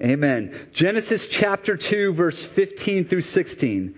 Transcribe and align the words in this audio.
Amen. 0.00 0.54
Genesis 0.72 1.26
chapter 1.26 1.76
2, 1.76 2.12
verse 2.12 2.44
15 2.44 3.04
through 3.06 3.22
16. 3.22 3.96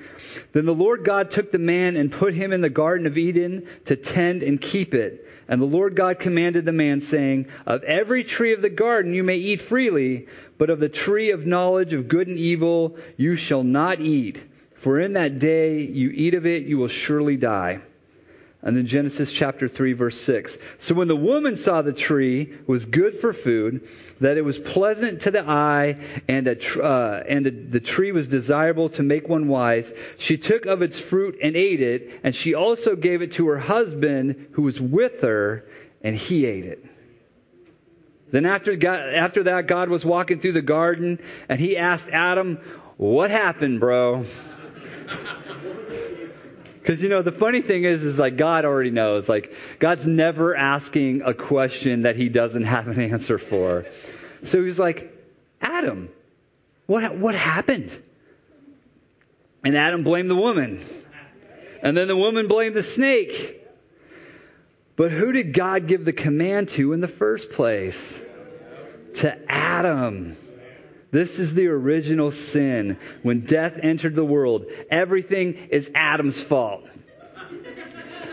Then 0.52 0.64
the 0.64 0.74
Lord 0.74 1.04
God 1.04 1.30
took 1.30 1.52
the 1.52 1.58
man 1.58 1.96
and 1.96 2.10
put 2.10 2.32
him 2.32 2.52
in 2.52 2.62
the 2.62 2.70
Garden 2.70 3.06
of 3.06 3.18
Eden 3.18 3.68
to 3.84 3.96
tend 3.96 4.42
and 4.42 4.58
keep 4.58 4.94
it. 4.94 5.28
And 5.46 5.60
the 5.60 5.66
Lord 5.66 5.96
God 5.96 6.18
commanded 6.18 6.64
the 6.64 6.72
man, 6.72 7.02
saying, 7.02 7.48
Of 7.66 7.82
every 7.82 8.24
tree 8.24 8.54
of 8.54 8.62
the 8.62 8.70
garden 8.70 9.12
you 9.12 9.24
may 9.24 9.36
eat 9.36 9.60
freely, 9.60 10.28
but 10.56 10.70
of 10.70 10.80
the 10.80 10.88
tree 10.88 11.32
of 11.32 11.44
knowledge 11.44 11.92
of 11.92 12.08
good 12.08 12.28
and 12.28 12.38
evil 12.38 12.96
you 13.16 13.36
shall 13.36 13.64
not 13.64 14.00
eat. 14.00 14.42
For 14.74 14.98
in 15.00 15.14
that 15.14 15.38
day 15.38 15.82
you 15.82 16.10
eat 16.10 16.32
of 16.32 16.46
it, 16.46 16.62
you 16.62 16.78
will 16.78 16.88
surely 16.88 17.36
die. 17.36 17.80
And 18.62 18.76
then 18.76 18.86
Genesis 18.86 19.32
chapter 19.32 19.68
3 19.68 19.94
verse 19.94 20.20
6. 20.20 20.58
So 20.78 20.94
when 20.94 21.08
the 21.08 21.16
woman 21.16 21.56
saw 21.56 21.80
the 21.80 21.94
tree 21.94 22.58
was 22.66 22.84
good 22.84 23.14
for 23.14 23.32
food, 23.32 23.88
that 24.20 24.36
it 24.36 24.42
was 24.42 24.58
pleasant 24.58 25.22
to 25.22 25.30
the 25.30 25.48
eye, 25.48 25.96
and, 26.28 26.46
a, 26.46 26.82
uh, 26.82 27.22
and 27.26 27.46
a, 27.46 27.50
the 27.50 27.80
tree 27.80 28.12
was 28.12 28.28
desirable 28.28 28.90
to 28.90 29.02
make 29.02 29.28
one 29.28 29.48
wise, 29.48 29.94
she 30.18 30.36
took 30.36 30.66
of 30.66 30.82
its 30.82 31.00
fruit 31.00 31.38
and 31.42 31.56
ate 31.56 31.80
it, 31.80 32.20
and 32.22 32.34
she 32.34 32.54
also 32.54 32.96
gave 32.96 33.22
it 33.22 33.32
to 33.32 33.48
her 33.48 33.58
husband 33.58 34.48
who 34.52 34.62
was 34.62 34.78
with 34.78 35.22
her, 35.22 35.64
and 36.02 36.14
he 36.14 36.44
ate 36.44 36.66
it. 36.66 36.84
Then 38.30 38.44
after, 38.44 38.76
God, 38.76 39.14
after 39.14 39.44
that, 39.44 39.66
God 39.66 39.88
was 39.88 40.04
walking 40.04 40.38
through 40.38 40.52
the 40.52 40.62
garden, 40.62 41.18
and 41.48 41.58
he 41.58 41.78
asked 41.78 42.10
Adam, 42.10 42.58
what 42.98 43.30
happened, 43.30 43.80
bro? 43.80 44.26
Because, 46.80 47.02
you 47.02 47.08
know, 47.08 47.22
the 47.22 47.32
funny 47.32 47.60
thing 47.60 47.84
is, 47.84 48.04
is 48.04 48.18
like 48.18 48.36
God 48.36 48.64
already 48.64 48.90
knows. 48.90 49.28
Like, 49.28 49.54
God's 49.78 50.06
never 50.06 50.56
asking 50.56 51.22
a 51.22 51.34
question 51.34 52.02
that 52.02 52.16
he 52.16 52.28
doesn't 52.28 52.64
have 52.64 52.88
an 52.88 52.98
answer 53.00 53.38
for. 53.38 53.86
So 54.44 54.64
he's 54.64 54.78
like, 54.78 55.14
Adam, 55.60 56.08
what, 56.86 57.16
what 57.16 57.34
happened? 57.34 57.90
And 59.62 59.76
Adam 59.76 60.04
blamed 60.04 60.30
the 60.30 60.36
woman. 60.36 60.82
And 61.82 61.96
then 61.96 62.08
the 62.08 62.16
woman 62.16 62.48
blamed 62.48 62.74
the 62.74 62.82
snake. 62.82 63.58
But 64.96 65.12
who 65.12 65.32
did 65.32 65.52
God 65.52 65.86
give 65.86 66.04
the 66.04 66.12
command 66.12 66.70
to 66.70 66.92
in 66.92 67.00
the 67.00 67.08
first 67.08 67.52
place? 67.52 68.20
To 69.16 69.38
Adam. 69.50 70.36
This 71.10 71.38
is 71.40 71.54
the 71.54 71.66
original 71.68 72.30
sin. 72.30 72.98
When 73.22 73.40
death 73.40 73.78
entered 73.82 74.14
the 74.14 74.24
world, 74.24 74.66
everything 74.90 75.68
is 75.70 75.90
Adam's 75.94 76.40
fault. 76.40 76.88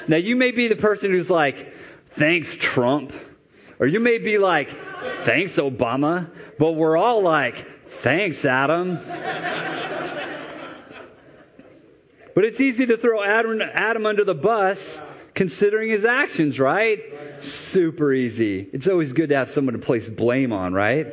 Now, 0.08 0.18
you 0.18 0.36
may 0.36 0.52
be 0.52 0.68
the 0.68 0.76
person 0.76 1.12
who's 1.12 1.30
like, 1.30 1.74
thanks, 2.12 2.56
Trump. 2.56 3.14
Or 3.80 3.88
you 3.88 4.00
may 4.00 4.20
be 4.20 4.38
like, 4.38 4.70
thanks, 5.24 5.58
Obama. 5.58 6.30
But 6.58 6.74
we're 6.74 6.98
all 6.98 7.22
like, 7.22 7.66
thanks, 8.02 8.46
Adam. 8.46 8.96
but 12.36 12.46
it's 12.46 12.62
easy 12.62 12.86
to 12.86 12.98
throw 12.98 13.24
Adam, 13.24 13.62
Adam 13.62 14.06
under 14.06 14.24
the 14.24 14.36
bus 14.36 15.02
considering 15.34 15.90
his 15.90 16.06
actions, 16.06 16.60
right? 16.60 17.00
Super 17.40 18.14
easy. 18.14 18.68
It's 18.74 18.88
always 18.88 19.14
good 19.14 19.30
to 19.30 19.36
have 19.36 19.50
someone 19.50 19.74
to 19.74 19.80
place 19.80 20.10
blame 20.10 20.52
on, 20.54 20.74
right? 20.74 21.06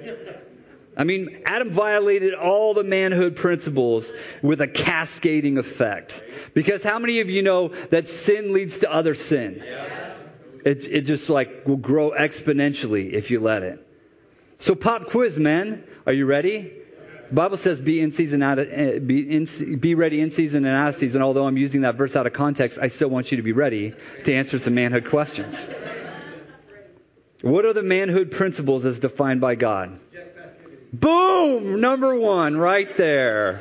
I 0.97 1.05
mean, 1.05 1.43
Adam 1.45 1.71
violated 1.71 2.35
all 2.35 2.75
the 2.75 2.85
manhood 2.85 3.37
principles 3.37 4.13
with 4.43 4.61
a 4.61 4.69
cascading 4.69 5.59
effect. 5.59 6.23
Because 6.55 6.85
how 6.85 6.99
many 6.99 7.21
of 7.21 7.31
you 7.31 7.43
know 7.43 7.69
that 7.91 8.07
sin 8.07 8.53
leads 8.53 8.81
to 8.81 8.93
other 8.93 9.15
sin? 9.15 9.63
It, 10.65 10.87
it 10.87 11.01
just 11.03 11.29
like 11.29 11.67
will 11.67 11.77
grow 11.77 12.13
exponentially 12.13 13.13
if 13.13 13.31
you 13.31 13.41
let 13.41 13.63
it. 13.63 13.87
So 14.61 14.75
pop 14.75 15.09
quiz, 15.09 15.37
man. 15.37 15.85
Are 16.07 16.13
you 16.13 16.27
ready? 16.27 16.73
The 17.29 17.35
Bible 17.35 17.57
says 17.57 17.81
be 17.81 18.01
in 18.01 18.13
season 18.13 18.43
out 18.43 18.59
of, 18.59 18.69
eh, 18.71 18.99
be, 18.99 19.37
in, 19.37 19.79
be 19.79 19.95
ready 19.95 20.21
in 20.21 20.31
season 20.31 20.65
and 20.65 20.75
out 20.77 20.91
of 20.91 20.95
season. 20.95 21.23
Although 21.23 21.47
I'm 21.47 21.57
using 21.57 21.81
that 21.81 21.97
verse 21.97 22.15
out 22.15 22.27
of 22.27 22.33
context, 22.33 22.79
I 22.81 22.89
still 22.89 23.09
want 23.09 23.33
you 23.33 23.39
to 23.39 23.43
be 23.43 23.53
ready 23.53 23.95
to 24.25 24.33
answer 24.33 24.59
some 24.59 24.75
manhood 24.75 25.09
questions. 25.09 25.69
What 27.45 27.67
are 27.67 27.75
the 27.75 27.83
manhood 27.83 28.31
principles 28.31 28.87
as 28.87 29.01
defined 29.01 29.43
by 29.43 29.55
God? 29.55 30.01
Boom! 31.01 31.81
Number 31.81 32.15
one, 32.15 32.57
right 32.57 32.97
there. 32.97 33.61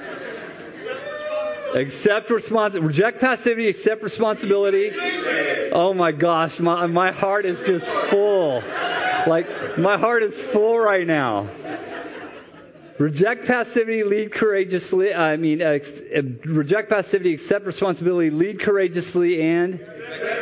Accept 1.74 2.30
responsibility. 2.30 2.88
Reject 2.88 3.20
passivity, 3.20 3.70
accept 3.70 4.04
responsibility. 4.04 4.92
Oh 5.72 5.96
my 5.96 6.12
gosh, 6.12 6.60
my, 6.60 6.86
my 6.86 7.12
heart 7.12 7.46
is 7.46 7.62
just 7.64 7.88
full. 7.88 8.64
Like, 9.26 9.78
my 9.80 9.98
heart 9.98 10.22
is 10.22 10.40
full 10.40 10.78
right 10.78 11.08
now. 11.08 11.50
Reject 13.00 13.48
passivity, 13.48 14.04
lead 14.04 14.32
courageously. 14.32 15.16
I 15.16 15.36
mean, 15.38 15.64
uh, 15.64 15.80
uh, 16.16 16.22
reject 16.46 16.90
passivity, 16.90 17.34
accept 17.34 17.66
responsibility, 17.66 18.30
lead 18.30 18.60
courageously, 18.60 19.42
and 19.42 19.80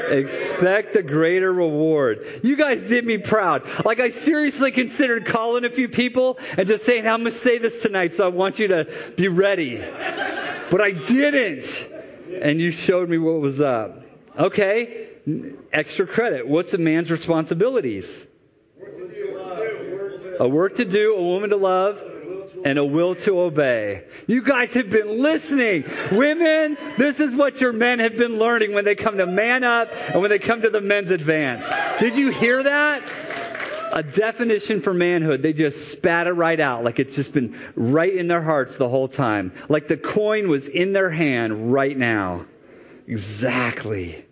expect 0.09 0.97
a 0.97 1.03
greater 1.03 1.51
reward. 1.51 2.28
You 2.44 2.57
guys 2.57 2.89
did 2.89 3.06
me 3.06 3.19
proud. 3.19 3.85
Like, 3.85 4.01
I 4.01 4.09
seriously 4.09 4.72
considered 4.72 5.28
calling 5.28 5.63
a 5.63 5.69
few 5.69 5.88
people 5.88 6.39
and 6.57 6.67
just 6.67 6.85
saying, 6.85 7.07
I'm 7.07 7.22
going 7.22 7.31
to 7.31 7.38
say 7.38 7.57
this 7.57 7.81
tonight, 7.84 8.16
so 8.16 8.25
I 8.25 8.29
want 8.29 8.59
you 8.59 8.68
to 8.69 9.13
be 9.16 9.29
ready. 9.29 9.78
But 9.78 10.81
I 10.81 10.91
didn't. 10.91 11.89
And 12.41 12.59
you 12.59 12.72
showed 12.72 13.07
me 13.07 13.18
what 13.18 13.39
was 13.39 13.62
up. 13.62 14.03
Okay, 14.38 15.07
extra 15.72 16.06
credit. 16.06 16.47
What's 16.47 16.73
a 16.73 16.78
man's 16.78 17.12
responsibilities? 17.12 18.28
A 20.39 20.47
work 20.47 20.75
to 20.75 20.85
do, 20.85 21.16
a 21.16 21.22
woman 21.22 21.51
to 21.51 21.57
love, 21.57 22.10
and 22.63 22.77
a 22.77 22.85
will 22.85 23.16
to 23.16 23.39
obey. 23.39 24.03
You 24.27 24.41
guys 24.41 24.73
have 24.73 24.89
been 24.89 25.19
listening. 25.22 25.85
Women, 26.11 26.77
this 26.97 27.19
is 27.19 27.35
what 27.35 27.61
your 27.61 27.73
men 27.73 27.99
have 27.99 28.17
been 28.17 28.38
learning 28.38 28.73
when 28.73 28.85
they 28.85 28.95
come 28.95 29.17
to 29.17 29.25
man 29.25 29.63
up 29.63 29.89
and 30.09 30.22
when 30.22 30.29
they 30.29 30.39
come 30.39 30.61
to 30.61 30.69
the 30.69 30.81
men's 30.81 31.11
advance. 31.11 31.69
Did 32.00 32.16
you 32.16 32.29
hear 32.31 32.63
that? 32.63 33.11
A 33.94 34.03
definition 34.03 34.81
for 34.81 34.94
manhood. 34.94 35.41
They 35.41 35.53
just 35.53 35.91
spat 35.91 36.27
it 36.27 36.31
right 36.31 36.59
out 36.59 36.83
like 36.83 37.00
it's 37.00 37.13
just 37.13 37.33
been 37.33 37.59
right 37.75 38.16
in 38.16 38.27
their 38.27 38.41
hearts 38.41 38.77
the 38.77 38.88
whole 38.88 39.09
time. 39.09 39.51
Like 39.67 39.88
the 39.88 39.97
coin 39.97 40.47
was 40.47 40.69
in 40.69 40.94
their 40.94 41.09
hand 41.09 41.73
right 41.73 41.97
now. 41.97 42.45
Exactly. 43.07 44.23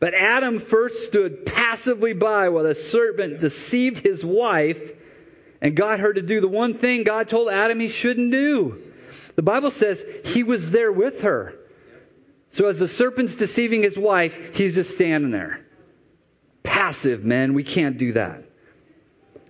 But 0.00 0.14
Adam 0.14 0.60
first 0.60 1.04
stood 1.04 1.44
passively 1.44 2.12
by 2.12 2.48
while 2.48 2.64
the 2.64 2.74
serpent 2.74 3.40
deceived 3.40 3.98
his 3.98 4.24
wife 4.24 4.92
and 5.60 5.76
got 5.76 6.00
her 6.00 6.12
to 6.12 6.22
do 6.22 6.40
the 6.40 6.48
one 6.48 6.74
thing 6.74 7.04
God 7.04 7.28
told 7.28 7.48
Adam 7.48 7.80
he 7.80 7.88
shouldn't 7.88 8.30
do. 8.30 8.82
The 9.36 9.42
Bible 9.42 9.70
says 9.70 10.04
he 10.24 10.42
was 10.42 10.70
there 10.70 10.90
with 10.90 11.22
her. 11.22 11.54
So 12.50 12.68
as 12.68 12.78
the 12.78 12.88
serpent's 12.88 13.34
deceiving 13.34 13.82
his 13.82 13.96
wife, 13.96 14.56
he's 14.56 14.74
just 14.74 14.94
standing 14.94 15.30
there. 15.30 15.64
Passive, 16.62 17.24
men. 17.24 17.54
We 17.54 17.62
can't 17.62 17.98
do 17.98 18.12
that. 18.12 18.44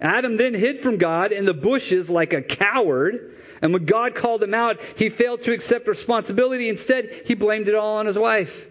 Adam 0.01 0.37
then 0.37 0.55
hid 0.55 0.79
from 0.79 0.99
God 0.99 1.33
in 1.33 1.45
the 1.45 1.55
bushes 1.55 2.09
like 2.09 2.33
a 2.33 2.43
coward. 2.43 3.37
And 3.61 3.73
when 3.73 3.85
God 3.85 4.15
called 4.15 4.43
him 4.43 4.55
out, 4.55 4.79
he 4.97 5.11
failed 5.11 5.43
to 5.43 5.53
accept 5.53 5.89
responsibility. 5.89 6.69
Instead, 6.69 7.23
he 7.27 7.35
blamed 7.35 7.69
it 7.69 7.75
all 7.75 7.97
on 7.97 8.07
his 8.07 8.19
wife. 8.19 8.69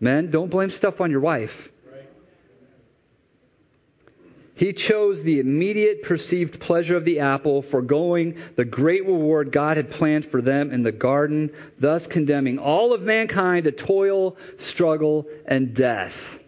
Men, 0.00 0.30
don't 0.30 0.50
blame 0.50 0.70
stuff 0.70 1.00
on 1.00 1.10
your 1.10 1.20
wife. 1.20 1.70
He 4.58 4.72
chose 4.72 5.22
the 5.22 5.38
immediate 5.38 6.02
perceived 6.02 6.58
pleasure 6.58 6.96
of 6.96 7.04
the 7.04 7.20
apple, 7.20 7.62
foregoing 7.62 8.42
the 8.56 8.64
great 8.64 9.06
reward 9.06 9.52
God 9.52 9.76
had 9.76 9.92
planned 9.92 10.26
for 10.26 10.42
them 10.42 10.72
in 10.72 10.82
the 10.82 10.90
garden, 10.90 11.52
thus 11.78 12.08
condemning 12.08 12.58
all 12.58 12.92
of 12.92 13.00
mankind 13.00 13.66
to 13.66 13.72
toil, 13.72 14.36
struggle, 14.56 15.28
and 15.46 15.74
death. 15.74 16.40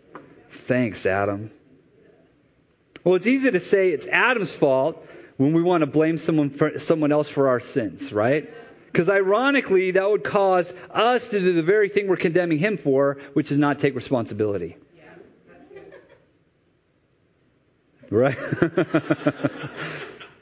Thanks, 0.50 1.06
Adam. 1.06 1.53
Well, 3.04 3.15
it's 3.15 3.28
easy 3.28 3.48
to 3.48 3.60
say 3.60 3.91
it's 3.91 4.09
Adam's 4.09 4.53
fault 4.53 5.06
when 5.37 5.53
we 5.53 5.62
want 5.62 5.82
to 5.82 5.87
blame 5.87 6.18
someone, 6.18 6.51
for, 6.51 6.80
someone 6.80 7.12
else 7.12 7.28
for 7.28 7.47
our 7.47 7.60
sins, 7.60 8.12
right? 8.12 8.53
Because 8.86 9.09
ironically, 9.09 9.92
that 9.92 10.10
would 10.10 10.24
cause 10.24 10.74
us 10.92 11.28
to 11.28 11.39
do 11.39 11.53
the 11.53 11.62
very 11.62 11.89
thing 11.89 12.09
we're 12.09 12.16
condemning 12.16 12.59
him 12.59 12.77
for, 12.77 13.18
which 13.34 13.53
is 13.53 13.59
not 13.59 13.78
take 13.78 13.95
responsibility. 13.95 14.78
Right? 18.10 18.36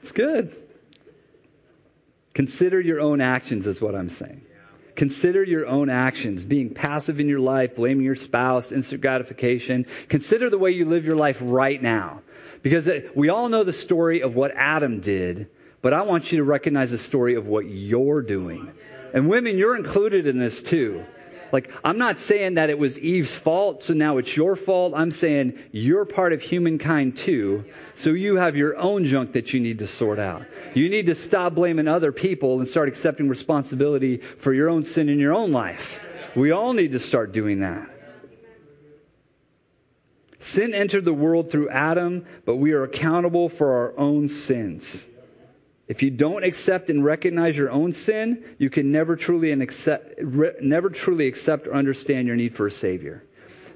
it's 0.00 0.12
good. 0.12 0.56
Consider 2.34 2.80
your 2.80 3.00
own 3.00 3.20
actions, 3.20 3.66
is 3.66 3.80
what 3.80 3.94
I'm 3.94 4.08
saying. 4.08 4.42
Consider 4.94 5.44
your 5.44 5.66
own 5.66 5.90
actions, 5.90 6.42
being 6.42 6.70
passive 6.74 7.20
in 7.20 7.28
your 7.28 7.40
life, 7.40 7.76
blaming 7.76 8.04
your 8.04 8.16
spouse, 8.16 8.72
instant 8.72 9.00
gratification. 9.00 9.86
Consider 10.08 10.50
the 10.50 10.58
way 10.58 10.72
you 10.72 10.86
live 10.86 11.06
your 11.06 11.14
life 11.14 11.38
right 11.40 11.80
now. 11.80 12.22
Because 12.62 12.90
we 13.14 13.28
all 13.28 13.48
know 13.48 13.62
the 13.62 13.72
story 13.72 14.22
of 14.22 14.34
what 14.34 14.50
Adam 14.56 15.00
did, 15.00 15.50
but 15.82 15.92
I 15.92 16.02
want 16.02 16.32
you 16.32 16.38
to 16.38 16.44
recognize 16.44 16.90
the 16.90 16.98
story 16.98 17.34
of 17.34 17.46
what 17.46 17.66
you're 17.66 18.22
doing. 18.22 18.72
And 19.14 19.28
women, 19.28 19.56
you're 19.56 19.76
included 19.76 20.26
in 20.26 20.38
this 20.38 20.62
too. 20.62 21.04
Like, 21.50 21.70
I'm 21.82 21.98
not 21.98 22.18
saying 22.18 22.54
that 22.54 22.70
it 22.70 22.78
was 22.78 22.98
Eve's 22.98 23.36
fault, 23.36 23.82
so 23.82 23.94
now 23.94 24.18
it's 24.18 24.36
your 24.36 24.54
fault. 24.56 24.92
I'm 24.94 25.12
saying 25.12 25.58
you're 25.72 26.04
part 26.04 26.32
of 26.32 26.42
humankind 26.42 27.16
too, 27.16 27.64
so 27.94 28.10
you 28.10 28.36
have 28.36 28.56
your 28.56 28.76
own 28.76 29.06
junk 29.06 29.32
that 29.32 29.52
you 29.54 29.60
need 29.60 29.78
to 29.78 29.86
sort 29.86 30.18
out. 30.18 30.44
You 30.74 30.88
need 30.88 31.06
to 31.06 31.14
stop 31.14 31.54
blaming 31.54 31.88
other 31.88 32.12
people 32.12 32.58
and 32.58 32.68
start 32.68 32.88
accepting 32.88 33.28
responsibility 33.28 34.18
for 34.18 34.52
your 34.52 34.68
own 34.68 34.84
sin 34.84 35.08
in 35.08 35.18
your 35.18 35.32
own 35.32 35.52
life. 35.52 36.00
We 36.36 36.50
all 36.50 36.74
need 36.74 36.92
to 36.92 36.98
start 36.98 37.32
doing 37.32 37.60
that. 37.60 37.88
Sin 40.40 40.74
entered 40.74 41.04
the 41.04 41.14
world 41.14 41.50
through 41.50 41.70
Adam, 41.70 42.26
but 42.44 42.56
we 42.56 42.72
are 42.72 42.84
accountable 42.84 43.48
for 43.48 43.72
our 43.78 43.98
own 43.98 44.28
sins. 44.28 45.06
If 45.88 46.02
you 46.02 46.10
don't 46.10 46.44
accept 46.44 46.90
and 46.90 47.02
recognize 47.02 47.56
your 47.56 47.70
own 47.70 47.94
sin, 47.94 48.44
you 48.58 48.68
can 48.68 48.92
never 48.92 49.16
truly, 49.16 49.52
accept, 49.52 50.20
never 50.20 50.90
truly 50.90 51.26
accept 51.26 51.66
or 51.66 51.74
understand 51.74 52.26
your 52.26 52.36
need 52.36 52.54
for 52.54 52.66
a 52.66 52.70
Savior. 52.70 53.24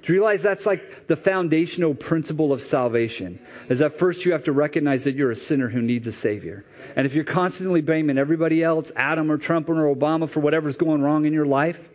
Do 0.03 0.13
you 0.13 0.19
realize 0.19 0.43
that's 0.43 0.67
like 0.67 1.07
the 1.07 1.17
foundational 1.17 1.95
principle 1.95 2.53
of 2.53 2.61
salvation? 2.61 3.39
Is 3.71 3.79
that 3.79 3.95
first 3.95 4.27
you 4.27 4.33
have 4.33 4.45
to 4.45 4.53
recognize 4.53 5.05
that 5.05 5.15
you're 5.15 5.31
a 5.31 5.37
sinner 5.37 5.69
who 5.69 5.81
needs 5.81 6.07
a 6.07 6.13
Savior. 6.13 6.67
And 6.97 7.07
if 7.07 7.15
you're 7.15 7.25
constantly 7.25 7.81
blaming 7.81 8.19
everybody 8.19 8.63
else, 8.63 8.93
Adam 8.95 9.31
or 9.31 9.39
Trump 9.39 9.71
or 9.71 9.95
Obama, 9.95 10.29
for 10.29 10.41
whatever's 10.41 10.77
going 10.77 11.03
wrong 11.03 11.25
in 11.25 11.33
your 11.33 11.47
life, 11.47 11.89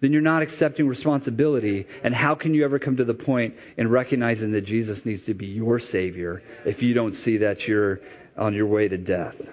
then 0.00 0.12
you're 0.12 0.22
not 0.22 0.42
accepting 0.42 0.86
responsibility. 0.86 1.86
And 2.04 2.14
how 2.14 2.34
can 2.34 2.54
you 2.54 2.64
ever 2.64 2.78
come 2.78 2.98
to 2.98 3.04
the 3.04 3.14
point 3.14 3.56
in 3.78 3.88
recognizing 3.88 4.52
that 4.52 4.60
Jesus 4.60 5.06
needs 5.06 5.24
to 5.24 5.34
be 5.34 5.46
your 5.46 5.78
Savior 5.78 6.42
if 6.66 6.82
you 6.82 6.92
don't 6.92 7.14
see 7.14 7.38
that 7.38 7.66
you're 7.66 8.02
on 8.36 8.54
your 8.54 8.66
way 8.66 8.88
to 8.88 8.98
death. 8.98 9.52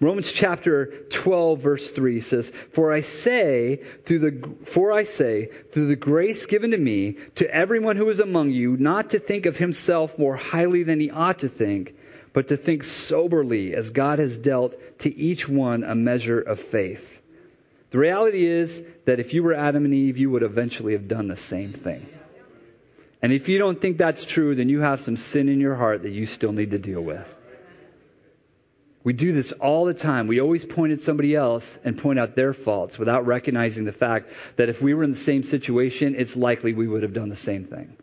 Romans 0.00 0.32
chapter 0.32 0.86
12 1.10 1.62
verse 1.62 1.90
3 1.90 2.20
says, 2.20 2.50
"For 2.70 2.92
I 2.92 3.00
say 3.00 3.80
through 4.04 4.18
the 4.18 4.48
for 4.64 4.92
I 4.92 5.04
say 5.04 5.50
through 5.70 5.86
the 5.86 5.96
grace 5.96 6.46
given 6.46 6.72
to 6.72 6.78
me 6.78 7.16
to 7.36 7.54
everyone 7.54 7.96
who 7.96 8.10
is 8.10 8.20
among 8.20 8.50
you 8.50 8.76
not 8.76 9.10
to 9.10 9.18
think 9.18 9.46
of 9.46 9.56
himself 9.56 10.18
more 10.18 10.36
highly 10.36 10.82
than 10.82 11.00
he 11.00 11.10
ought 11.10 11.38
to 11.40 11.48
think, 11.48 11.94
but 12.32 12.48
to 12.48 12.56
think 12.56 12.82
soberly 12.82 13.74
as 13.74 13.90
God 13.90 14.18
has 14.18 14.38
dealt 14.38 14.76
to 15.00 15.16
each 15.16 15.48
one 15.48 15.84
a 15.84 15.94
measure 15.94 16.40
of 16.40 16.58
faith." 16.58 17.20
The 17.92 17.98
reality 17.98 18.44
is 18.44 18.82
that 19.04 19.20
if 19.20 19.34
you 19.34 19.44
were 19.44 19.54
Adam 19.54 19.84
and 19.84 19.94
Eve, 19.94 20.18
you 20.18 20.28
would 20.30 20.42
eventually 20.42 20.94
have 20.94 21.06
done 21.06 21.28
the 21.28 21.36
same 21.36 21.72
thing. 21.72 22.04
And 23.22 23.32
if 23.32 23.48
you 23.48 23.56
don't 23.56 23.80
think 23.80 23.96
that's 23.96 24.24
true, 24.24 24.56
then 24.56 24.68
you 24.68 24.80
have 24.80 25.00
some 25.00 25.16
sin 25.16 25.48
in 25.48 25.60
your 25.60 25.76
heart 25.76 26.02
that 26.02 26.10
you 26.10 26.26
still 26.26 26.52
need 26.52 26.72
to 26.72 26.78
deal 26.78 27.00
with. 27.00 27.33
We 29.04 29.12
do 29.12 29.32
this 29.32 29.52
all 29.52 29.84
the 29.84 29.92
time. 29.92 30.28
We 30.28 30.40
always 30.40 30.64
point 30.64 30.92
at 30.92 31.02
somebody 31.02 31.36
else 31.36 31.78
and 31.84 31.98
point 31.98 32.18
out 32.18 32.34
their 32.34 32.54
faults 32.54 32.98
without 32.98 33.26
recognizing 33.26 33.84
the 33.84 33.92
fact 33.92 34.30
that 34.56 34.70
if 34.70 34.80
we 34.80 34.94
were 34.94 35.04
in 35.04 35.10
the 35.10 35.16
same 35.16 35.42
situation, 35.42 36.14
it's 36.16 36.36
likely 36.36 36.72
we 36.72 36.88
would 36.88 37.02
have 37.02 37.12
done 37.12 37.28
the 37.28 37.36
same 37.36 37.66
thing. 37.66 37.98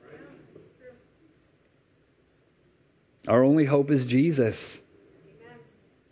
Our 3.27 3.43
only 3.43 3.65
hope 3.65 3.89
is 3.89 4.05
Jesus. 4.05 4.79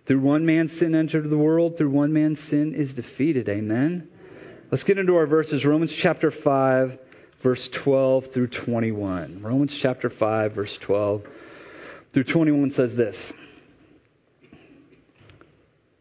Through 0.08 0.22
one 0.22 0.48
man 0.48 0.70
sin 0.70 0.96
entered 0.96 1.30
the 1.30 1.38
world, 1.38 1.78
through 1.78 1.92
one 1.92 2.12
man 2.12 2.36
sin 2.36 2.74
is 2.74 2.96
defeated. 2.96 3.48
Amen. 3.48 4.10
Let's 4.72 4.84
get 4.84 4.98
into 4.98 5.18
our 5.18 5.28
verses. 5.28 5.68
Romans 5.68 5.94
chapter 5.94 6.32
5, 6.32 6.98
verse 7.42 7.70
12 7.70 8.28
through 8.28 8.48
21. 8.48 9.42
Romans 9.44 9.78
chapter 9.78 10.10
5, 10.10 10.54
verse 10.54 10.78
12 10.80 11.28
through 12.12 12.24
21 12.24 12.72
says 12.72 12.96
this. 12.96 13.34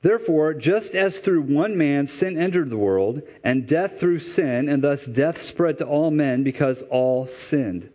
Therefore, 0.00 0.54
just 0.54 0.94
as 0.94 1.18
through 1.18 1.42
one 1.42 1.76
man 1.76 2.06
sin 2.06 2.38
entered 2.38 2.70
the 2.70 2.76
world, 2.76 3.22
and 3.42 3.66
death 3.66 3.98
through 3.98 4.20
sin, 4.20 4.68
and 4.68 4.82
thus 4.82 5.04
death 5.04 5.42
spread 5.42 5.78
to 5.78 5.86
all 5.86 6.10
men 6.10 6.44
because 6.44 6.82
all 6.82 7.26
sinned. 7.26 7.90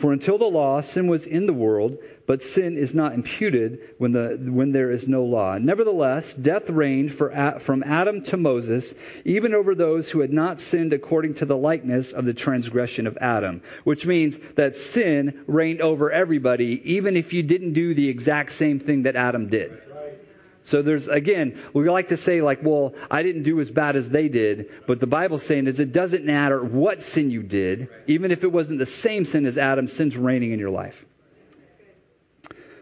For 0.00 0.12
until 0.14 0.38
the 0.38 0.46
law, 0.46 0.80
sin 0.80 1.08
was 1.08 1.26
in 1.26 1.44
the 1.44 1.52
world, 1.52 1.98
but 2.26 2.42
sin 2.42 2.78
is 2.78 2.94
not 2.94 3.12
imputed 3.12 3.80
when, 3.98 4.12
the, 4.12 4.38
when 4.40 4.72
there 4.72 4.92
is 4.92 5.08
no 5.08 5.24
law. 5.24 5.58
Nevertheless, 5.58 6.32
death 6.32 6.70
reigned 6.70 7.12
for, 7.12 7.58
from 7.58 7.82
Adam 7.82 8.22
to 8.22 8.36
Moses, 8.36 8.94
even 9.26 9.52
over 9.52 9.74
those 9.74 10.08
who 10.08 10.20
had 10.20 10.32
not 10.32 10.60
sinned 10.60 10.94
according 10.94 11.34
to 11.34 11.44
the 11.44 11.56
likeness 11.56 12.12
of 12.12 12.24
the 12.24 12.32
transgression 12.32 13.06
of 13.06 13.18
Adam. 13.20 13.60
Which 13.84 14.06
means 14.06 14.38
that 14.54 14.76
sin 14.76 15.44
reigned 15.46 15.82
over 15.82 16.10
everybody, 16.10 16.80
even 16.94 17.16
if 17.16 17.32
you 17.34 17.42
didn't 17.42 17.74
do 17.74 17.92
the 17.92 18.08
exact 18.08 18.52
same 18.52 18.78
thing 18.78 19.02
that 19.02 19.16
Adam 19.16 19.48
did. 19.48 19.82
So 20.70 20.82
there's, 20.82 21.08
again, 21.08 21.60
we 21.74 21.90
like 21.90 22.08
to 22.08 22.16
say, 22.16 22.42
like, 22.42 22.60
well, 22.62 22.94
I 23.10 23.24
didn't 23.24 23.42
do 23.42 23.58
as 23.58 23.68
bad 23.68 23.96
as 23.96 24.08
they 24.08 24.28
did. 24.28 24.70
But 24.86 25.00
the 25.00 25.08
Bible's 25.08 25.44
saying 25.44 25.66
is 25.66 25.80
it 25.80 25.92
doesn't 25.92 26.24
matter 26.24 26.62
what 26.62 27.02
sin 27.02 27.32
you 27.32 27.42
did, 27.42 27.88
even 28.06 28.30
if 28.30 28.44
it 28.44 28.52
wasn't 28.52 28.78
the 28.78 28.86
same 28.86 29.24
sin 29.24 29.46
as 29.46 29.58
Adam, 29.58 29.88
sin's 29.88 30.16
reigning 30.16 30.52
in 30.52 30.60
your 30.60 30.70
life. 30.70 31.04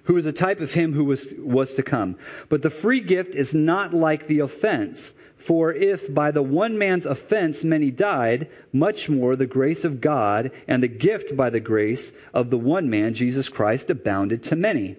Who 0.02 0.18
is 0.18 0.26
a 0.26 0.34
type 0.34 0.60
of 0.60 0.70
him 0.70 0.92
who 0.92 1.06
was, 1.06 1.32
was 1.38 1.76
to 1.76 1.82
come. 1.82 2.18
But 2.50 2.60
the 2.60 2.68
free 2.68 3.00
gift 3.00 3.34
is 3.34 3.54
not 3.54 3.94
like 3.94 4.26
the 4.26 4.40
offense. 4.40 5.10
For 5.38 5.72
if 5.72 6.12
by 6.12 6.32
the 6.32 6.42
one 6.42 6.76
man's 6.76 7.06
offense 7.06 7.64
many 7.64 7.90
died, 7.90 8.50
much 8.70 9.08
more 9.08 9.34
the 9.34 9.46
grace 9.46 9.86
of 9.86 10.02
God 10.02 10.50
and 10.66 10.82
the 10.82 10.88
gift 10.88 11.34
by 11.34 11.48
the 11.48 11.60
grace 11.60 12.12
of 12.34 12.50
the 12.50 12.58
one 12.58 12.90
man, 12.90 13.14
Jesus 13.14 13.48
Christ, 13.48 13.88
abounded 13.88 14.42
to 14.42 14.56
many. 14.56 14.98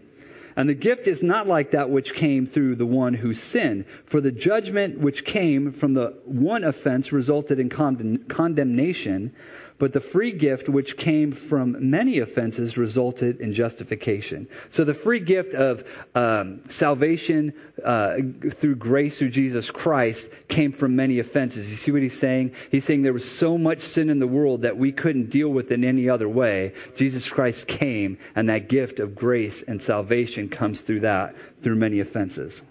And 0.56 0.68
the 0.68 0.74
gift 0.74 1.08
is 1.08 1.24
not 1.24 1.48
like 1.48 1.72
that 1.72 1.90
which 1.90 2.14
came 2.14 2.46
through 2.46 2.76
the 2.76 2.86
one 2.86 3.14
who 3.14 3.34
sinned. 3.34 3.86
For 4.06 4.22
the 4.22 4.32
judgment 4.32 5.00
which 5.00 5.26
came 5.26 5.72
from 5.72 5.94
the 5.94 6.14
one 6.26 6.64
offense 6.64 7.12
resulted 7.12 7.60
in 7.60 7.70
condemnation, 7.70 9.32
but 9.80 9.94
the 9.94 10.02
free 10.02 10.32
gift 10.32 10.70
which 10.70 10.98
came 10.98 11.32
from 11.32 11.90
many 11.90 12.20
offenses 12.20 12.78
resulted 12.78 13.40
in 13.40 13.54
justification. 13.54 14.48
So 14.70 14.84
the 14.84 14.94
free 14.94 15.22
gift 15.22 15.54
of 15.54 15.86
um, 16.14 16.70
salvation 16.70 17.54
uh, 17.84 18.18
through 18.52 18.76
grace 18.76 19.18
through 19.18 19.30
Jesus 19.30 19.72
Christ 19.72 20.30
came 20.50 20.74
from 20.74 20.98
many 20.98 21.20
offenses. 21.20 21.72
You 21.72 21.78
see 21.78 21.92
what 21.92 22.02
he's 22.02 22.20
saying? 22.20 22.52
He's 22.70 22.84
saying 22.84 23.02
there 23.02 23.14
was 23.14 23.30
so 23.30 23.58
much 23.58 23.82
sin 23.82 24.10
in 24.10 24.20
the 24.20 24.28
world 24.28 24.64
that 24.64 24.78
we 24.78 24.92
couldn't 24.92 25.30
deal 25.30 25.50
with 25.50 25.72
in 25.72 25.86
any 25.86 26.10
other 26.10 26.28
way. 26.28 26.74
Jesus 26.96 27.30
Christ 27.30 27.68
came, 27.68 28.18
and 28.36 28.50
that 28.50 28.68
gift 28.68 29.00
of 29.00 29.16
grace 29.16 29.64
and 29.64 29.82
salvation 29.82 30.50
comes 30.50 30.82
through 30.82 31.02
that, 31.02 31.36
through 31.62 31.76
many 31.76 32.02
offenses. 32.02 32.64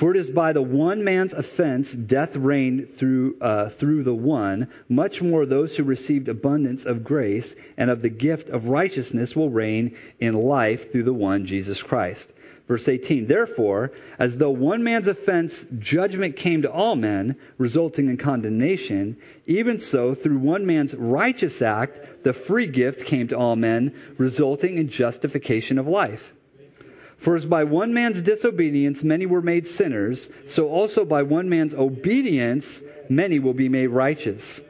For 0.00 0.12
it 0.12 0.16
is 0.16 0.30
by 0.30 0.54
the 0.54 0.62
one 0.62 1.04
man's 1.04 1.34
offense 1.34 1.92
death 1.92 2.34
reigned 2.34 2.96
through, 2.96 3.36
uh, 3.38 3.68
through 3.68 4.02
the 4.04 4.14
one. 4.14 4.68
Much 4.88 5.20
more 5.20 5.44
those 5.44 5.76
who 5.76 5.84
received 5.84 6.30
abundance 6.30 6.86
of 6.86 7.04
grace 7.04 7.54
and 7.76 7.90
of 7.90 8.00
the 8.00 8.08
gift 8.08 8.48
of 8.48 8.68
righteousness 8.68 9.36
will 9.36 9.50
reign 9.50 9.94
in 10.18 10.32
life 10.32 10.90
through 10.90 11.02
the 11.02 11.12
one, 11.12 11.44
Jesus 11.44 11.82
Christ. 11.82 12.32
Verse 12.66 12.88
18, 12.88 13.26
therefore, 13.26 13.92
as 14.18 14.38
though 14.38 14.52
one 14.52 14.82
man's 14.82 15.06
offense 15.06 15.66
judgment 15.78 16.36
came 16.36 16.62
to 16.62 16.72
all 16.72 16.96
men, 16.96 17.36
resulting 17.58 18.08
in 18.08 18.16
condemnation, 18.16 19.18
even 19.46 19.80
so 19.80 20.14
through 20.14 20.38
one 20.38 20.64
man's 20.64 20.94
righteous 20.94 21.60
act, 21.60 22.24
the 22.24 22.32
free 22.32 22.68
gift 22.68 23.04
came 23.04 23.28
to 23.28 23.36
all 23.36 23.54
men, 23.54 23.92
resulting 24.16 24.78
in 24.78 24.88
justification 24.88 25.78
of 25.78 25.86
life. 25.86 26.32
For 27.20 27.36
as 27.36 27.44
by 27.44 27.64
one 27.64 27.92
man's 27.92 28.22
disobedience 28.22 29.04
many 29.04 29.26
were 29.26 29.42
made 29.42 29.68
sinners, 29.68 30.28
so 30.46 30.70
also 30.70 31.04
by 31.04 31.22
one 31.22 31.50
man's 31.50 31.74
obedience 31.74 32.82
many 33.10 33.38
will 33.38 33.52
be 33.52 33.68
made 33.68 33.88
righteous. 33.88 34.62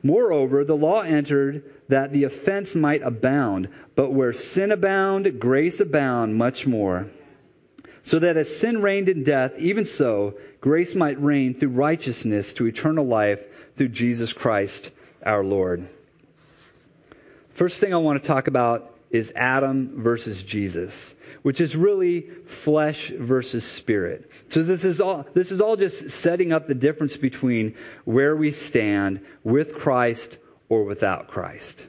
Moreover, 0.00 0.64
the 0.64 0.76
law 0.76 1.00
entered 1.00 1.64
that 1.88 2.12
the 2.12 2.24
offense 2.24 2.76
might 2.76 3.02
abound, 3.02 3.70
but 3.96 4.12
where 4.12 4.32
sin 4.32 4.70
abound, 4.70 5.40
grace 5.40 5.80
abound 5.80 6.36
much 6.36 6.64
more. 6.64 7.10
So 8.04 8.20
that 8.20 8.36
as 8.36 8.56
sin 8.56 8.80
reigned 8.82 9.08
in 9.08 9.24
death, 9.24 9.58
even 9.58 9.84
so 9.84 10.38
grace 10.60 10.94
might 10.94 11.20
reign 11.20 11.54
through 11.54 11.70
righteousness 11.70 12.54
to 12.54 12.66
eternal 12.66 13.04
life 13.04 13.42
through 13.76 13.88
Jesus 13.88 14.32
Christ 14.32 14.90
our 15.24 15.42
Lord. 15.42 15.88
First 17.50 17.80
thing 17.80 17.92
I 17.92 17.98
want 17.98 18.22
to 18.22 18.26
talk 18.26 18.46
about 18.46 18.89
is 19.10 19.32
Adam 19.34 20.02
versus 20.02 20.42
Jesus 20.42 21.14
which 21.42 21.60
is 21.60 21.76
really 21.76 22.22
flesh 22.46 23.08
versus 23.08 23.64
spirit. 23.64 24.30
So 24.50 24.62
this 24.62 24.84
is 24.84 25.00
all, 25.00 25.26
this 25.34 25.52
is 25.52 25.60
all 25.60 25.76
just 25.76 26.10
setting 26.10 26.52
up 26.52 26.66
the 26.66 26.74
difference 26.74 27.16
between 27.16 27.76
where 28.04 28.36
we 28.36 28.50
stand 28.50 29.24
with 29.42 29.74
Christ 29.74 30.36
or 30.68 30.84
without 30.84 31.28
Christ. 31.28 31.82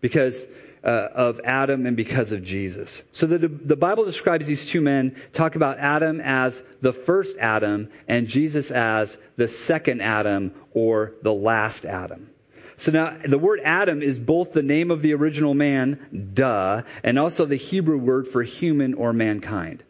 Because 0.00 0.46
uh, 0.84 1.08
of 1.14 1.40
Adam 1.42 1.84
and 1.84 1.96
because 1.96 2.30
of 2.30 2.44
Jesus. 2.44 3.02
So 3.10 3.26
the, 3.26 3.48
the 3.48 3.76
Bible 3.76 4.04
describes 4.04 4.46
these 4.46 4.68
two 4.68 4.80
men, 4.80 5.16
talk 5.32 5.56
about 5.56 5.78
Adam 5.78 6.20
as 6.20 6.62
the 6.80 6.92
first 6.92 7.36
Adam 7.38 7.88
and 8.06 8.28
Jesus 8.28 8.70
as 8.70 9.18
the 9.36 9.48
second 9.48 10.00
Adam 10.00 10.54
or 10.72 11.14
the 11.22 11.34
last 11.34 11.84
Adam. 11.84 12.30
So 12.78 12.92
now 12.92 13.16
the 13.26 13.38
word 13.38 13.60
Adam 13.64 14.02
is 14.02 14.18
both 14.18 14.52
the 14.52 14.62
name 14.62 14.90
of 14.90 15.00
the 15.00 15.14
original 15.14 15.54
man, 15.54 16.30
duh, 16.34 16.82
and 17.02 17.18
also 17.18 17.46
the 17.46 17.56
Hebrew 17.56 17.96
word 17.96 18.28
for 18.28 18.42
human 18.42 18.94
or 18.94 19.12
mankind. 19.12 19.82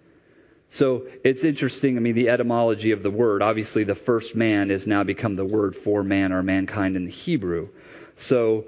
So 0.68 1.06
it's 1.24 1.44
interesting. 1.44 1.96
I 1.96 2.00
mean, 2.00 2.14
the 2.14 2.28
etymology 2.28 2.92
of 2.92 3.02
the 3.02 3.10
word. 3.10 3.42
Obviously, 3.42 3.84
the 3.84 3.94
first 3.94 4.36
man 4.36 4.70
has 4.70 4.86
now 4.86 5.04
become 5.04 5.36
the 5.36 5.44
word 5.44 5.74
for 5.74 6.02
man 6.02 6.32
or 6.32 6.42
mankind 6.42 6.96
in 6.96 7.04
the 7.04 7.10
Hebrew. 7.10 7.70
So 8.16 8.66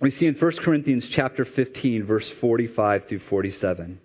we 0.00 0.10
see 0.10 0.26
in 0.26 0.34
1 0.34 0.52
Corinthians 0.58 1.08
chapter 1.08 1.44
15, 1.44 2.04
verse 2.04 2.30
45 2.30 3.06
through 3.06 3.20
47. 3.20 4.00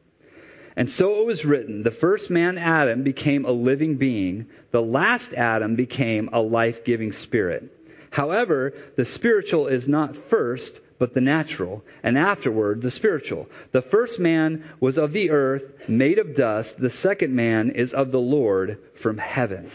And 0.76 0.90
so 0.90 1.22
it 1.22 1.26
was 1.26 1.46
written, 1.46 1.84
the 1.84 1.92
first 1.92 2.30
man, 2.30 2.58
Adam, 2.58 3.04
became 3.04 3.46
a 3.46 3.52
living 3.52 3.98
being. 3.98 4.48
The 4.72 4.82
last 4.82 5.34
Adam 5.34 5.76
became 5.76 6.30
a 6.32 6.42
life-giving 6.42 7.12
spirit. 7.12 7.76
However, 8.12 8.74
the 8.96 9.06
spiritual 9.06 9.68
is 9.68 9.88
not 9.88 10.16
first, 10.16 10.80
but 10.98 11.14
the 11.14 11.22
natural, 11.22 11.84
and 12.04 12.18
afterward 12.18 12.82
the 12.82 12.92
spiritual. 12.92 13.48
The 13.72 13.82
first 13.82 14.20
man 14.20 14.66
was 14.80 14.98
of 14.98 15.14
the 15.14 15.32
earth, 15.32 15.72
made 15.88 16.20
of 16.20 16.36
dust. 16.36 16.80
The 16.80 16.90
second 16.90 17.34
man 17.34 17.72
is 17.72 17.94
of 17.94 18.12
the 18.12 18.20
Lord 18.20 18.80
from 18.96 19.18
heaven. 19.18 19.72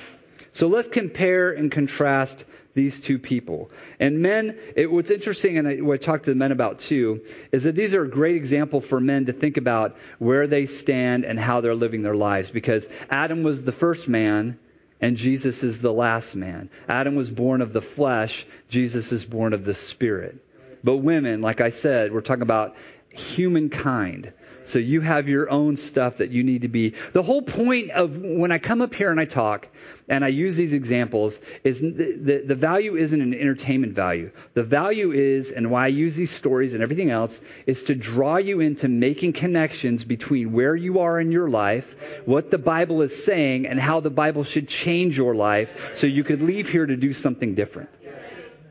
So 0.53 0.69
let's 0.69 0.89
compare 0.89 1.51
and 1.51 1.71
contrast 1.73 2.45
these 2.75 3.01
two 3.01 3.19
people. 3.19 3.71
And 3.99 4.21
men, 4.21 4.59
it, 4.77 4.91
what's 4.91 5.11
interesting, 5.11 5.59
and 5.59 5.67
I, 5.67 5.77
what 5.77 5.95
I 5.95 5.97
talk 5.97 6.25
to 6.25 6.31
the 6.31 6.37
men 6.37 6.53
about 6.53 6.81
too, 6.81 7.23
is 7.53 7.65
that 7.65 7.75
these 7.75 7.95
are 7.95 8.03
a 8.03 8.09
great 8.09 8.37
example 8.37 8.81
for 8.81 9.01
men 9.01 9.27
to 9.27 9.33
think 9.33 9.57
about 9.57 9.97
where 10.19 10.47
they 10.47 10.67
stand 10.67 11.25
and 11.25 11.39
how 11.39 11.61
they're 11.61 11.75
living 11.75 12.03
their 12.03 12.17
lives. 12.17 12.51
Because 12.51 12.89
Adam 13.09 13.43
was 13.45 13.63
the 13.63 13.73
first 13.73 14.09
man, 14.09 14.59
and 15.01 15.17
Jesus 15.17 15.63
is 15.63 15.81
the 15.81 15.93
last 15.93 16.35
man. 16.35 16.71
Adam 16.89 17.15
was 17.15 17.31
born 17.31 17.61
of 17.61 17.73
the 17.73 17.83
flesh, 17.83 18.47
Jesus 18.69 19.13
is 19.13 19.25
born 19.25 19.53
of 19.53 19.65
the 19.65 19.75
spirit. 19.75 20.37
But 20.83 20.99
women, 20.99 21.41
like 21.41 21.61
I 21.61 21.71
said, 21.71 22.13
we're 22.13 22.21
talking 22.21 22.43
about 22.43 22.77
humankind. 23.11 24.33
So 24.67 24.79
you 24.79 25.01
have 25.01 25.29
your 25.29 25.51
own 25.51 25.77
stuff 25.77 26.19
that 26.19 26.31
you 26.31 26.43
need 26.43 26.63
to 26.63 26.69
be. 26.69 26.95
The 27.13 27.23
whole 27.23 27.43
point 27.43 27.91
of 27.91 28.19
when 28.19 28.53
I 28.53 28.59
come 28.59 28.83
up 28.83 28.95
here 28.95 29.11
and 29.11 29.21
I 29.21 29.25
talk 29.25 29.69
and 30.09 30.25
I 30.25 30.29
use 30.29 30.57
these 30.57 30.73
examples 30.73 31.39
is 31.63 31.81
the, 31.81 31.91
the, 31.91 32.43
the, 32.47 32.55
value 32.55 32.97
isn't 32.97 33.21
an 33.21 33.33
entertainment 33.35 33.95
value. 33.95 34.33
The 34.53 34.63
value 34.63 35.13
is, 35.13 35.51
and 35.51 35.71
why 35.71 35.85
I 35.85 35.89
use 35.89 36.15
these 36.15 36.31
stories 36.31 36.75
and 36.75 36.83
everything 36.83 37.11
else, 37.11 37.41
is 37.67 37.85
to 37.85 37.95
draw 37.95 38.37
you 38.37 38.61
into 38.61 38.89
making 38.89 39.33
connections 39.33 40.05
between 40.05 40.53
where 40.53 40.77
you 40.77 41.01
are 41.01 41.19
in 41.19 41.31
your 41.31 41.49
life, 41.49 41.95
what 42.27 42.51
the 42.51 42.59
Bible 42.59 43.01
is 43.03 43.25
saying, 43.25 43.67
and 43.67 43.81
how 43.81 44.01
the 44.01 44.11
Bible 44.11 44.45
should 44.45 44.69
change 44.69 45.17
your 45.17 45.35
life 45.35 45.97
so 45.97 46.07
you 46.07 46.25
could 46.25 46.43
leave 46.43 46.69
here 46.69 46.85
to 46.85 46.97
do 46.97 47.13
something 47.13 47.55
different. 47.55 47.89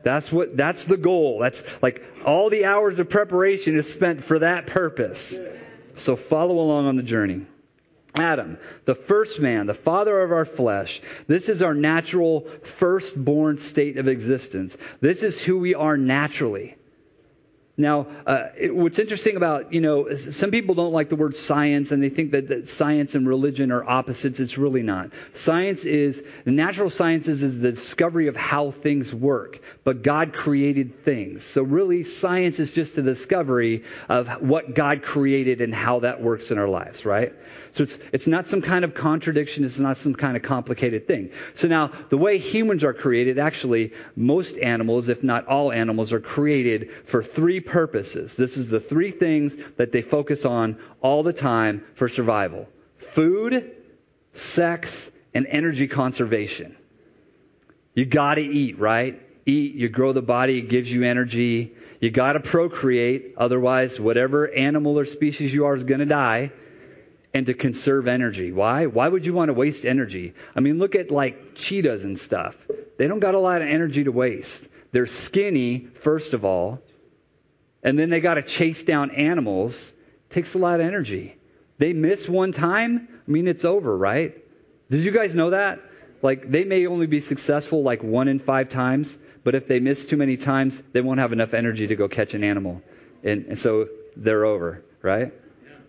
That's 0.04 0.30
what, 0.30 0.56
that's 0.56 0.84
the 0.84 0.98
goal. 0.98 1.38
That's 1.40 1.62
like 1.82 2.04
all 2.24 2.50
the 2.50 2.66
hours 2.66 2.98
of 2.98 3.08
preparation 3.08 3.76
is 3.76 3.90
spent 3.90 4.22
for 4.22 4.40
that 4.40 4.66
purpose. 4.66 5.36
So 5.96 6.16
follow 6.16 6.58
along 6.58 6.86
on 6.86 6.96
the 6.96 7.02
journey. 7.02 7.46
Adam, 8.14 8.58
the 8.84 8.94
first 8.94 9.40
man, 9.40 9.66
the 9.66 9.74
father 9.74 10.20
of 10.22 10.30
our 10.30 10.44
flesh. 10.44 11.02
This 11.26 11.48
is 11.48 11.62
our 11.62 11.74
natural 11.74 12.46
firstborn 12.62 13.58
state 13.58 13.96
of 13.96 14.06
existence. 14.06 14.76
This 15.00 15.22
is 15.22 15.40
who 15.40 15.58
we 15.58 15.74
are 15.74 15.96
naturally. 15.96 16.76
Now, 17.76 18.06
uh, 18.24 18.50
it, 18.56 18.74
what's 18.74 19.00
interesting 19.00 19.36
about, 19.36 19.72
you 19.72 19.80
know, 19.80 20.14
some 20.14 20.52
people 20.52 20.76
don't 20.76 20.92
like 20.92 21.08
the 21.08 21.16
word 21.16 21.34
science 21.34 21.90
and 21.90 22.00
they 22.00 22.08
think 22.08 22.30
that, 22.30 22.48
that, 22.48 22.68
science 22.68 23.16
and 23.16 23.26
religion 23.26 23.72
are 23.72 23.82
opposites. 23.82 24.38
It's 24.38 24.56
really 24.56 24.82
not. 24.82 25.10
Science 25.32 25.84
is, 25.84 26.22
the 26.44 26.52
natural 26.52 26.88
sciences 26.88 27.42
is 27.42 27.58
the 27.58 27.72
discovery 27.72 28.28
of 28.28 28.36
how 28.36 28.70
things 28.70 29.12
work, 29.12 29.58
but 29.82 30.02
God 30.02 30.32
created 30.32 31.04
things. 31.04 31.42
So 31.42 31.64
really, 31.64 32.04
science 32.04 32.60
is 32.60 32.70
just 32.70 32.94
the 32.94 33.02
discovery 33.02 33.82
of 34.08 34.28
what 34.40 34.74
God 34.74 35.02
created 35.02 35.60
and 35.60 35.74
how 35.74 36.00
that 36.00 36.22
works 36.22 36.52
in 36.52 36.58
our 36.58 36.68
lives, 36.68 37.04
right? 37.04 37.32
So 37.74 37.82
it's, 37.82 37.98
it's 38.12 38.26
not 38.28 38.46
some 38.46 38.62
kind 38.62 38.84
of 38.84 38.94
contradiction. 38.94 39.64
It's 39.64 39.80
not 39.80 39.96
some 39.96 40.14
kind 40.14 40.36
of 40.36 40.44
complicated 40.44 41.08
thing. 41.08 41.32
So 41.54 41.66
now, 41.66 41.90
the 42.08 42.16
way 42.16 42.38
humans 42.38 42.84
are 42.84 42.94
created, 42.94 43.36
actually, 43.40 43.92
most 44.14 44.56
animals, 44.58 45.08
if 45.08 45.24
not 45.24 45.48
all 45.48 45.72
animals, 45.72 46.12
are 46.12 46.20
created 46.20 46.92
for 47.06 47.20
three 47.20 47.58
purposes. 47.58 48.36
This 48.36 48.56
is 48.56 48.68
the 48.68 48.78
three 48.78 49.10
things 49.10 49.56
that 49.76 49.90
they 49.90 50.02
focus 50.02 50.44
on 50.44 50.78
all 51.00 51.24
the 51.24 51.32
time 51.32 51.84
for 51.96 52.08
survival. 52.08 52.68
Food, 52.96 53.74
sex, 54.34 55.10
and 55.34 55.44
energy 55.48 55.88
conservation. 55.88 56.76
You 57.92 58.04
gotta 58.04 58.42
eat, 58.42 58.78
right? 58.78 59.20
Eat, 59.46 59.74
you 59.74 59.88
grow 59.88 60.12
the 60.12 60.22
body, 60.22 60.58
it 60.58 60.68
gives 60.68 60.90
you 60.92 61.02
energy. 61.02 61.74
You 61.98 62.12
gotta 62.12 62.38
procreate, 62.38 63.34
otherwise, 63.36 63.98
whatever 63.98 64.48
animal 64.48 64.96
or 64.96 65.06
species 65.06 65.52
you 65.52 65.64
are 65.64 65.74
is 65.74 65.82
gonna 65.82 66.06
die 66.06 66.52
and 67.34 67.46
to 67.46 67.54
conserve 67.54 68.06
energy. 68.06 68.52
Why? 68.52 68.86
Why 68.86 69.08
would 69.08 69.26
you 69.26 69.34
want 69.34 69.48
to 69.48 69.54
waste 69.54 69.84
energy? 69.84 70.34
I 70.54 70.60
mean, 70.60 70.78
look 70.78 70.94
at 70.94 71.10
like 71.10 71.56
cheetahs 71.56 72.04
and 72.04 72.18
stuff. 72.18 72.56
They 72.96 73.08
don't 73.08 73.18
got 73.18 73.34
a 73.34 73.40
lot 73.40 73.60
of 73.60 73.68
energy 73.68 74.04
to 74.04 74.12
waste. 74.12 74.66
They're 74.92 75.06
skinny, 75.06 75.88
first 76.00 76.32
of 76.32 76.44
all, 76.44 76.80
and 77.82 77.98
then 77.98 78.08
they 78.08 78.20
got 78.20 78.34
to 78.34 78.42
chase 78.42 78.84
down 78.84 79.10
animals. 79.10 79.92
Takes 80.30 80.54
a 80.54 80.58
lot 80.58 80.80
of 80.80 80.86
energy. 80.86 81.36
They 81.78 81.92
miss 81.92 82.28
one 82.28 82.52
time, 82.52 83.08
I 83.26 83.30
mean, 83.30 83.48
it's 83.48 83.64
over, 83.64 83.96
right? 83.96 84.36
Did 84.90 85.04
you 85.04 85.10
guys 85.10 85.34
know 85.34 85.50
that? 85.50 85.80
Like, 86.22 86.48
they 86.50 86.64
may 86.64 86.86
only 86.86 87.06
be 87.06 87.20
successful 87.20 87.82
like 87.82 88.02
one 88.02 88.28
in 88.28 88.38
five 88.38 88.68
times, 88.68 89.18
but 89.42 89.54
if 89.56 89.66
they 89.66 89.80
miss 89.80 90.06
too 90.06 90.16
many 90.16 90.36
times, 90.36 90.82
they 90.92 91.00
won't 91.00 91.18
have 91.18 91.32
enough 91.32 91.52
energy 91.52 91.88
to 91.88 91.96
go 91.96 92.08
catch 92.08 92.34
an 92.34 92.44
animal. 92.44 92.80
And, 93.24 93.46
and 93.46 93.58
so 93.58 93.88
they're 94.16 94.44
over, 94.44 94.84
right? 95.02 95.32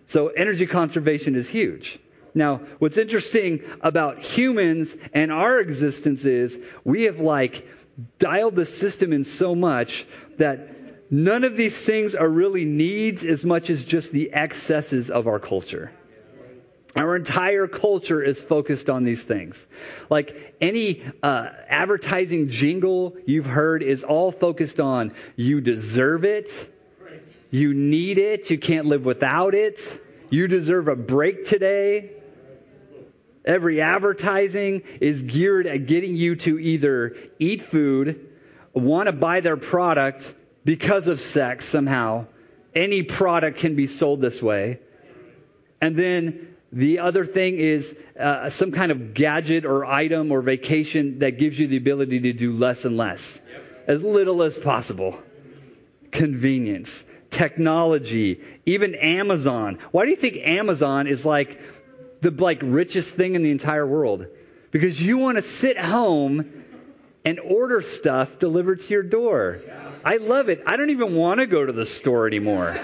So 0.06 0.28
energy 0.28 0.66
conservation 0.66 1.34
is 1.34 1.48
huge. 1.48 1.98
Now, 2.34 2.60
what's 2.78 2.98
interesting 2.98 3.62
about 3.80 4.18
humans 4.20 4.96
and 5.14 5.32
our 5.32 5.58
existence 5.58 6.24
is 6.26 6.60
we 6.84 7.04
have 7.04 7.18
like 7.18 7.66
dialed 8.18 8.54
the 8.54 8.66
system 8.66 9.12
in 9.12 9.24
so 9.24 9.54
much 9.54 10.06
that 10.36 10.68
none 11.10 11.44
of 11.44 11.56
these 11.56 11.76
things 11.84 12.14
are 12.14 12.28
really 12.28 12.64
needs 12.64 13.24
as 13.24 13.44
much 13.44 13.70
as 13.70 13.84
just 13.84 14.12
the 14.12 14.32
excesses 14.34 15.10
of 15.10 15.26
our 15.26 15.38
culture. 15.38 15.90
Our 16.94 17.16
entire 17.16 17.66
culture 17.68 18.22
is 18.22 18.40
focused 18.40 18.88
on 18.88 19.04
these 19.04 19.22
things. 19.22 19.66
Like 20.08 20.56
any 20.60 21.02
uh, 21.22 21.48
advertising 21.68 22.48
jingle 22.48 23.16
you've 23.26 23.46
heard 23.46 23.82
is 23.82 24.02
all 24.02 24.32
focused 24.32 24.80
on 24.80 25.12
you 25.36 25.60
deserve 25.60 26.24
it, 26.24 26.48
you 27.56 27.72
need 27.72 28.18
it. 28.18 28.50
You 28.50 28.58
can't 28.58 28.84
live 28.84 29.06
without 29.06 29.54
it. 29.54 29.80
You 30.28 30.46
deserve 30.46 30.88
a 30.88 30.94
break 30.94 31.46
today. 31.46 32.10
Every 33.46 33.80
advertising 33.80 34.82
is 35.00 35.22
geared 35.22 35.66
at 35.66 35.86
getting 35.86 36.16
you 36.16 36.36
to 36.36 36.58
either 36.58 37.16
eat 37.38 37.62
food, 37.62 38.28
want 38.74 39.06
to 39.06 39.12
buy 39.12 39.40
their 39.40 39.56
product 39.56 40.34
because 40.66 41.08
of 41.08 41.18
sex 41.18 41.64
somehow. 41.64 42.26
Any 42.74 43.02
product 43.04 43.58
can 43.58 43.74
be 43.74 43.86
sold 43.86 44.20
this 44.20 44.42
way. 44.42 44.80
And 45.80 45.96
then 45.96 46.56
the 46.72 46.98
other 46.98 47.24
thing 47.24 47.56
is 47.56 47.96
uh, 48.20 48.50
some 48.50 48.70
kind 48.70 48.92
of 48.92 49.14
gadget 49.14 49.64
or 49.64 49.86
item 49.86 50.30
or 50.30 50.42
vacation 50.42 51.20
that 51.20 51.38
gives 51.38 51.58
you 51.58 51.68
the 51.68 51.78
ability 51.78 52.20
to 52.20 52.34
do 52.34 52.52
less 52.52 52.84
and 52.84 52.98
less, 52.98 53.40
as 53.86 54.02
little 54.02 54.42
as 54.42 54.58
possible. 54.58 55.18
Convenience 56.10 57.06
technology, 57.36 58.40
even 58.64 58.94
Amazon. 58.94 59.78
Why 59.90 60.04
do 60.04 60.10
you 60.10 60.16
think 60.16 60.38
Amazon 60.38 61.06
is 61.06 61.26
like 61.26 61.60
the 62.22 62.30
like 62.30 62.60
richest 62.62 63.14
thing 63.14 63.34
in 63.34 63.42
the 63.42 63.50
entire 63.50 63.86
world? 63.86 64.26
Because 64.70 65.00
you 65.00 65.18
want 65.18 65.36
to 65.36 65.42
sit 65.42 65.78
home 65.78 66.64
and 67.24 67.38
order 67.40 67.82
stuff 67.82 68.38
delivered 68.38 68.80
to 68.80 68.88
your 68.88 69.02
door. 69.02 69.60
I 70.04 70.16
love 70.16 70.48
it. 70.48 70.62
I 70.66 70.76
don't 70.76 70.90
even 70.90 71.14
want 71.14 71.40
to 71.40 71.46
go 71.46 71.64
to 71.64 71.72
the 71.72 71.86
store 71.86 72.26
anymore. 72.26 72.78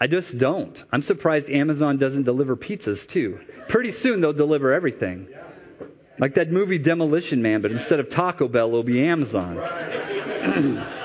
I 0.00 0.06
just 0.06 0.36
don't. 0.36 0.82
I'm 0.90 1.02
surprised 1.02 1.50
Amazon 1.50 1.98
doesn't 1.98 2.24
deliver 2.24 2.56
pizzas 2.56 3.08
too. 3.08 3.40
Pretty 3.68 3.92
soon 3.92 4.20
they'll 4.20 4.32
deliver 4.32 4.72
everything. 4.72 5.28
Like 6.18 6.34
that 6.34 6.50
movie 6.50 6.78
Demolition 6.78 7.42
Man, 7.42 7.62
but 7.62 7.70
instead 7.70 8.00
of 8.00 8.08
Taco 8.08 8.48
Bell, 8.48 8.68
it'll 8.68 8.82
be 8.82 9.06
Amazon. 9.06 9.56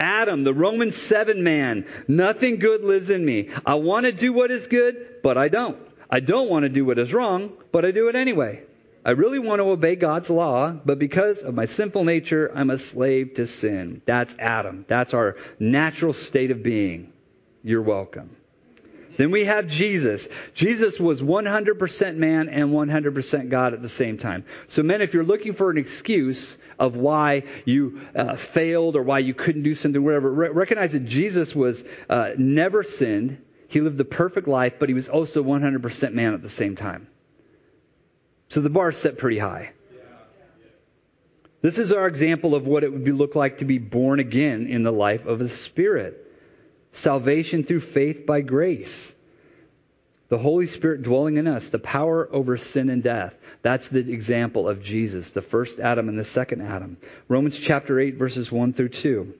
Adam, 0.00 0.42
the 0.42 0.54
Roman 0.54 0.90
7 0.90 1.44
man. 1.44 1.86
Nothing 2.08 2.58
good 2.58 2.82
lives 2.82 3.10
in 3.10 3.24
me. 3.24 3.50
I 3.64 3.74
want 3.74 4.06
to 4.06 4.12
do 4.12 4.32
what 4.32 4.50
is 4.50 4.66
good, 4.66 5.22
but 5.22 5.36
I 5.36 5.48
don't. 5.48 5.78
I 6.08 6.20
don't 6.20 6.48
want 6.48 6.64
to 6.64 6.68
do 6.68 6.84
what 6.84 6.98
is 6.98 7.14
wrong, 7.14 7.52
but 7.70 7.84
I 7.84 7.92
do 7.92 8.08
it 8.08 8.16
anyway. 8.16 8.64
I 9.04 9.12
really 9.12 9.38
want 9.38 9.60
to 9.60 9.70
obey 9.70 9.96
God's 9.96 10.28
law, 10.28 10.72
but 10.72 10.98
because 10.98 11.42
of 11.42 11.54
my 11.54 11.66
sinful 11.66 12.04
nature, 12.04 12.50
I'm 12.54 12.70
a 12.70 12.78
slave 12.78 13.34
to 13.34 13.46
sin. 13.46 14.02
That's 14.04 14.34
Adam. 14.38 14.84
That's 14.88 15.14
our 15.14 15.36
natural 15.58 16.12
state 16.12 16.50
of 16.50 16.62
being. 16.62 17.12
You're 17.62 17.82
welcome. 17.82 18.36
Then 19.20 19.32
we 19.32 19.44
have 19.44 19.66
Jesus. 19.66 20.28
Jesus 20.54 20.98
was 20.98 21.20
100% 21.20 22.16
man 22.16 22.48
and 22.48 22.70
100% 22.70 23.50
God 23.50 23.74
at 23.74 23.82
the 23.82 23.88
same 23.90 24.16
time. 24.16 24.46
So, 24.68 24.82
men, 24.82 25.02
if 25.02 25.12
you're 25.12 25.24
looking 25.24 25.52
for 25.52 25.70
an 25.70 25.76
excuse 25.76 26.56
of 26.78 26.96
why 26.96 27.42
you 27.66 28.00
uh, 28.16 28.36
failed 28.36 28.96
or 28.96 29.02
why 29.02 29.18
you 29.18 29.34
couldn't 29.34 29.62
do 29.62 29.74
something, 29.74 30.02
whatever, 30.02 30.32
re- 30.32 30.48
recognize 30.48 30.92
that 30.92 31.04
Jesus 31.04 31.54
was 31.54 31.84
uh, 32.08 32.30
never 32.38 32.82
sinned. 32.82 33.44
he 33.68 33.82
lived 33.82 33.98
the 33.98 34.06
perfect 34.06 34.48
life, 34.48 34.76
but 34.78 34.88
he 34.88 34.94
was 34.94 35.10
also 35.10 35.44
100% 35.44 36.14
man 36.14 36.32
at 36.32 36.40
the 36.40 36.48
same 36.48 36.74
time. 36.74 37.06
So 38.48 38.62
the 38.62 38.70
bar 38.70 38.90
set 38.90 39.18
pretty 39.18 39.38
high. 39.38 39.72
This 41.60 41.78
is 41.78 41.92
our 41.92 42.06
example 42.06 42.54
of 42.54 42.66
what 42.66 42.84
it 42.84 42.90
would 42.90 43.04
be, 43.04 43.12
look 43.12 43.34
like 43.34 43.58
to 43.58 43.66
be 43.66 43.76
born 43.76 44.18
again 44.18 44.66
in 44.66 44.82
the 44.82 44.90
life 44.90 45.26
of 45.26 45.38
the 45.38 45.48
Spirit. 45.50 46.29
Salvation 46.92 47.64
through 47.64 47.80
faith 47.80 48.26
by 48.26 48.40
grace. 48.40 49.14
The 50.28 50.38
Holy 50.38 50.66
Spirit 50.66 51.02
dwelling 51.02 51.36
in 51.36 51.46
us, 51.46 51.70
the 51.70 51.78
power 51.78 52.28
over 52.32 52.56
sin 52.56 52.88
and 52.88 53.02
death. 53.02 53.34
That's 53.62 53.88
the 53.88 54.12
example 54.12 54.68
of 54.68 54.82
Jesus, 54.82 55.30
the 55.30 55.42
first 55.42 55.80
Adam 55.80 56.08
and 56.08 56.18
the 56.18 56.24
second 56.24 56.62
Adam. 56.62 56.96
Romans 57.28 57.58
chapter 57.58 57.98
8, 57.98 58.14
verses 58.14 58.50
1 58.50 58.72
through 58.72 58.90
2. 58.90 59.34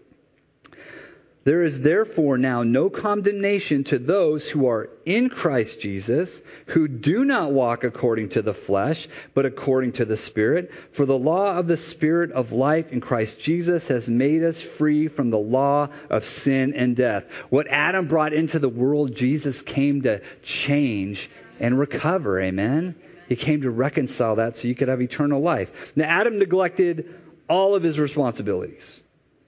There 1.43 1.63
is 1.63 1.81
therefore 1.81 2.37
now 2.37 2.65
no 2.65 2.91
condemnation 2.91 3.85
to 3.85 3.99
those 3.99 4.47
who 4.47 4.69
are 4.69 4.91
in 5.07 5.31
Christ 5.31 5.81
Jesus, 5.81 6.43
who 6.67 6.87
do 6.87 7.25
not 7.25 7.51
walk 7.51 7.83
according 7.83 8.31
to 8.31 8.43
the 8.43 8.53
flesh, 8.53 9.09
but 9.33 9.47
according 9.47 9.93
to 9.93 10.05
the 10.05 10.19
Spirit. 10.19 10.71
For 10.93 11.07
the 11.07 11.17
law 11.17 11.57
of 11.57 11.67
the 11.67 11.79
Spirit 11.79 12.33
of 12.33 12.53
life 12.53 12.93
in 12.93 13.01
Christ 13.01 13.41
Jesus 13.41 13.89
has 13.89 14.07
made 14.07 14.45
us 14.45 14.61
free 14.61 15.09
from 15.09 15.31
the 15.31 15.39
law 15.39 15.89
of 16.11 16.27
sin 16.27 16.75
and 16.75 16.95
death. 16.95 17.25
What 17.49 17.69
Adam 17.69 18.07
brought 18.07 18.35
into 18.35 18.59
the 18.59 18.69
world, 18.69 19.15
Jesus 19.15 19.63
came 19.63 20.03
to 20.03 20.21
change 20.43 21.31
and 21.59 21.79
recover. 21.79 22.39
Amen? 22.39 22.97
He 23.31 23.37
came 23.37 23.63
to 23.63 23.71
reconcile 23.71 24.37
that 24.37 24.59
so 24.59 24.69
you 24.69 24.75
could 24.75 24.89
have 24.89 25.01
eternal 25.01 25.41
life. 25.41 25.71
Now, 25.97 26.05
Adam 26.05 26.39
neglected 26.39 27.15
all 27.49 27.75
of 27.75 27.83
his 27.83 27.99
responsibilities. 27.99 29.00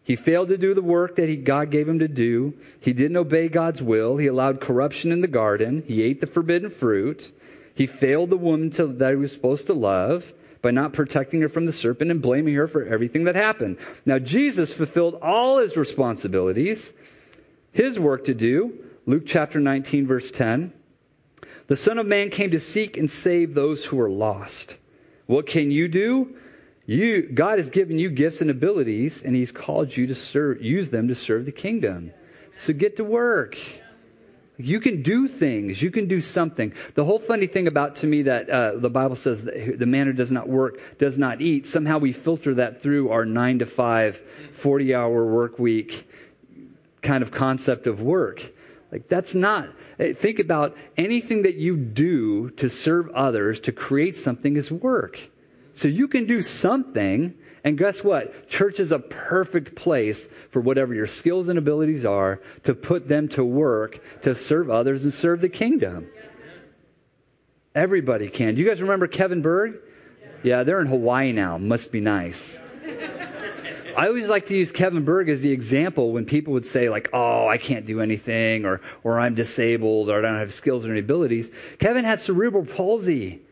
He 0.04 0.16
failed 0.16 0.48
to 0.48 0.58
do 0.58 0.74
the 0.74 0.82
work 0.82 1.16
that 1.16 1.28
he, 1.28 1.36
God 1.36 1.70
gave 1.70 1.88
him 1.88 2.00
to 2.00 2.08
do. 2.08 2.54
He 2.80 2.92
didn't 2.92 3.16
obey 3.16 3.48
God's 3.48 3.80
will. 3.80 4.16
He 4.16 4.26
allowed 4.26 4.60
corruption 4.60 5.12
in 5.12 5.20
the 5.20 5.28
garden. 5.28 5.84
He 5.86 6.02
ate 6.02 6.20
the 6.20 6.26
forbidden 6.26 6.70
fruit. 6.70 7.30
He 7.74 7.86
failed 7.86 8.30
the 8.30 8.36
woman 8.36 8.70
to, 8.72 8.86
that 8.86 9.10
he 9.10 9.16
was 9.16 9.32
supposed 9.32 9.68
to 9.68 9.74
love 9.74 10.32
by 10.60 10.70
not 10.70 10.92
protecting 10.92 11.40
her 11.42 11.48
from 11.48 11.66
the 11.66 11.72
serpent 11.72 12.10
and 12.10 12.20
blaming 12.22 12.54
her 12.54 12.66
for 12.66 12.84
everything 12.84 13.24
that 13.24 13.34
happened. 13.34 13.78
Now, 14.04 14.18
Jesus 14.18 14.74
fulfilled 14.74 15.18
all 15.22 15.58
his 15.58 15.76
responsibilities, 15.76 16.92
his 17.72 17.98
work 17.98 18.24
to 18.24 18.34
do. 18.34 18.84
Luke 19.06 19.24
chapter 19.26 19.58
19, 19.60 20.06
verse 20.06 20.30
10. 20.30 20.72
The 21.66 21.76
Son 21.76 21.98
of 21.98 22.06
Man 22.06 22.30
came 22.30 22.52
to 22.52 22.60
seek 22.60 22.96
and 22.96 23.10
save 23.10 23.54
those 23.54 23.84
who 23.84 24.00
are 24.00 24.10
lost. 24.10 24.76
What 25.26 25.46
can 25.46 25.70
you 25.70 25.88
do? 25.88 26.36
You, 26.84 27.22
God 27.22 27.58
has 27.58 27.70
given 27.70 27.98
you 27.98 28.10
gifts 28.10 28.40
and 28.40 28.50
abilities, 28.50 29.22
and 29.22 29.34
He's 29.34 29.52
called 29.52 29.96
you 29.96 30.08
to 30.08 30.14
serve, 30.14 30.62
use 30.62 30.88
them 30.88 31.08
to 31.08 31.14
serve 31.14 31.44
the 31.44 31.52
kingdom. 31.52 32.12
So 32.58 32.72
get 32.72 32.96
to 32.96 33.04
work. 33.04 33.56
You 34.58 34.80
can 34.80 35.02
do 35.02 35.28
things. 35.28 35.80
You 35.80 35.90
can 35.90 36.06
do 36.06 36.20
something. 36.20 36.72
The 36.94 37.04
whole 37.04 37.18
funny 37.18 37.46
thing 37.46 37.66
about 37.66 37.96
to 37.96 38.06
me 38.06 38.22
that 38.22 38.50
uh, 38.50 38.76
the 38.76 38.90
Bible 38.90 39.16
says 39.16 39.42
the 39.42 39.86
man 39.86 40.06
who 40.06 40.12
does 40.12 40.30
not 40.30 40.48
work 40.48 40.80
does 40.98 41.16
not 41.16 41.40
eat. 41.40 41.66
Somehow 41.66 41.98
we 41.98 42.12
filter 42.12 42.54
that 42.54 42.82
through 42.82 43.10
our 43.10 43.24
nine 43.24 43.60
to 43.60 43.66
five, 43.66 44.22
40 44.52 44.94
hour 44.94 45.24
work 45.24 45.58
week 45.58 46.08
kind 47.00 47.22
of 47.22 47.30
concept 47.30 47.86
of 47.86 48.00
work. 48.02 48.42
Like 48.92 49.08
that's 49.08 49.34
not. 49.34 49.70
Eh, 49.98 50.12
think 50.12 50.38
about 50.38 50.76
anything 50.96 51.44
that 51.44 51.56
you 51.56 51.76
do 51.76 52.50
to 52.50 52.68
serve 52.68 53.10
others 53.10 53.60
to 53.60 53.72
create 53.72 54.18
something 54.18 54.56
is 54.56 54.70
work. 54.70 55.18
So 55.74 55.88
you 55.88 56.08
can 56.08 56.26
do 56.26 56.42
something, 56.42 57.34
and 57.64 57.78
guess 57.78 58.04
what? 58.04 58.48
Church 58.48 58.80
is 58.80 58.92
a 58.92 58.98
perfect 58.98 59.74
place 59.74 60.28
for 60.50 60.60
whatever 60.60 60.94
your 60.94 61.06
skills 61.06 61.48
and 61.48 61.58
abilities 61.58 62.04
are 62.04 62.40
to 62.64 62.74
put 62.74 63.08
them 63.08 63.28
to 63.28 63.44
work 63.44 64.00
to 64.22 64.34
serve 64.34 64.70
others 64.70 65.04
and 65.04 65.12
serve 65.12 65.40
the 65.40 65.48
kingdom. 65.48 66.08
Everybody 67.74 68.28
can. 68.28 68.54
Do 68.54 68.60
you 68.60 68.68
guys 68.68 68.82
remember 68.82 69.06
Kevin 69.06 69.40
Berg? 69.40 69.76
Yeah, 70.42 70.64
they're 70.64 70.80
in 70.80 70.88
Hawaii 70.88 71.32
now. 71.32 71.56
Must 71.56 71.90
be 71.90 72.00
nice. 72.00 72.58
I 73.96 74.08
always 74.08 74.28
like 74.28 74.46
to 74.46 74.56
use 74.56 74.72
Kevin 74.72 75.04
Berg 75.04 75.28
as 75.28 75.40
the 75.42 75.52
example 75.52 76.12
when 76.12 76.24
people 76.24 76.54
would 76.54 76.66
say 76.66 76.88
like, 76.88 77.10
"Oh, 77.12 77.46
I 77.46 77.58
can't 77.58 77.84
do 77.86 78.00
anything," 78.00 78.64
or 78.64 78.80
"or 79.04 79.20
I'm 79.20 79.34
disabled," 79.34 80.08
or 80.08 80.18
"I 80.18 80.22
don't 80.22 80.38
have 80.38 80.52
skills 80.52 80.86
or 80.86 80.94
abilities." 80.94 81.50
Kevin 81.78 82.04
had 82.04 82.20
cerebral 82.20 82.64
palsy. 82.64 83.42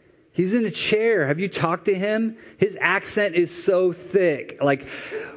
He's 0.41 0.55
in 0.55 0.65
a 0.65 0.71
chair. 0.71 1.27
Have 1.27 1.39
you 1.39 1.49
talked 1.49 1.85
to 1.85 1.95
him? 1.95 2.39
His 2.57 2.75
accent 2.81 3.35
is 3.35 3.51
so 3.51 3.93
thick. 3.93 4.57
Like, 4.63 4.87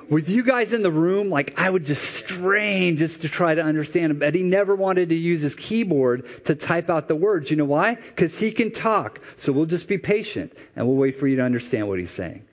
with 0.09 0.29
you 0.29 0.43
guys 0.43 0.71
in 0.71 0.81
the 0.81 0.93
room, 0.93 1.29
like, 1.29 1.59
I 1.59 1.69
would 1.69 1.85
just 1.85 2.05
strain 2.05 2.95
just 2.95 3.23
to 3.23 3.27
try 3.27 3.53
to 3.53 3.61
understand 3.61 4.11
him. 4.11 4.19
But 4.19 4.33
he 4.33 4.43
never 4.43 4.73
wanted 4.75 5.09
to 5.09 5.15
use 5.15 5.41
his 5.41 5.55
keyboard 5.55 6.45
to 6.45 6.55
type 6.55 6.89
out 6.89 7.09
the 7.09 7.17
words. 7.17 7.51
You 7.51 7.57
know 7.57 7.65
why? 7.65 7.95
Because 7.95 8.39
he 8.39 8.53
can 8.53 8.71
talk. 8.71 9.19
So 9.35 9.51
we'll 9.51 9.65
just 9.65 9.89
be 9.89 9.97
patient 9.97 10.53
and 10.73 10.87
we'll 10.87 10.95
wait 10.95 11.17
for 11.17 11.27
you 11.27 11.35
to 11.35 11.43
understand 11.43 11.89
what 11.89 11.99
he's 11.99 12.09
saying. 12.09 12.45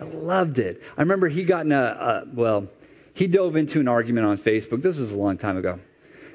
I 0.00 0.02
loved 0.02 0.58
it. 0.58 0.82
I 0.98 1.02
remember 1.02 1.28
he 1.28 1.44
got 1.44 1.64
in 1.64 1.70
a, 1.70 1.76
a 1.76 2.24
well, 2.34 2.66
he 3.14 3.28
dove 3.28 3.54
into 3.54 3.78
an 3.78 3.86
argument 3.86 4.26
on 4.26 4.36
Facebook. 4.36 4.82
This 4.82 4.96
was 4.96 5.12
a 5.12 5.16
long 5.16 5.38
time 5.38 5.58
ago 5.58 5.78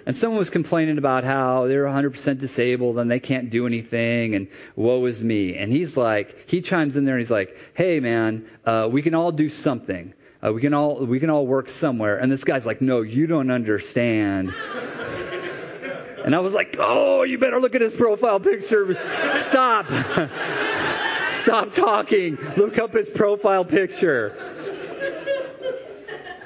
and 0.08 0.18
someone 0.18 0.40
was 0.40 0.50
complaining 0.50 0.98
about 0.98 1.26
how 1.26 1.68
they're 1.68 1.84
100% 1.84 2.40
disabled 2.40 2.98
and 2.98 3.12
they 3.12 3.20
can't 3.20 3.50
do 3.50 3.68
anything 3.68 4.36
and 4.36 4.48
woe 4.78 5.06
is 5.06 5.22
me. 5.22 5.58
And 5.58 5.70
he's 5.70 5.98
like, 5.98 6.50
he 6.50 6.62
chimes 6.62 6.96
in 6.96 7.04
there 7.04 7.16
and 7.16 7.20
he's 7.20 7.30
like, 7.30 7.54
hey 7.74 8.00
man, 8.00 8.48
uh, 8.66 8.88
we 8.90 9.02
can 9.02 9.16
all 9.16 9.34
do 9.34 9.50
something. 9.50 10.14
Uh, 10.42 10.54
we 10.54 10.62
can 10.62 10.74
all 10.74 11.06
we 11.06 11.20
can 11.20 11.30
all 11.30 11.46
work 11.46 11.68
somewhere. 11.68 12.18
And 12.18 12.32
this 12.32 12.46
guy's 12.46 12.66
like, 12.66 12.80
no, 12.80 13.02
you 13.02 13.28
don't 13.28 13.52
understand. 13.52 14.54
and 16.24 16.34
I 16.34 16.40
was 16.40 16.54
like, 16.54 16.78
oh, 16.80 17.24
you 17.24 17.38
better 17.38 17.60
look 17.60 17.76
at 17.76 17.82
his 17.82 17.94
profile 17.94 18.40
picture. 18.40 18.96
Stop. 19.36 19.88
Stop 21.32 21.74
talking. 21.74 22.38
Look 22.56 22.78
up 22.78 22.94
his 22.94 23.10
profile 23.10 23.66
picture. 23.66 24.54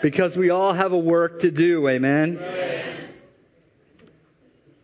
Because 0.01 0.35
we 0.35 0.49
all 0.49 0.73
have 0.73 0.93
a 0.93 0.97
work 0.97 1.41
to 1.41 1.51
do, 1.51 1.87
amen. 1.87 2.39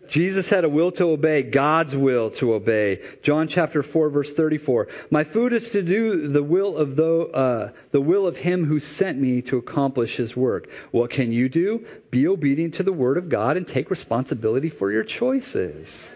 Jesus 0.07 0.49
had 0.49 0.63
a 0.63 0.69
will 0.69 0.91
to 0.93 1.11
obey, 1.11 1.43
God's 1.43 1.95
will 1.95 2.31
to 2.31 2.53
obey. 2.53 3.01
John 3.23 3.47
chapter 3.47 3.83
4 3.83 4.09
verse 4.09 4.33
34. 4.33 4.87
My 5.11 5.23
food 5.23 5.53
is 5.53 5.71
to 5.71 5.81
do 5.81 6.27
the 6.27 6.43
will 6.43 6.77
of 6.77 6.95
the, 6.95 7.27
uh, 7.27 7.71
the 7.91 8.01
will 8.01 8.27
of 8.27 8.37
him 8.37 8.65
who 8.65 8.79
sent 8.79 9.19
me 9.19 9.41
to 9.43 9.57
accomplish 9.57 10.15
his 10.15 10.35
work. 10.35 10.69
What 10.91 11.09
can 11.09 11.31
you 11.31 11.49
do? 11.49 11.85
Be 12.09 12.27
obedient 12.27 12.75
to 12.75 12.83
the 12.83 12.93
word 12.93 13.17
of 13.17 13.29
God 13.29 13.57
and 13.57 13.67
take 13.67 13.89
responsibility 13.89 14.69
for 14.69 14.91
your 14.91 15.03
choices. 15.03 16.15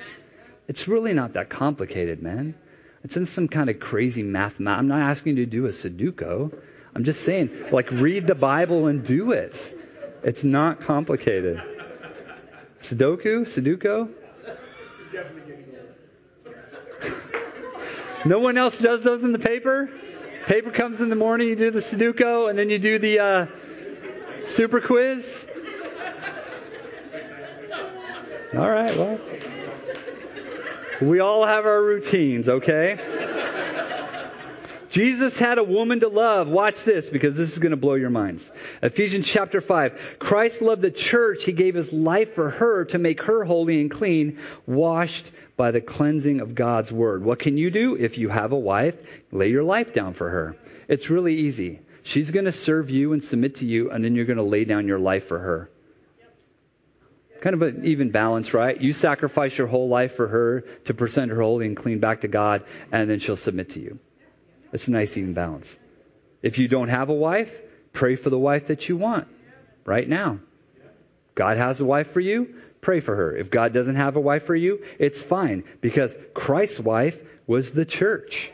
It's 0.68 0.88
really 0.88 1.14
not 1.14 1.34
that 1.34 1.50
complicated, 1.50 2.22
man. 2.22 2.56
It's 3.04 3.18
in 3.18 3.26
some 3.26 3.48
kind 3.48 3.70
of 3.70 3.80
crazy 3.80 4.24
math. 4.24 4.60
I'm 4.60 4.88
not 4.88 5.02
asking 5.02 5.38
you 5.38 5.46
to 5.46 5.52
do 5.52 5.66
a 5.66 5.70
Sudoku. 5.70 6.54
I'm 6.96 7.04
just 7.04 7.22
saying, 7.24 7.68
like, 7.72 7.92
read 7.92 8.28
the 8.28 8.36
Bible 8.36 8.88
and 8.88 9.06
do 9.06 9.32
it. 9.32 9.78
It's 10.24 10.44
not 10.44 10.82
complicated. 10.82 11.62
Sudoku? 12.92 13.46
Sudoku? 13.46 14.10
no 18.26 18.40
one 18.40 18.58
else 18.58 18.80
does 18.80 19.02
those 19.02 19.24
in 19.24 19.32
the 19.32 19.40
paper? 19.40 19.90
Paper 20.48 20.72
comes 20.72 21.00
in 21.00 21.08
the 21.08 21.16
morning, 21.16 21.48
you 21.48 21.56
do 21.56 21.72
the 21.72 21.80
Sudoku, 21.80 22.50
and 22.50 22.60
then 22.60 22.70
you 22.70 22.80
do 22.80 23.00
the 23.00 23.20
uh, 23.20 23.46
super 24.44 24.82
quiz? 24.82 25.48
All 28.54 28.70
right, 28.70 28.98
well. 28.98 29.20
We 31.02 31.22
all 31.22 31.46
have 31.46 31.66
our 31.66 31.82
routines, 31.82 32.50
okay? 32.50 33.00
Jesus 34.92 35.40
had 35.40 35.58
a 35.58 35.64
woman 35.64 36.02
to 36.02 36.10
love. 36.10 36.50
Watch 36.50 36.84
this 36.84 37.10
because 37.10 37.38
this 37.38 37.54
is 37.54 37.60
going 37.60 37.72
to 37.72 37.78
blow 37.78 37.94
your 37.94 38.10
minds. 38.10 38.52
Ephesians 38.84 39.26
chapter 39.26 39.62
5. 39.62 40.18
Christ 40.20 40.62
loved 40.62 40.82
the 40.82 40.92
church. 40.92 41.46
He 41.46 41.54
gave 41.54 41.76
his 41.76 41.94
life 41.94 42.36
for 42.36 42.50
her 42.50 42.84
to 42.86 43.00
make 43.00 43.24
her 43.24 43.46
holy 43.46 43.80
and 43.80 43.90
clean, 43.90 44.40
washed 44.68 45.32
by 45.56 45.72
the 45.72 45.80
cleansing 45.80 46.42
of 46.42 46.56
God's 46.56 46.92
word. 46.92 47.24
What 47.24 47.40
can 47.40 47.58
you 47.58 47.72
do? 47.72 47.96
If 47.96 48.18
you 48.18 48.28
have 48.28 48.52
a 48.52 48.60
wife, 48.60 48.98
lay 49.32 49.50
your 49.50 49.64
life 49.64 49.94
down 49.94 50.14
for 50.14 50.30
her. 50.30 50.58
It's 50.90 51.10
really 51.10 51.36
easy. 51.36 51.80
She's 52.04 52.32
going 52.32 52.46
to 52.46 52.52
serve 52.52 52.90
you 52.90 53.14
and 53.14 53.24
submit 53.24 53.56
to 53.58 53.66
you, 53.66 53.92
and 53.92 54.04
then 54.04 54.16
you're 54.16 54.26
going 54.26 54.38
to 54.38 54.44
lay 54.44 54.66
down 54.66 54.88
your 54.88 55.00
life 55.00 55.26
for 55.26 55.40
her. 55.40 55.70
Kind 57.40 57.54
of 57.54 57.62
an 57.62 57.86
even 57.86 58.12
balance, 58.12 58.54
right? 58.54 58.80
You 58.80 58.92
sacrifice 58.92 59.58
your 59.58 59.68
whole 59.68 59.88
life 59.88 60.16
for 60.16 60.28
her 60.28 60.62
to 60.86 60.94
present 60.94 61.32
her 61.32 61.42
holy 61.42 61.66
and 61.66 61.78
clean 61.78 62.00
back 62.00 62.22
to 62.22 62.28
God, 62.28 62.64
and 62.92 63.10
then 63.10 63.20
she'll 63.20 63.38
submit 63.38 63.70
to 63.72 63.80
you. 63.80 64.00
It's 64.74 64.88
a 64.88 64.92
nice 64.92 65.18
even 65.18 65.34
balance. 65.34 65.78
If 66.42 66.58
you 66.58 66.68
don't 66.68 66.90
have 66.90 67.10
a 67.10 67.14
wife, 67.14 67.62
pray 67.94 68.16
for 68.16 68.30
the 68.30 68.40
wife 68.40 68.68
that 68.68 68.88
you 68.90 68.98
want 68.98 69.28
right 69.86 70.08
now. 70.08 70.40
God 71.36 71.58
has 71.58 71.80
a 71.80 71.86
wife 71.86 72.12
for 72.12 72.20
you, 72.20 72.56
pray 72.82 73.00
for 73.00 73.16
her. 73.16 73.36
If 73.36 73.50
God 73.50 73.74
doesn't 73.74 73.96
have 73.96 74.16
a 74.16 74.22
wife 74.22 74.44
for 74.44 74.56
you, 74.56 74.84
it's 75.00 75.22
fine 75.24 75.64
because 75.82 76.18
Christ's 76.34 76.80
wife 76.80 77.20
was 77.48 77.72
the 77.72 77.86
church. 77.86 78.52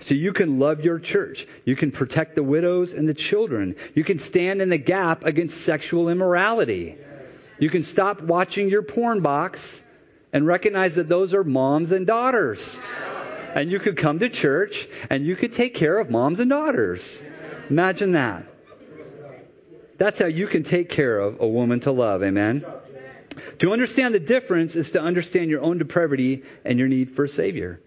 So 0.00 0.14
you 0.14 0.32
can 0.32 0.60
love 0.60 0.84
your 0.84 1.00
church. 1.00 1.46
You 1.64 1.74
can 1.74 1.90
protect 1.90 2.36
the 2.36 2.42
widows 2.42 2.94
and 2.94 3.08
the 3.08 3.14
children. 3.14 3.74
You 3.94 4.04
can 4.04 4.20
stand 4.20 4.62
in 4.62 4.68
the 4.68 4.78
gap 4.78 5.24
against 5.24 5.60
sexual 5.60 6.08
immorality. 6.08 6.96
You 7.58 7.68
can 7.68 7.82
stop 7.82 8.20
watching 8.20 8.68
your 8.68 8.82
porn 8.82 9.22
box 9.22 9.82
and 10.32 10.46
recognize 10.46 10.96
that 10.96 11.08
those 11.08 11.34
are 11.34 11.42
moms 11.42 11.90
and 11.90 12.06
daughters. 12.06 12.78
And 13.58 13.72
you 13.72 13.80
could 13.80 13.96
come 13.96 14.20
to 14.20 14.28
church 14.28 14.86
and 15.10 15.26
you 15.26 15.34
could 15.34 15.52
take 15.52 15.74
care 15.74 15.98
of 15.98 16.10
moms 16.10 16.38
and 16.38 16.48
daughters. 16.48 17.20
Imagine 17.68 18.12
that. 18.12 18.44
That's 19.96 20.20
how 20.20 20.26
you 20.26 20.46
can 20.46 20.62
take 20.62 20.90
care 20.90 21.18
of 21.18 21.40
a 21.40 21.48
woman 21.48 21.80
to 21.80 21.90
love. 21.90 22.22
Amen. 22.22 22.64
To 23.58 23.72
understand 23.72 24.14
the 24.14 24.20
difference 24.20 24.76
is 24.76 24.92
to 24.92 25.02
understand 25.02 25.50
your 25.50 25.62
own 25.62 25.78
depravity 25.78 26.44
and 26.64 26.78
your 26.78 26.86
need 26.86 27.10
for 27.10 27.24
a 27.24 27.28
Savior. 27.28 27.80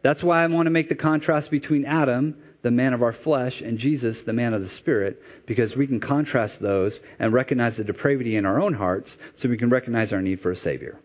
That's 0.00 0.22
why 0.22 0.42
I 0.42 0.46
want 0.46 0.68
to 0.68 0.70
make 0.70 0.88
the 0.88 0.94
contrast 0.94 1.50
between 1.50 1.84
Adam, 1.84 2.38
the 2.62 2.70
man 2.70 2.94
of 2.94 3.02
our 3.02 3.12
flesh, 3.12 3.60
and 3.60 3.76
Jesus, 3.76 4.22
the 4.22 4.32
man 4.32 4.54
of 4.54 4.62
the 4.62 4.68
Spirit, 4.68 5.22
because 5.44 5.76
we 5.76 5.86
can 5.86 6.00
contrast 6.00 6.60
those 6.60 6.98
and 7.18 7.34
recognize 7.34 7.76
the 7.76 7.84
depravity 7.84 8.36
in 8.36 8.46
our 8.46 8.58
own 8.58 8.72
hearts 8.72 9.18
so 9.34 9.50
we 9.50 9.58
can 9.58 9.68
recognize 9.68 10.14
our 10.14 10.22
need 10.22 10.40
for 10.40 10.50
a 10.50 10.56
Savior. 10.56 10.98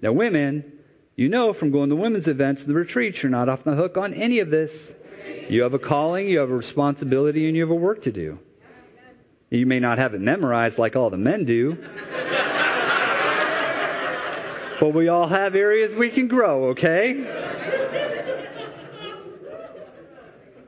Now, 0.00 0.12
women, 0.12 0.77
you 1.18 1.28
know 1.28 1.52
from 1.52 1.72
going 1.72 1.90
to 1.90 1.96
women's 1.96 2.28
events, 2.28 2.62
and 2.62 2.70
the 2.70 2.78
retreats, 2.78 3.24
you're 3.24 3.30
not 3.30 3.48
off 3.48 3.64
the 3.64 3.74
hook 3.74 3.96
on 3.96 4.14
any 4.14 4.38
of 4.38 4.50
this. 4.50 4.94
You 5.48 5.64
have 5.64 5.74
a 5.74 5.78
calling, 5.80 6.28
you 6.28 6.38
have 6.38 6.48
a 6.48 6.54
responsibility, 6.54 7.48
and 7.48 7.56
you 7.56 7.62
have 7.62 7.72
a 7.72 7.74
work 7.74 8.02
to 8.02 8.12
do. 8.12 8.38
You 9.50 9.66
may 9.66 9.80
not 9.80 9.98
have 9.98 10.14
it 10.14 10.20
memorized 10.20 10.78
like 10.78 10.94
all 10.94 11.10
the 11.10 11.16
men 11.16 11.44
do. 11.44 11.76
but 14.78 14.94
we 14.94 15.08
all 15.08 15.26
have 15.26 15.56
areas 15.56 15.92
we 15.92 16.10
can 16.10 16.28
grow, 16.28 16.66
okay? 16.68 17.14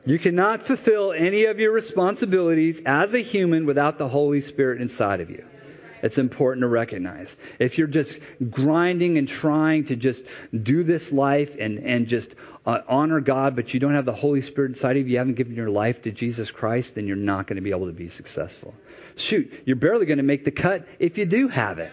You 0.05 0.19
cannot 0.19 0.63
fulfill 0.63 1.13
any 1.13 1.45
of 1.45 1.61
your 1.61 1.71
responsibilities 1.71 2.81
as 2.85 3.13
a 3.13 3.19
human 3.19 3.65
without 3.65 3.97
the 3.97 4.09
Holy 4.09 4.41
Spirit 4.41 4.81
inside 4.81 5.21
of 5.21 5.29
you. 5.29 5.45
It's 6.03 6.17
important 6.17 6.63
to 6.63 6.67
recognize. 6.67 7.35
If 7.59 7.77
you're 7.77 7.87
just 7.87 8.19
grinding 8.49 9.17
and 9.17 9.27
trying 9.27 9.85
to 9.85 9.95
just 9.95 10.25
do 10.51 10.83
this 10.83 11.11
life 11.11 11.55
and, 11.59 11.79
and 11.79 12.07
just 12.07 12.33
uh, 12.65 12.79
honor 12.87 13.21
God, 13.21 13.55
but 13.55 13.73
you 13.73 13.79
don't 13.79 13.93
have 13.93 14.05
the 14.05 14.13
Holy 14.13 14.41
Spirit 14.41 14.69
inside 14.69 14.97
of 14.97 15.07
you, 15.07 15.13
you 15.13 15.17
haven't 15.17 15.35
given 15.35 15.55
your 15.55 15.69
life 15.69 16.03
to 16.03 16.11
Jesus 16.11 16.51
Christ, 16.51 16.95
then 16.95 17.07
you're 17.07 17.15
not 17.15 17.47
going 17.47 17.57
to 17.57 17.61
be 17.61 17.71
able 17.71 17.87
to 17.87 17.93
be 17.93 18.09
successful. 18.09 18.73
Shoot, 19.15 19.63
you're 19.65 19.75
barely 19.75 20.05
going 20.05 20.17
to 20.17 20.23
make 20.23 20.45
the 20.45 20.51
cut 20.51 20.87
if 20.99 21.17
you 21.17 21.25
do 21.25 21.47
have 21.47 21.79
it. 21.79 21.91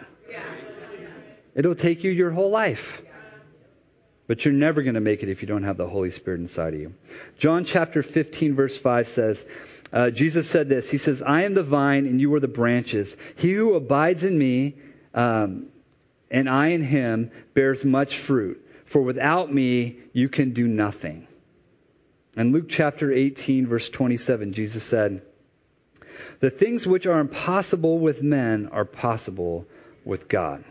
It'll 1.54 1.74
take 1.74 2.04
you 2.04 2.10
your 2.10 2.30
whole 2.30 2.50
life. 2.50 3.02
But 4.28 4.44
you're 4.44 4.54
never 4.54 4.82
going 4.82 4.94
to 4.94 5.00
make 5.00 5.22
it 5.22 5.30
if 5.30 5.40
you 5.40 5.48
don't 5.48 5.62
have 5.62 5.78
the 5.78 5.88
Holy 5.88 6.10
Spirit 6.10 6.40
inside 6.40 6.74
of 6.74 6.80
you. 6.80 6.94
John 7.38 7.64
chapter 7.64 8.02
15, 8.02 8.54
verse 8.54 8.78
5 8.78 9.08
says, 9.08 9.44
uh, 9.92 10.10
Jesus 10.10 10.48
said 10.48 10.68
this. 10.68 10.90
He 10.90 10.98
says, 10.98 11.22
I 11.22 11.42
am 11.42 11.54
the 11.54 11.62
vine 11.62 12.06
and 12.06 12.20
you 12.20 12.34
are 12.34 12.40
the 12.40 12.48
branches. 12.48 13.16
He 13.36 13.52
who 13.52 13.74
abides 13.74 14.22
in 14.22 14.36
me 14.36 14.76
um, 15.14 15.66
and 16.30 16.48
I 16.48 16.68
in 16.68 16.82
him 16.82 17.30
bears 17.54 17.84
much 17.84 18.18
fruit. 18.18 18.64
For 18.84 19.02
without 19.02 19.52
me 19.52 19.98
you 20.12 20.28
can 20.28 20.52
do 20.52 20.66
nothing. 20.66 21.26
In 22.36 22.52
Luke 22.52 22.66
chapter 22.68 23.12
18, 23.12 23.66
verse 23.66 23.88
27, 23.88 24.52
Jesus 24.52 24.84
said, 24.84 25.22
The 26.40 26.50
things 26.50 26.86
which 26.86 27.06
are 27.06 27.18
impossible 27.18 27.98
with 27.98 28.22
men 28.22 28.68
are 28.70 28.84
possible 28.84 29.66
with 30.04 30.28
God. 30.28 30.64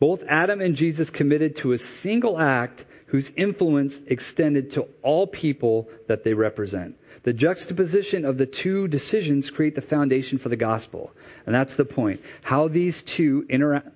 Both 0.00 0.24
Adam 0.26 0.60
and 0.60 0.74
Jesus 0.74 1.10
committed 1.10 1.56
to 1.56 1.72
a 1.72 1.78
single 1.78 2.38
act 2.38 2.84
whose 3.06 3.30
influence 3.36 4.00
extended 4.06 4.72
to 4.72 4.88
all 5.02 5.26
people 5.26 5.88
that 6.08 6.24
they 6.24 6.34
represent. 6.34 6.96
The 7.24 7.32
juxtaposition 7.32 8.26
of 8.26 8.38
the 8.38 8.46
two 8.46 8.86
decisions 8.86 9.50
create 9.50 9.74
the 9.74 9.80
foundation 9.80 10.38
for 10.38 10.50
the 10.50 10.56
gospel. 10.56 11.10
And 11.46 11.54
that's 11.54 11.74
the 11.74 11.86
point. 11.86 12.22
How 12.42 12.68
these 12.68 13.02
two 13.02 13.46
interact. 13.48 13.88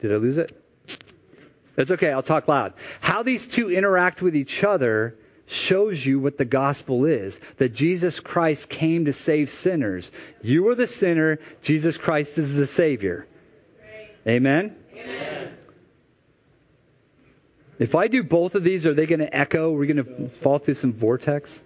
Did 0.00 0.12
I 0.12 0.16
lose 0.16 0.38
it? 0.38 0.52
It's 1.76 1.92
okay, 1.92 2.10
I'll 2.10 2.22
talk 2.22 2.48
loud. 2.48 2.74
How 3.00 3.22
these 3.22 3.46
two 3.46 3.70
interact 3.70 4.20
with 4.20 4.34
each 4.34 4.64
other 4.64 5.16
shows 5.46 6.04
you 6.04 6.18
what 6.18 6.36
the 6.36 6.44
gospel 6.44 7.04
is 7.04 7.38
that 7.58 7.72
Jesus 7.72 8.18
Christ 8.18 8.68
came 8.68 9.04
to 9.04 9.12
save 9.12 9.50
sinners. 9.50 10.10
You 10.42 10.68
are 10.68 10.74
the 10.74 10.88
sinner, 10.88 11.38
Jesus 11.62 11.96
Christ 11.96 12.38
is 12.38 12.56
the 12.56 12.66
Savior. 12.66 13.26
Amen? 14.26 14.76
Amen. 14.92 15.52
If 17.78 17.94
I 17.94 18.08
do 18.08 18.24
both 18.24 18.56
of 18.56 18.64
these, 18.64 18.84
are 18.84 18.94
they 18.94 19.06
going 19.06 19.20
to 19.20 19.34
echo? 19.34 19.70
We're 19.70 19.86
going 19.86 20.04
to 20.04 20.28
fall 20.28 20.58
through 20.58 20.74
some 20.74 20.92
vortex? 20.92 21.60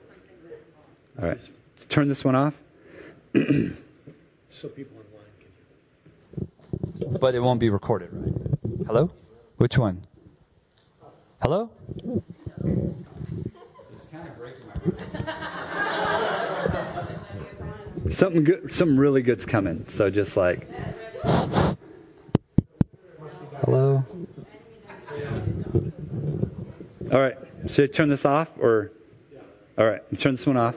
All 1.20 1.28
right. 1.28 1.38
Let's 1.38 1.84
turn 1.86 2.08
this 2.08 2.24
one 2.24 2.34
off. 2.34 2.54
so 3.34 4.68
people 4.68 4.96
online 4.96 5.26
can 6.96 7.08
hear. 7.08 7.18
But 7.18 7.34
it 7.34 7.40
won't 7.40 7.60
be 7.60 7.70
recorded, 7.70 8.10
right? 8.12 8.86
Hello? 8.86 9.10
Which 9.58 9.76
one? 9.76 10.06
Hello? 11.42 11.70
This 13.90 14.08
kind 14.10 14.28
of 14.28 14.38
breaks 14.38 14.62
my 14.64 14.74
Something 18.10 18.44
good, 18.44 18.72
something 18.72 18.96
really 18.96 19.22
good's 19.22 19.46
coming. 19.46 19.86
So 19.88 20.10
just 20.10 20.36
like, 20.36 20.68
hello. 23.64 24.04
All 27.12 27.20
right. 27.20 27.36
Should 27.68 27.90
I 27.90 27.92
turn 27.92 28.08
this 28.08 28.24
off 28.24 28.50
or? 28.58 28.92
All 29.78 29.86
right. 29.86 30.02
Turn 30.18 30.32
this 30.32 30.46
one 30.46 30.56
off. 30.56 30.74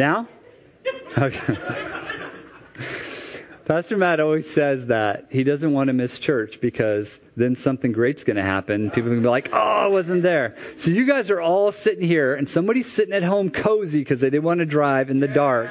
Now? 0.00 0.26
Okay. 1.16 1.56
Pastor 3.66 3.96
Matt 3.96 4.18
always 4.18 4.50
says 4.50 4.86
that 4.86 5.26
he 5.30 5.44
doesn't 5.44 5.72
want 5.72 5.88
to 5.88 5.92
miss 5.92 6.18
church 6.18 6.60
because 6.60 7.20
then 7.36 7.54
something 7.54 7.92
great's 7.92 8.24
going 8.24 8.38
to 8.38 8.42
happen. 8.42 8.90
People 8.90 9.10
are 9.10 9.10
going 9.10 9.22
to 9.22 9.26
be 9.26 9.30
like, 9.30 9.50
oh, 9.52 9.84
I 9.84 9.86
wasn't 9.86 10.22
there. 10.22 10.56
So 10.76 10.90
you 10.90 11.04
guys 11.04 11.30
are 11.30 11.40
all 11.40 11.70
sitting 11.70 12.04
here, 12.04 12.34
and 12.34 12.48
somebody's 12.48 12.90
sitting 12.90 13.14
at 13.14 13.22
home 13.22 13.50
cozy 13.50 14.00
because 14.00 14.20
they 14.20 14.30
didn't 14.30 14.42
want 14.42 14.58
to 14.58 14.66
drive 14.66 15.10
in 15.10 15.20
the 15.20 15.28
dark. 15.28 15.70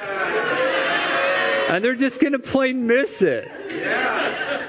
And 1.68 1.84
they're 1.84 1.94
just 1.94 2.20
going 2.20 2.32
to 2.32 2.38
plain 2.38 2.86
miss 2.86 3.20
it. 3.20 3.50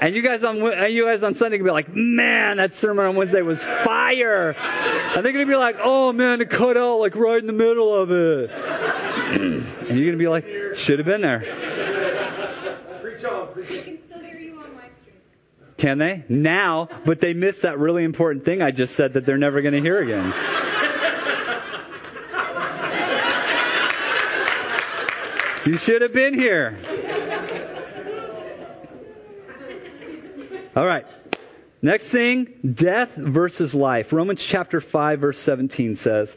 And 0.02 0.16
you 0.16 0.22
guys 0.22 0.42
on 0.42 0.56
you 0.90 1.04
guys 1.04 1.22
on 1.22 1.36
Sunday 1.36 1.58
can 1.58 1.64
be 1.64 1.70
like, 1.70 1.94
man, 1.94 2.56
that 2.56 2.74
sermon 2.74 3.06
on 3.06 3.14
Wednesday 3.14 3.40
was 3.42 3.62
fire. 3.62 4.50
And 4.50 5.24
they're 5.24 5.32
gonna 5.32 5.46
be 5.46 5.54
like, 5.54 5.76
oh 5.80 6.12
man, 6.12 6.40
it 6.40 6.50
cut 6.50 6.76
out 6.76 6.96
like 6.96 7.14
right 7.14 7.38
in 7.38 7.46
the 7.46 7.52
middle 7.52 7.94
of 7.94 8.10
it. 8.10 8.50
And 9.92 10.00
you're 10.00 10.10
gonna 10.10 10.18
be 10.18 10.28
like, 10.28 10.46
should 10.76 10.98
have 10.98 11.06
been 11.06 11.20
there. 11.20 11.62
Can 15.82 15.98
they? 15.98 16.24
Now, 16.28 16.88
but 17.04 17.20
they 17.20 17.34
missed 17.34 17.62
that 17.62 17.76
really 17.76 18.04
important 18.04 18.44
thing 18.44 18.62
I 18.62 18.70
just 18.70 18.94
said 18.94 19.14
that 19.14 19.26
they're 19.26 19.36
never 19.36 19.62
going 19.62 19.74
to 19.74 19.80
hear 19.80 20.00
again. 20.00 20.32
you 25.66 25.76
should 25.78 26.02
have 26.02 26.12
been 26.12 26.34
here. 26.34 26.78
All 30.76 30.86
right. 30.86 31.04
Next 31.82 32.10
thing, 32.10 32.54
death 32.74 33.16
versus 33.16 33.74
life. 33.74 34.12
Romans 34.12 34.40
chapter 34.40 34.80
5 34.80 35.18
verse 35.18 35.38
17 35.40 35.96
says, 35.96 36.36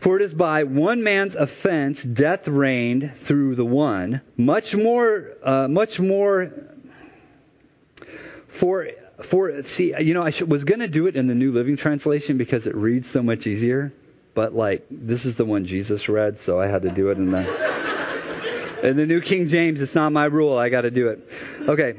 For 0.00 0.16
it 0.16 0.22
is 0.22 0.32
by 0.32 0.62
one 0.62 1.02
man's 1.02 1.34
offense 1.34 2.04
death 2.04 2.46
reigned 2.46 3.16
through 3.16 3.56
the 3.56 3.64
one, 3.64 4.20
much 4.36 4.76
more, 4.76 5.32
uh, 5.42 5.66
much 5.66 5.98
more, 5.98 6.52
for, 8.46 8.88
for, 9.22 9.62
see, 9.64 9.94
you 10.00 10.14
know, 10.14 10.22
I 10.22 10.30
should, 10.30 10.48
was 10.48 10.62
going 10.62 10.80
to 10.80 10.88
do 10.88 11.08
it 11.08 11.16
in 11.16 11.26
the 11.26 11.34
New 11.34 11.50
Living 11.50 11.76
Translation 11.76 12.38
because 12.38 12.68
it 12.68 12.76
reads 12.76 13.10
so 13.10 13.24
much 13.24 13.48
easier, 13.48 13.92
but 14.34 14.54
like, 14.54 14.86
this 14.88 15.24
is 15.24 15.34
the 15.34 15.44
one 15.44 15.64
Jesus 15.64 16.08
read, 16.08 16.38
so 16.38 16.60
I 16.60 16.68
had 16.68 16.82
to 16.82 16.90
do 16.90 17.10
it 17.10 17.18
in 17.18 17.32
the, 17.32 18.80
in 18.84 18.96
the 18.96 19.06
New 19.06 19.20
King 19.20 19.48
James. 19.48 19.80
It's 19.80 19.96
not 19.96 20.12
my 20.12 20.26
rule. 20.26 20.56
I 20.56 20.68
got 20.68 20.82
to 20.82 20.92
do 20.92 21.08
it. 21.08 21.28
Okay. 21.60 21.96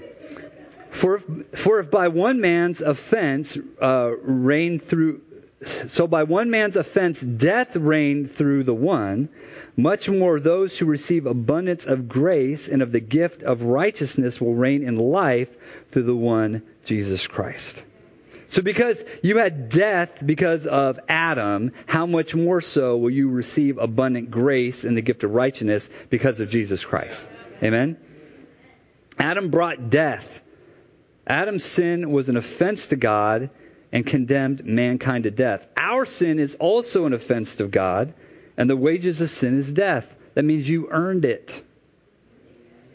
For 0.92 1.16
if, 1.16 1.26
for 1.60 1.80
if 1.80 1.92
by 1.92 2.08
one 2.08 2.40
man's 2.40 2.80
offense 2.80 3.58
uh, 3.82 4.12
reigned 4.22 4.84
through, 4.84 5.22
so 5.88 6.08
by 6.08 6.24
one 6.24 6.50
man's 6.50 6.78
offense 6.78 7.22
death 7.22 7.76
reigned 7.76 8.32
through 8.32 8.64
the 8.64 8.74
one, 8.74 9.30
much 9.76 10.10
more 10.10 10.40
those 10.40 10.78
who 10.78 10.86
receive 10.86 11.26
abundance 11.26 11.86
of 11.86 12.08
grace 12.08 12.68
and 12.68 12.82
of 12.82 12.92
the 12.92 13.02
gift 13.02 13.44
of 13.44 13.64
righteousness 13.64 14.40
will 14.40 14.56
reign 14.56 14.84
in 14.84 14.98
life 14.98 15.50
through 15.92 16.04
the 16.04 16.16
one 16.16 16.64
Jesus 16.86 17.28
Christ. 17.28 17.84
So 18.48 18.62
because 18.62 19.04
you 19.22 19.38
had 19.38 19.70
death 19.70 20.26
because 20.26 20.66
of 20.66 21.00
Adam, 21.08 21.72
how 21.86 22.06
much 22.06 22.34
more 22.34 22.62
so 22.62 22.98
will 22.98 23.12
you 23.12 23.30
receive 23.30 23.78
abundant 23.78 24.32
grace 24.32 24.86
and 24.86 24.98
the 24.98 25.02
gift 25.02 25.24
of 25.24 25.32
righteousness 25.32 25.90
because 26.10 26.40
of 26.40 26.50
Jesus 26.50 26.84
Christ? 26.84 27.28
Amen? 27.62 27.98
Adam 29.20 29.50
brought 29.50 29.90
death. 29.90 30.42
Adam's 31.28 31.64
sin 31.64 32.12
was 32.12 32.30
an 32.30 32.38
offense 32.38 32.88
to 32.88 32.96
God 32.96 33.52
and 33.92 34.06
condemned 34.06 34.66
mankind 34.66 35.24
to 35.24 35.32
death. 35.32 35.68
Our 35.78 36.06
sin 36.06 36.40
is 36.40 36.56
also 36.56 37.06
an 37.06 37.14
offense 37.14 37.56
to 37.56 37.68
God, 37.68 38.14
and 38.58 38.70
the 38.70 38.78
wages 38.78 39.22
of 39.22 39.30
sin 39.30 39.58
is 39.58 39.74
death. 39.74 40.14
That 40.36 40.44
means 40.44 40.70
you 40.70 40.90
earned 40.92 41.26
it. 41.26 41.62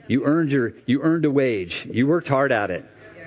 You 0.06 0.24
earned 0.24 0.52
your 0.52 0.74
you 0.86 1.00
earned 1.02 1.24
a 1.24 1.30
wage. 1.30 1.88
You 1.90 2.06
worked 2.06 2.28
hard 2.28 2.52
at 2.52 2.70
it 2.70 2.84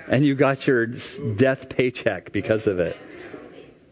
and 0.08 0.24
you 0.24 0.34
got 0.34 0.66
your 0.66 0.86
death 0.86 1.68
paycheck 1.68 2.32
because 2.32 2.66
of 2.66 2.80
it. 2.80 2.96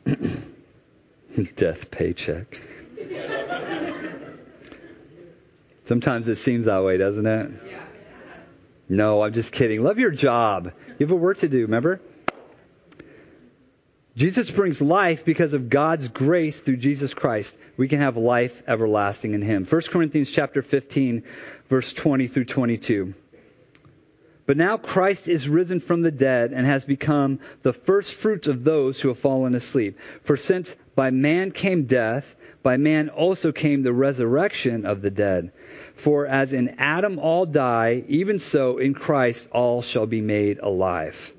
death 1.57 1.91
paycheck. 1.91 2.61
Sometimes 5.85 6.27
it 6.27 6.37
seems 6.37 6.67
that 6.67 6.83
way, 6.83 6.97
doesn't 6.97 7.27
it? 7.27 7.51
No, 8.89 9.23
I'm 9.23 9.33
just 9.33 9.53
kidding. 9.53 9.83
Love 9.85 9.99
your 9.99 10.11
job. 10.11 10.73
You 10.99 11.07
have 11.07 11.12
a 11.12 11.17
work 11.17 11.39
to 11.39 11.49
do, 11.49 11.62
remember? 11.62 12.01
Jesus 14.17 14.49
brings 14.49 14.81
life 14.81 15.27
because 15.27 15.53
of 15.53 15.69
God's 15.69 16.09
grace 16.09 16.61
through 16.61 16.79
Jesus 16.79 17.13
Christ. 17.13 17.59
We 17.77 17.87
can 17.87 18.01
have 18.01 18.17
life 18.17 18.63
everlasting 18.67 19.35
in 19.35 19.43
him. 19.43 19.67
1 19.67 19.83
Corinthians 19.91 20.31
chapter 20.31 20.63
15 20.63 21.23
verse 21.69 21.93
20 21.93 22.27
through 22.27 22.47
22. 22.47 23.15
But 24.47 24.57
now 24.57 24.79
Christ 24.79 25.29
is 25.29 25.51
risen 25.51 25.81
from 25.81 26.01
the 26.01 26.11
dead 26.11 26.53
and 26.53 26.65
has 26.65 26.85
become 26.85 27.41
the 27.63 27.75
first 27.75 28.15
fruits 28.15 28.49
of 28.49 28.65
those 28.65 28.99
who 28.99 29.09
have 29.09 29.19
fallen 29.19 29.55
asleep. 29.55 29.99
For 30.23 30.39
since 30.39 30.75
by 30.95 31.11
man 31.11 31.51
came 31.51 31.85
death, 31.85 32.35
by 32.63 32.79
man 32.79 33.11
also 33.11 33.53
came 33.53 33.83
the 33.83 33.93
resurrection 33.93 34.87
of 34.87 35.03
the 35.03 35.11
dead. 35.11 35.53
For 35.95 36.27
as 36.27 36.55
in 36.55 36.77
Adam 36.79 37.19
all 37.19 37.45
die, 37.45 38.05
even 38.09 38.39
so 38.39 38.79
in 38.79 38.95
Christ 38.95 39.49
all 39.53 39.83
shall 39.83 40.07
be 40.07 40.23
made 40.23 40.59
alive. 40.59 41.35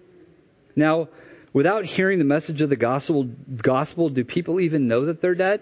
Now, 0.75 1.09
without 1.57 1.85
hearing 1.85 2.19
the 2.19 2.23
message 2.23 2.61
of 2.61 2.69
the 2.69 2.75
gospel, 2.75 3.23
gospel 3.23 4.09
do 4.09 4.23
people 4.23 4.59
even 4.59 4.87
know 4.87 5.05
that 5.05 5.21
they're 5.21 5.33
dead? 5.33 5.61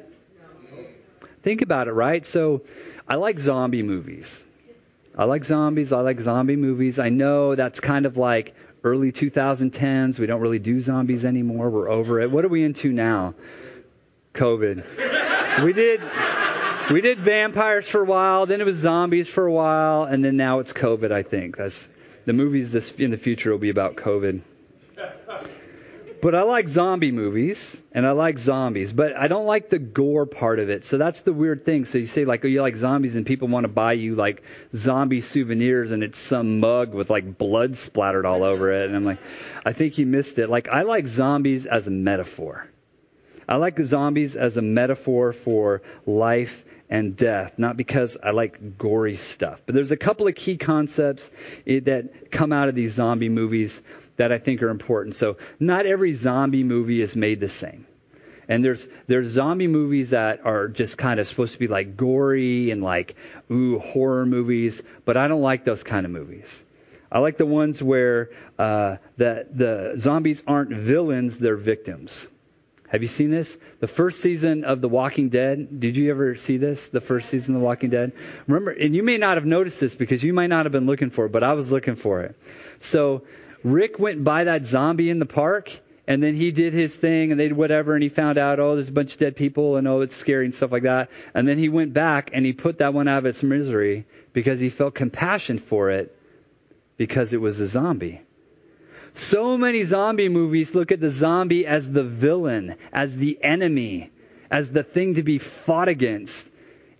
Think 1.41 1.62
about 1.62 1.88
it, 1.88 1.93
right? 1.93 2.25
So, 2.25 2.63
I 3.08 3.15
like 3.15 3.39
zombie 3.39 3.81
movies. 3.81 4.43
I 5.17 5.23
like 5.23 5.45
zombies. 5.45 5.93
I 5.93 6.01
like 6.01 6.19
zombie 6.19 6.58
movies. 6.58 6.99
I 6.99 7.08
know 7.08 7.55
that's 7.55 7.79
kind 7.79 8.05
of 8.05 8.17
like 8.17 8.55
early 8.84 9.13
2010s. 9.13 10.19
We 10.19 10.25
don't 10.25 10.41
really 10.41 10.60
do 10.60 10.81
zombies 10.81 11.23
anymore. 11.23 11.69
We're 11.69 11.89
over 11.89 12.19
it. 12.19 12.29
What 12.29 12.43
are 12.43 12.49
we 12.49 12.65
into 12.65 12.91
now? 12.91 13.34
COVID. 14.34 15.63
We 15.63 15.71
did 15.71 16.01
we 16.91 16.99
did 16.99 17.19
vampires 17.19 17.88
for 17.88 18.01
a 18.01 18.05
while, 18.05 18.47
then 18.47 18.60
it 18.60 18.65
was 18.65 18.75
zombies 18.75 19.29
for 19.29 19.45
a 19.45 19.51
while, 19.51 20.03
and 20.03 20.25
then 20.25 20.36
now 20.36 20.60
it's 20.60 20.73
COVID, 20.73 21.13
I 21.13 21.23
think. 21.23 21.55
That's 21.55 21.88
the 22.25 22.34
movies 22.34 22.73
this 22.73 22.91
in 22.91 23.12
the 23.12 23.17
future 23.17 23.51
will 23.51 23.60
be 23.60 23.69
about 23.69 23.95
COVID. 23.95 24.41
But 26.25 26.33
I 26.33 26.41
like 26.41 26.67
zombie 26.67 27.11
movies 27.11 27.79
and 27.91 28.03
I 28.03 28.13
like 28.13 28.39
zombies, 28.39 28.91
but 28.91 29.15
I 29.15 29.27
don't 29.27 29.45
like 29.45 29.69
the 29.69 29.77
gore 29.77 30.25
part 30.25 30.57
of 30.57 30.71
it. 30.71 30.83
So 30.83 30.97
that's 30.97 31.21
the 31.21 31.31
weird 31.31 31.65
thing. 31.65 31.85
So 31.85 31.99
you 31.99 32.07
say 32.07 32.25
like, 32.25 32.43
oh, 32.43 32.47
you 32.47 32.63
like 32.63 32.77
zombies 32.77 33.15
and 33.15 33.27
people 33.27 33.47
want 33.47 33.65
to 33.65 33.67
buy 33.67 33.93
you 33.93 34.15
like 34.15 34.41
zombie 34.75 35.21
souvenirs 35.21 35.91
and 35.91 36.01
it's 36.01 36.17
some 36.17 36.59
mug 36.59 36.95
with 36.95 37.11
like 37.11 37.38
blood 37.38 37.77
splattered 37.77 38.25
all 38.25 38.43
over 38.43 38.71
it. 38.71 38.88
And 38.88 38.95
I'm 38.95 39.05
like, 39.05 39.19
I 39.67 39.73
think 39.73 39.99
you 39.99 40.07
missed 40.07 40.39
it. 40.39 40.49
Like 40.49 40.67
I 40.67 40.81
like 40.81 41.05
zombies 41.05 41.67
as 41.67 41.85
a 41.85 41.91
metaphor. 41.91 42.67
I 43.47 43.57
like 43.57 43.77
zombies 43.77 44.35
as 44.35 44.57
a 44.57 44.63
metaphor 44.63 45.31
for 45.31 45.83
life 46.07 46.65
and 46.89 47.15
death, 47.15 47.59
not 47.59 47.77
because 47.77 48.17
I 48.23 48.31
like 48.31 48.79
gory 48.79 49.17
stuff. 49.17 49.61
But 49.63 49.75
there's 49.75 49.91
a 49.91 49.97
couple 49.97 50.27
of 50.27 50.33
key 50.33 50.57
concepts 50.57 51.29
eh, 51.67 51.81
that 51.81 52.31
come 52.31 52.51
out 52.51 52.67
of 52.67 52.73
these 52.73 52.93
zombie 52.93 53.29
movies 53.29 53.83
that 54.17 54.32
I 54.32 54.38
think 54.38 54.62
are 54.63 54.69
important. 54.69 55.15
So 55.15 55.38
not 55.60 55.86
every 55.86 56.13
zombie 56.13 56.63
movie 56.63 57.01
is 57.01 57.15
made 57.15 57.39
the 57.39 57.49
same. 57.49 57.86
And 58.47 58.63
there's 58.63 58.88
there's 59.08 59.28
zombie 59.28 59.67
movies 59.67 60.12
that 60.12 60.45
are 60.45 60.67
just 60.67 60.97
kind 60.97 61.19
of 61.19 61.28
supposed 61.28 61.54
to 61.54 61.60
be 61.60 61.67
like 61.67 61.97
gory 61.97 62.69
and 62.71 62.84
like 62.84 63.15
ooh 63.49 63.80
horror 63.80 64.25
movies, 64.25 64.84
but 65.04 65.17
I 65.17 65.28
don't 65.28 65.41
like 65.41 65.63
those 65.63 65.84
kind 65.84 66.06
of 66.06 66.12
movies. 66.12 66.62
I 67.12 67.19
like 67.19 67.38
the 67.38 67.45
ones 67.45 67.82
where 67.82 68.30
uh, 68.60 68.97
the 69.17 69.47
the 69.51 69.93
zombies 69.97 70.43
aren't 70.45 70.71
villains; 70.71 71.39
they're 71.39 71.56
victims. 71.56 72.28
Have 72.89 73.01
you 73.01 73.08
seen 73.08 73.32
this? 73.32 73.58
The 73.80 73.88
first 73.88 74.21
season 74.21 74.63
of 74.63 74.80
The 74.80 74.88
Walking 74.88 75.30
Dead. 75.30 75.80
Did 75.80 75.97
you 75.97 76.12
ever 76.12 76.36
see 76.36 76.58
this? 76.58 76.89
The 76.89 77.01
first 77.01 77.30
season 77.30 77.56
of 77.56 77.62
The 77.62 77.65
Walking 77.65 77.89
Dead. 77.89 78.13
Remember, 78.47 78.71
and 78.71 78.95
you 78.95 79.01
may 79.01 79.17
not 79.17 79.38
have 79.38 79.45
noticed 79.45 79.80
this 79.80 79.95
because 79.95 80.23
you 80.23 80.34
might 80.34 80.47
not 80.47 80.65
have 80.65 80.71
been 80.71 80.86
looking 80.86 81.10
for 81.10 81.25
it, 81.25 81.32
but 81.32 81.43
I 81.43 81.54
was 81.54 81.71
looking 81.71 81.95
for 81.95 82.21
it. 82.21 82.38
So 82.80 83.23
Rick 83.65 83.97
went 83.97 84.23
by 84.23 84.43
that 84.43 84.63
zombie 84.63 85.10
in 85.10 85.17
the 85.17 85.25
park, 85.25 85.71
and 86.08 86.21
then 86.21 86.36
he 86.36 86.51
did 86.51 86.71
his 86.71 86.95
thing, 86.95 87.32
and 87.32 87.39
they 87.39 87.47
did 87.47 87.58
whatever, 87.58 87.95
and 87.95 88.04
he 88.04 88.10
found 88.10 88.38
out, 88.38 88.60
oh, 88.60 88.75
there's 88.75 88.89
a 88.89 88.91
bunch 88.91 89.13
of 89.13 89.17
dead 89.17 89.36
people, 89.36 89.78
and 89.78 89.88
oh, 89.88 90.01
it's 90.01 90.15
scary 90.15 90.45
and 90.45 90.54
stuff 90.54 90.71
like 90.71 90.84
that. 90.84 91.10
And 91.34 91.47
then 91.47 91.58
he 91.58 91.67
went 91.67 91.91
back 91.91 92.30
and 92.32 92.45
he 92.45 92.54
put 92.54 92.78
that 92.78 92.93
one 92.93 93.08
out 93.08 93.17
of 93.17 93.25
its 93.25 93.41
misery 93.41 94.06
because 94.34 94.60
he 94.60 94.69
felt 94.69 94.93
compassion 94.93 95.58
for 95.58 95.89
it 95.89 96.15
because 96.95 97.34
it 97.34 97.41
was 97.41 97.60
a 97.60 97.65
zombie. 97.65 98.21
So 99.15 99.58
many 99.58 99.84
zombie 99.84 100.30
movies 100.30 100.75
look 100.75 100.91
at 100.91 100.99
the 100.99 101.10
zombie 101.10 101.65
as 101.65 101.91
the 101.91 102.04
villain, 102.04 102.75
as 102.93 103.17
the 103.17 103.39
enemy, 103.41 104.12
as 104.51 104.69
the 104.69 104.84
thing 104.84 105.15
to 105.15 105.23
be 105.23 105.39
fought 105.39 105.88
against. 105.88 106.47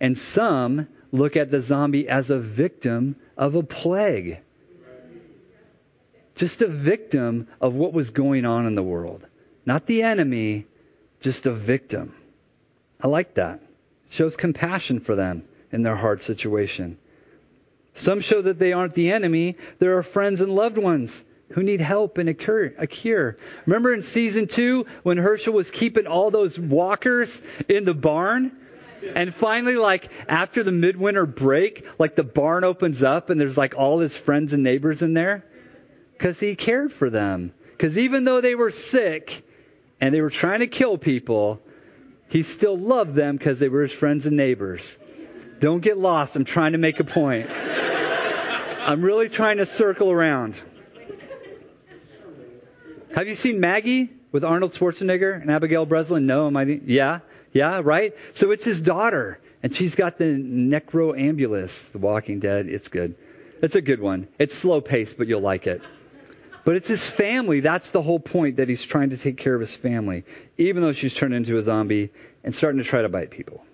And 0.00 0.18
some 0.18 0.88
look 1.12 1.36
at 1.36 1.52
the 1.52 1.60
zombie 1.60 2.08
as 2.08 2.30
a 2.30 2.40
victim 2.40 3.14
of 3.36 3.54
a 3.54 3.62
plague 3.62 4.38
just 6.36 6.60
a 6.62 6.68
victim 6.68 7.48
of 7.60 7.74
what 7.74 7.92
was 7.92 8.10
going 8.10 8.44
on 8.44 8.66
in 8.66 8.74
the 8.74 8.82
world. 8.82 9.26
Not 9.64 9.86
the 9.86 10.02
enemy, 10.02 10.66
just 11.20 11.46
a 11.46 11.52
victim. 11.52 12.14
I 13.00 13.08
like 13.08 13.34
that. 13.34 13.60
Shows 14.10 14.36
compassion 14.36 15.00
for 15.00 15.16
them 15.16 15.44
in 15.72 15.82
their 15.82 15.96
hard 15.96 16.22
situation. 16.22 16.98
Some 17.94 18.20
show 18.20 18.42
that 18.42 18.58
they 18.58 18.72
aren't 18.72 18.94
the 18.94 19.10
enemy, 19.10 19.56
there 19.78 19.96
are 19.96 20.02
friends 20.02 20.42
and 20.42 20.54
loved 20.54 20.78
ones 20.78 21.24
who 21.50 21.62
need 21.62 21.80
help 21.80 22.18
and 22.18 22.28
a 22.28 22.34
cure, 22.34 22.72
a 22.78 22.86
cure. 22.86 23.38
Remember 23.64 23.92
in 23.94 24.02
season 24.02 24.46
two 24.46 24.86
when 25.02 25.16
Hershel 25.16 25.54
was 25.54 25.70
keeping 25.70 26.06
all 26.06 26.30
those 26.30 26.58
walkers 26.58 27.42
in 27.68 27.84
the 27.84 27.94
barn? 27.94 28.54
And 29.14 29.32
finally, 29.34 29.76
like 29.76 30.10
after 30.28 30.62
the 30.62 30.72
midwinter 30.72 31.24
break, 31.24 31.86
like 31.98 32.16
the 32.16 32.24
barn 32.24 32.64
opens 32.64 33.02
up 33.02 33.30
and 33.30 33.40
there's 33.40 33.56
like 33.56 33.76
all 33.76 34.00
his 34.00 34.16
friends 34.16 34.52
and 34.52 34.62
neighbors 34.62 35.00
in 35.00 35.14
there 35.14 35.44
because 36.16 36.40
he 36.40 36.56
cared 36.56 36.92
for 36.92 37.10
them. 37.10 37.52
Because 37.72 37.98
even 37.98 38.24
though 38.24 38.40
they 38.40 38.54
were 38.54 38.70
sick 38.70 39.44
and 40.00 40.14
they 40.14 40.20
were 40.20 40.30
trying 40.30 40.60
to 40.60 40.66
kill 40.66 40.96
people, 40.98 41.60
he 42.28 42.42
still 42.42 42.76
loved 42.76 43.14
them 43.14 43.36
because 43.36 43.58
they 43.58 43.68
were 43.68 43.82
his 43.82 43.92
friends 43.92 44.26
and 44.26 44.36
neighbors. 44.36 44.96
Don't 45.60 45.80
get 45.80 45.98
lost. 45.98 46.36
I'm 46.36 46.44
trying 46.44 46.72
to 46.72 46.78
make 46.78 47.00
a 47.00 47.04
point. 47.04 47.50
I'm 47.50 49.02
really 49.02 49.28
trying 49.28 49.58
to 49.58 49.66
circle 49.66 50.10
around. 50.10 50.60
Have 53.14 53.28
you 53.28 53.34
seen 53.34 53.60
Maggie 53.60 54.10
with 54.32 54.44
Arnold 54.44 54.72
Schwarzenegger 54.72 55.40
and 55.40 55.50
Abigail 55.50 55.86
Breslin? 55.86 56.26
No, 56.26 56.46
am 56.46 56.56
I? 56.56 56.64
Yeah, 56.64 57.20
yeah, 57.52 57.80
right. 57.82 58.14
So 58.34 58.50
it's 58.50 58.64
his 58.64 58.82
daughter, 58.82 59.40
and 59.62 59.74
she's 59.74 59.94
got 59.94 60.18
the 60.18 60.24
necroambulis, 60.24 61.92
The 61.92 61.98
Walking 61.98 62.40
Dead. 62.40 62.68
It's 62.68 62.88
good. 62.88 63.16
It's 63.62 63.74
a 63.74 63.80
good 63.80 64.00
one. 64.00 64.28
It's 64.38 64.54
slow 64.54 64.82
paced, 64.82 65.16
but 65.16 65.26
you'll 65.26 65.40
like 65.40 65.66
it. 65.66 65.80
But 66.66 66.74
it's 66.74 66.88
his 66.88 67.08
family. 67.08 67.60
That's 67.60 67.90
the 67.90 68.02
whole 68.02 68.18
point 68.18 68.56
that 68.56 68.68
he's 68.68 68.82
trying 68.82 69.10
to 69.10 69.16
take 69.16 69.36
care 69.36 69.54
of 69.54 69.60
his 69.60 69.76
family, 69.76 70.24
even 70.58 70.82
though 70.82 70.92
she's 70.92 71.14
turned 71.14 71.32
into 71.32 71.56
a 71.58 71.62
zombie 71.62 72.10
and 72.42 72.52
starting 72.52 72.78
to 72.78 72.84
try 72.84 73.02
to 73.02 73.08
bite 73.08 73.30
people. 73.30 73.64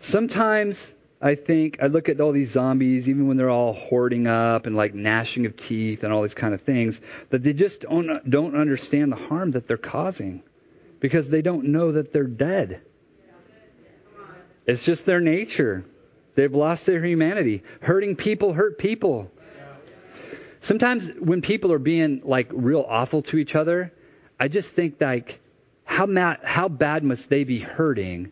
Sometimes 0.00 0.94
I 1.20 1.34
think 1.34 1.82
I 1.82 1.88
look 1.88 2.08
at 2.08 2.18
all 2.18 2.32
these 2.32 2.52
zombies, 2.52 3.10
even 3.10 3.28
when 3.28 3.36
they're 3.36 3.50
all 3.50 3.74
hoarding 3.74 4.26
up 4.26 4.64
and 4.64 4.74
like 4.74 4.94
gnashing 4.94 5.44
of 5.44 5.58
teeth 5.58 6.02
and 6.02 6.14
all 6.14 6.22
these 6.22 6.32
kind 6.32 6.54
of 6.54 6.62
things, 6.62 6.98
that 7.28 7.42
they 7.42 7.52
just 7.52 7.82
don't, 7.82 8.28
don't 8.28 8.56
understand 8.56 9.12
the 9.12 9.16
harm 9.16 9.50
that 9.50 9.68
they're 9.68 9.76
causing 9.76 10.42
because 10.98 11.28
they 11.28 11.42
don't 11.42 11.66
know 11.66 11.92
that 11.92 12.10
they're 12.10 12.24
dead. 12.24 12.80
It's 14.66 14.82
just 14.82 15.04
their 15.04 15.20
nature. 15.20 15.84
They've 16.34 16.54
lost 16.54 16.86
their 16.86 17.04
humanity. 17.04 17.62
Hurting 17.80 18.16
people 18.16 18.52
hurt 18.52 18.78
people. 18.78 19.30
Sometimes 20.60 21.10
when 21.18 21.42
people 21.42 21.72
are 21.72 21.78
being 21.78 22.22
like 22.24 22.48
real 22.52 22.84
awful 22.88 23.22
to 23.22 23.38
each 23.38 23.56
other, 23.56 23.92
I 24.38 24.48
just 24.48 24.74
think 24.74 25.00
like 25.00 25.40
how 25.84 26.06
ma- 26.06 26.36
how 26.42 26.68
bad 26.68 27.02
must 27.04 27.28
they 27.28 27.44
be 27.44 27.58
hurting 27.58 28.30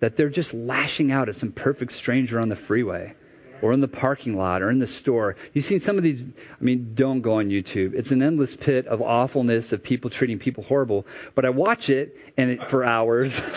that 0.00 0.16
they're 0.16 0.28
just 0.28 0.54
lashing 0.54 1.10
out 1.10 1.28
at 1.28 1.34
some 1.34 1.52
perfect 1.52 1.92
stranger 1.92 2.38
on 2.40 2.48
the 2.48 2.56
freeway. 2.56 3.14
or 3.62 3.74
in 3.74 3.80
the 3.82 3.88
parking 3.88 4.38
lot 4.38 4.62
or 4.62 4.70
in 4.70 4.78
the 4.78 4.86
store. 4.86 5.36
You've 5.52 5.66
seen 5.66 5.80
some 5.80 5.98
of 5.98 6.02
these. 6.02 6.22
I 6.22 6.64
mean, 6.64 6.92
don't 6.94 7.20
go 7.20 7.34
on 7.34 7.50
YouTube. 7.50 7.92
It's 7.92 8.10
an 8.10 8.22
endless 8.22 8.56
pit 8.56 8.86
of 8.86 9.02
awfulness 9.02 9.74
of 9.74 9.82
people 9.82 10.08
treating 10.08 10.38
people 10.38 10.64
horrible. 10.64 11.06
But 11.34 11.44
I 11.44 11.50
watch 11.50 11.90
it 11.90 12.16
and 12.38 12.52
it, 12.52 12.64
for 12.64 12.84
hours. 12.84 13.38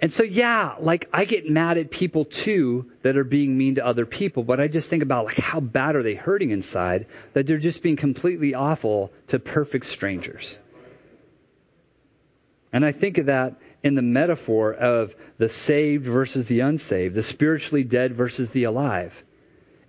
And 0.00 0.12
so, 0.12 0.22
yeah, 0.22 0.74
like 0.78 1.08
I 1.12 1.24
get 1.24 1.48
mad 1.48 1.78
at 1.78 1.90
people 1.90 2.26
too 2.26 2.90
that 3.02 3.16
are 3.16 3.24
being 3.24 3.56
mean 3.56 3.76
to 3.76 3.86
other 3.86 4.04
people, 4.04 4.44
but 4.44 4.60
I 4.60 4.68
just 4.68 4.90
think 4.90 5.02
about 5.02 5.24
like 5.24 5.38
how 5.38 5.60
bad 5.60 5.96
are 5.96 6.02
they 6.02 6.14
hurting 6.14 6.50
inside 6.50 7.06
that 7.32 7.46
they're 7.46 7.58
just 7.58 7.82
being 7.82 7.96
completely 7.96 8.54
awful 8.54 9.10
to 9.28 9.38
perfect 9.38 9.86
strangers. 9.86 10.58
And 12.72 12.84
I 12.84 12.92
think 12.92 13.16
of 13.16 13.26
that 13.26 13.56
in 13.82 13.94
the 13.94 14.02
metaphor 14.02 14.74
of 14.74 15.14
the 15.38 15.48
saved 15.48 16.04
versus 16.04 16.46
the 16.46 16.60
unsaved, 16.60 17.14
the 17.14 17.22
spiritually 17.22 17.84
dead 17.84 18.12
versus 18.12 18.50
the 18.50 18.64
alive. 18.64 19.14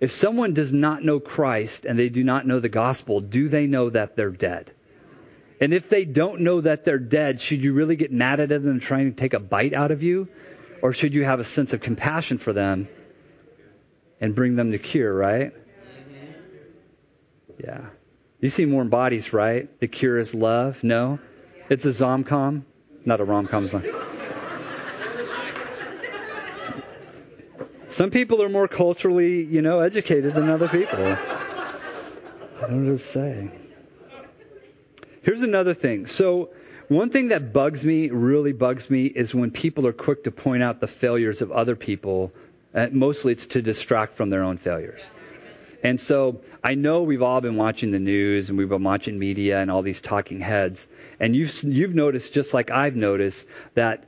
If 0.00 0.10
someone 0.10 0.54
does 0.54 0.72
not 0.72 1.02
know 1.02 1.20
Christ 1.20 1.84
and 1.84 1.98
they 1.98 2.08
do 2.08 2.24
not 2.24 2.46
know 2.46 2.60
the 2.60 2.68
gospel, 2.70 3.20
do 3.20 3.48
they 3.48 3.66
know 3.66 3.90
that 3.90 4.16
they're 4.16 4.30
dead? 4.30 4.70
And 5.60 5.72
if 5.72 5.88
they 5.88 6.04
don't 6.04 6.40
know 6.42 6.60
that 6.60 6.84
they're 6.84 6.98
dead, 6.98 7.40
should 7.40 7.62
you 7.62 7.72
really 7.72 7.96
get 7.96 8.12
mad 8.12 8.38
at 8.40 8.48
them 8.48 8.78
trying 8.80 9.12
to 9.12 9.16
take 9.16 9.34
a 9.34 9.40
bite 9.40 9.74
out 9.74 9.90
of 9.90 10.02
you? 10.02 10.28
Or 10.82 10.92
should 10.92 11.14
you 11.14 11.24
have 11.24 11.40
a 11.40 11.44
sense 11.44 11.72
of 11.72 11.80
compassion 11.80 12.38
for 12.38 12.52
them 12.52 12.88
and 14.20 14.34
bring 14.34 14.54
them 14.54 14.70
to 14.70 14.78
cure, 14.78 15.12
right? 15.12 15.52
Mm-hmm. 15.52 16.32
Yeah. 17.64 17.86
You 18.40 18.48
see 18.48 18.64
more 18.64 18.84
bodies, 18.84 19.32
right? 19.32 19.68
The 19.80 19.88
cure 19.88 20.18
is 20.18 20.32
love. 20.34 20.84
No? 20.84 21.18
It's 21.68 21.84
a 21.84 21.88
zomcom. 21.88 22.62
Not 23.04 23.20
a 23.20 23.24
rom-com. 23.24 23.68
Some 27.88 28.10
people 28.10 28.42
are 28.42 28.48
more 28.48 28.68
culturally, 28.68 29.42
you 29.42 29.62
know, 29.62 29.80
educated 29.80 30.34
than 30.34 30.48
other 30.48 30.68
people. 30.68 31.16
I'm 32.62 32.86
just 32.86 33.10
saying. 33.10 33.67
Here's 35.22 35.42
another 35.42 35.74
thing. 35.74 36.06
So, 36.06 36.50
one 36.88 37.10
thing 37.10 37.28
that 37.28 37.52
bugs 37.52 37.84
me, 37.84 38.08
really 38.10 38.52
bugs 38.52 38.88
me, 38.88 39.06
is 39.06 39.34
when 39.34 39.50
people 39.50 39.86
are 39.86 39.92
quick 39.92 40.24
to 40.24 40.30
point 40.30 40.62
out 40.62 40.80
the 40.80 40.86
failures 40.86 41.42
of 41.42 41.52
other 41.52 41.76
people. 41.76 42.32
Uh, 42.74 42.88
mostly 42.92 43.32
it's 43.32 43.46
to 43.48 43.62
distract 43.62 44.14
from 44.14 44.30
their 44.30 44.42
own 44.42 44.56
failures. 44.56 45.02
And 45.82 46.00
so 46.00 46.40
I 46.62 46.74
know 46.74 47.02
we've 47.02 47.22
all 47.22 47.40
been 47.40 47.56
watching 47.56 47.92
the 47.92 47.98
news 47.98 48.48
and 48.48 48.58
we've 48.58 48.68
been 48.68 48.82
watching 48.82 49.18
media 49.18 49.60
and 49.60 49.70
all 49.70 49.82
these 49.82 50.00
talking 50.00 50.40
heads. 50.40 50.86
And 51.20 51.36
you've, 51.36 51.62
you've 51.62 51.94
noticed, 51.94 52.32
just 52.32 52.52
like 52.52 52.70
I've 52.70 52.96
noticed, 52.96 53.46
that 53.74 54.04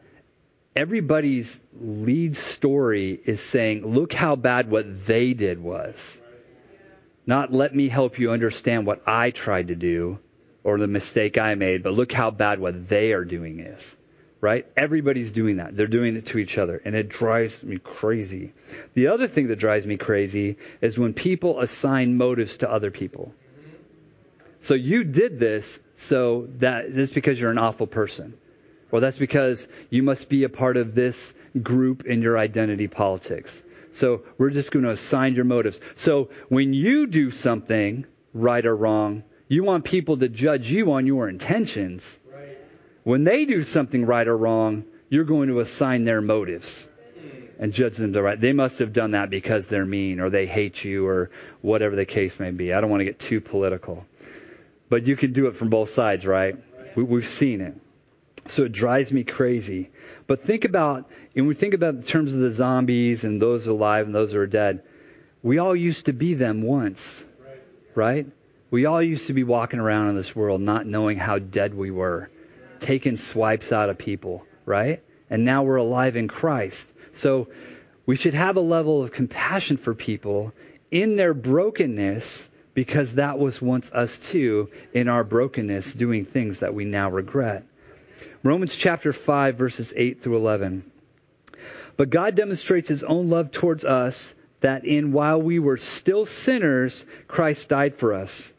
everybody's 0.74 1.60
lead 1.80 2.36
story 2.36 3.20
is 3.24 3.40
saying, 3.40 3.86
look 3.86 4.12
how 4.12 4.36
bad 4.36 4.70
what 4.70 5.06
they 5.06 5.32
did 5.32 5.60
was. 5.62 6.18
Not 7.26 7.52
let 7.52 7.74
me 7.74 7.88
help 7.88 8.18
you 8.18 8.30
understand 8.30 8.86
what 8.86 9.02
I 9.06 9.30
tried 9.30 9.68
to 9.68 9.76
do 9.76 10.18
or 10.64 10.78
the 10.78 10.86
mistake 10.86 11.38
I 11.38 11.54
made, 11.54 11.82
but 11.82 11.94
look 11.94 12.12
how 12.12 12.30
bad 12.30 12.60
what 12.60 12.88
they 12.88 13.12
are 13.12 13.24
doing 13.24 13.60
is. 13.60 13.96
Right? 14.42 14.66
Everybody's 14.74 15.32
doing 15.32 15.58
that. 15.58 15.76
They're 15.76 15.86
doing 15.86 16.16
it 16.16 16.26
to 16.26 16.38
each 16.38 16.56
other, 16.56 16.80
and 16.82 16.94
it 16.94 17.10
drives 17.10 17.62
me 17.62 17.76
crazy. 17.76 18.54
The 18.94 19.08
other 19.08 19.26
thing 19.26 19.48
that 19.48 19.56
drives 19.56 19.84
me 19.84 19.98
crazy 19.98 20.56
is 20.80 20.98
when 20.98 21.12
people 21.12 21.60
assign 21.60 22.16
motives 22.16 22.56
to 22.58 22.70
other 22.70 22.90
people. 22.90 23.34
So 24.62 24.72
you 24.72 25.04
did 25.04 25.38
this, 25.38 25.80
so 25.96 26.48
that 26.56 26.94
this 26.94 27.10
because 27.10 27.38
you're 27.38 27.50
an 27.50 27.58
awful 27.58 27.86
person. 27.86 28.34
Well, 28.90 29.02
that's 29.02 29.18
because 29.18 29.68
you 29.90 30.02
must 30.02 30.28
be 30.28 30.44
a 30.44 30.48
part 30.48 30.76
of 30.78 30.94
this 30.94 31.34
group 31.62 32.06
in 32.06 32.22
your 32.22 32.38
identity 32.38 32.88
politics. 32.88 33.62
So 33.92 34.22
we're 34.38 34.50
just 34.50 34.70
going 34.70 34.84
to 34.84 34.90
assign 34.90 35.34
your 35.34 35.44
motives. 35.44 35.80
So 35.96 36.30
when 36.48 36.72
you 36.72 37.06
do 37.06 37.30
something, 37.30 38.06
right 38.32 38.64
or 38.64 38.74
wrong, 38.74 39.22
you 39.50 39.64
want 39.64 39.84
people 39.84 40.16
to 40.16 40.28
judge 40.28 40.70
you 40.70 40.92
on 40.92 41.06
your 41.06 41.28
intentions. 41.28 42.16
When 43.02 43.24
they 43.24 43.46
do 43.46 43.64
something 43.64 44.06
right 44.06 44.28
or 44.28 44.36
wrong, 44.36 44.84
you're 45.08 45.24
going 45.24 45.48
to 45.48 45.58
assign 45.58 46.04
their 46.04 46.20
motives 46.20 46.86
hmm. 47.18 47.46
and 47.58 47.72
judge 47.72 47.96
them 47.96 48.12
to 48.12 48.22
right. 48.22 48.40
They 48.40 48.52
must 48.52 48.78
have 48.78 48.92
done 48.92 49.10
that 49.10 49.28
because 49.28 49.66
they're 49.66 49.84
mean 49.84 50.20
or 50.20 50.30
they 50.30 50.46
hate 50.46 50.84
you 50.84 51.04
or 51.08 51.30
whatever 51.62 51.96
the 51.96 52.04
case 52.04 52.38
may 52.38 52.52
be. 52.52 52.72
I 52.72 52.80
don't 52.80 52.90
want 52.90 53.00
to 53.00 53.04
get 53.04 53.18
too 53.18 53.40
political. 53.40 54.06
But 54.88 55.08
you 55.08 55.16
can 55.16 55.32
do 55.32 55.48
it 55.48 55.56
from 55.56 55.68
both 55.68 55.90
sides, 55.90 56.24
right? 56.24 56.56
We, 56.94 57.02
we've 57.02 57.28
seen 57.28 57.60
it. 57.60 57.74
So 58.46 58.62
it 58.62 58.72
drives 58.72 59.10
me 59.10 59.24
crazy. 59.24 59.90
But 60.28 60.44
think 60.44 60.64
about, 60.64 61.10
and 61.34 61.48
we 61.48 61.54
think 61.54 61.74
about 61.74 62.00
the 62.00 62.06
terms 62.06 62.34
of 62.34 62.40
the 62.40 62.52
zombies 62.52 63.24
and 63.24 63.42
those 63.42 63.66
alive 63.66 64.06
and 64.06 64.14
those 64.14 64.32
who 64.32 64.38
are 64.38 64.46
dead, 64.46 64.84
we 65.42 65.58
all 65.58 65.74
used 65.74 66.06
to 66.06 66.12
be 66.12 66.34
them 66.34 66.62
once, 66.62 67.24
right? 67.96 68.28
We 68.70 68.86
all 68.86 69.02
used 69.02 69.26
to 69.26 69.32
be 69.32 69.42
walking 69.42 69.80
around 69.80 70.10
in 70.10 70.16
this 70.16 70.36
world 70.36 70.60
not 70.60 70.86
knowing 70.86 71.18
how 71.18 71.40
dead 71.40 71.74
we 71.74 71.90
were, 71.90 72.30
taking 72.78 73.16
swipes 73.16 73.72
out 73.72 73.90
of 73.90 73.98
people, 73.98 74.46
right? 74.64 75.02
And 75.28 75.44
now 75.44 75.64
we're 75.64 75.76
alive 75.76 76.16
in 76.16 76.28
Christ. 76.28 76.88
So 77.12 77.48
we 78.06 78.14
should 78.14 78.34
have 78.34 78.56
a 78.56 78.60
level 78.60 79.02
of 79.02 79.10
compassion 79.10 79.76
for 79.76 79.92
people 79.92 80.52
in 80.90 81.16
their 81.16 81.34
brokenness 81.34 82.48
because 82.72 83.16
that 83.16 83.38
was 83.38 83.60
once 83.60 83.90
us 83.90 84.18
too 84.18 84.70
in 84.92 85.08
our 85.08 85.24
brokenness 85.24 85.94
doing 85.94 86.24
things 86.24 86.60
that 86.60 86.72
we 86.72 86.84
now 86.84 87.10
regret. 87.10 87.64
Romans 88.44 88.76
chapter 88.76 89.12
5 89.12 89.56
verses 89.56 89.92
8 89.96 90.22
through 90.22 90.36
11. 90.36 90.90
But 91.96 92.10
God 92.10 92.36
demonstrates 92.36 92.88
his 92.88 93.02
own 93.02 93.28
love 93.30 93.50
towards 93.50 93.84
us 93.84 94.34
that 94.60 94.84
in 94.84 95.12
while 95.12 95.42
we 95.42 95.58
were 95.58 95.76
still 95.76 96.24
sinners, 96.24 97.04
Christ 97.26 97.68
died 97.68 97.96
for 97.96 98.14
us. 98.14 98.52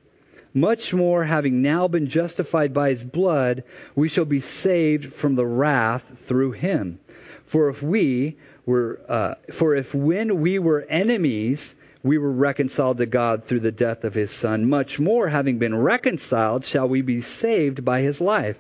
Much 0.53 0.93
more, 0.93 1.23
having 1.23 1.61
now 1.61 1.87
been 1.87 2.07
justified 2.07 2.73
by 2.73 2.89
his 2.89 3.03
blood, 3.03 3.63
we 3.95 4.09
shall 4.09 4.25
be 4.25 4.39
saved 4.39 5.13
from 5.13 5.35
the 5.35 5.45
wrath 5.45 6.05
through 6.25 6.51
him. 6.51 6.99
For 7.45 7.69
if 7.69 7.81
we 7.81 8.37
were, 8.65 8.99
uh, 9.07 9.35
for 9.51 9.75
if 9.75 9.95
when 9.95 10.41
we 10.41 10.59
were 10.59 10.85
enemies, 10.89 11.75
we 12.03 12.17
were 12.17 12.31
reconciled 12.31 12.97
to 12.97 13.05
God 13.05 13.43
through 13.43 13.59
the 13.61 13.71
death 13.71 14.03
of 14.03 14.13
his 14.13 14.31
son, 14.31 14.69
much 14.69 14.99
more, 14.99 15.27
having 15.27 15.57
been 15.57 15.75
reconciled, 15.75 16.65
shall 16.65 16.89
we 16.89 17.01
be 17.01 17.21
saved 17.21 17.85
by 17.85 18.01
his 18.01 18.19
life. 18.19 18.57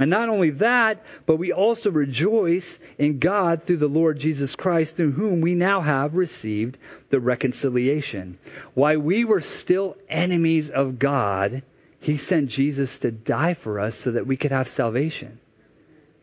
And 0.00 0.08
not 0.08 0.30
only 0.30 0.48
that, 0.50 1.04
but 1.26 1.36
we 1.36 1.52
also 1.52 1.90
rejoice 1.90 2.78
in 2.96 3.18
God 3.18 3.64
through 3.64 3.76
the 3.76 3.86
Lord 3.86 4.18
Jesus 4.18 4.56
Christ, 4.56 4.96
through 4.96 5.12
whom 5.12 5.42
we 5.42 5.54
now 5.54 5.82
have 5.82 6.16
received 6.16 6.78
the 7.10 7.20
reconciliation. 7.20 8.38
While 8.72 8.98
we 8.98 9.26
were 9.26 9.42
still 9.42 9.98
enemies 10.08 10.70
of 10.70 10.98
God, 10.98 11.62
he 12.00 12.16
sent 12.16 12.48
Jesus 12.48 13.00
to 13.00 13.10
die 13.10 13.52
for 13.52 13.78
us 13.78 13.94
so 13.94 14.12
that 14.12 14.26
we 14.26 14.38
could 14.38 14.52
have 14.52 14.70
salvation, 14.70 15.38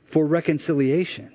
for 0.08 0.26
reconciliation. 0.26 1.32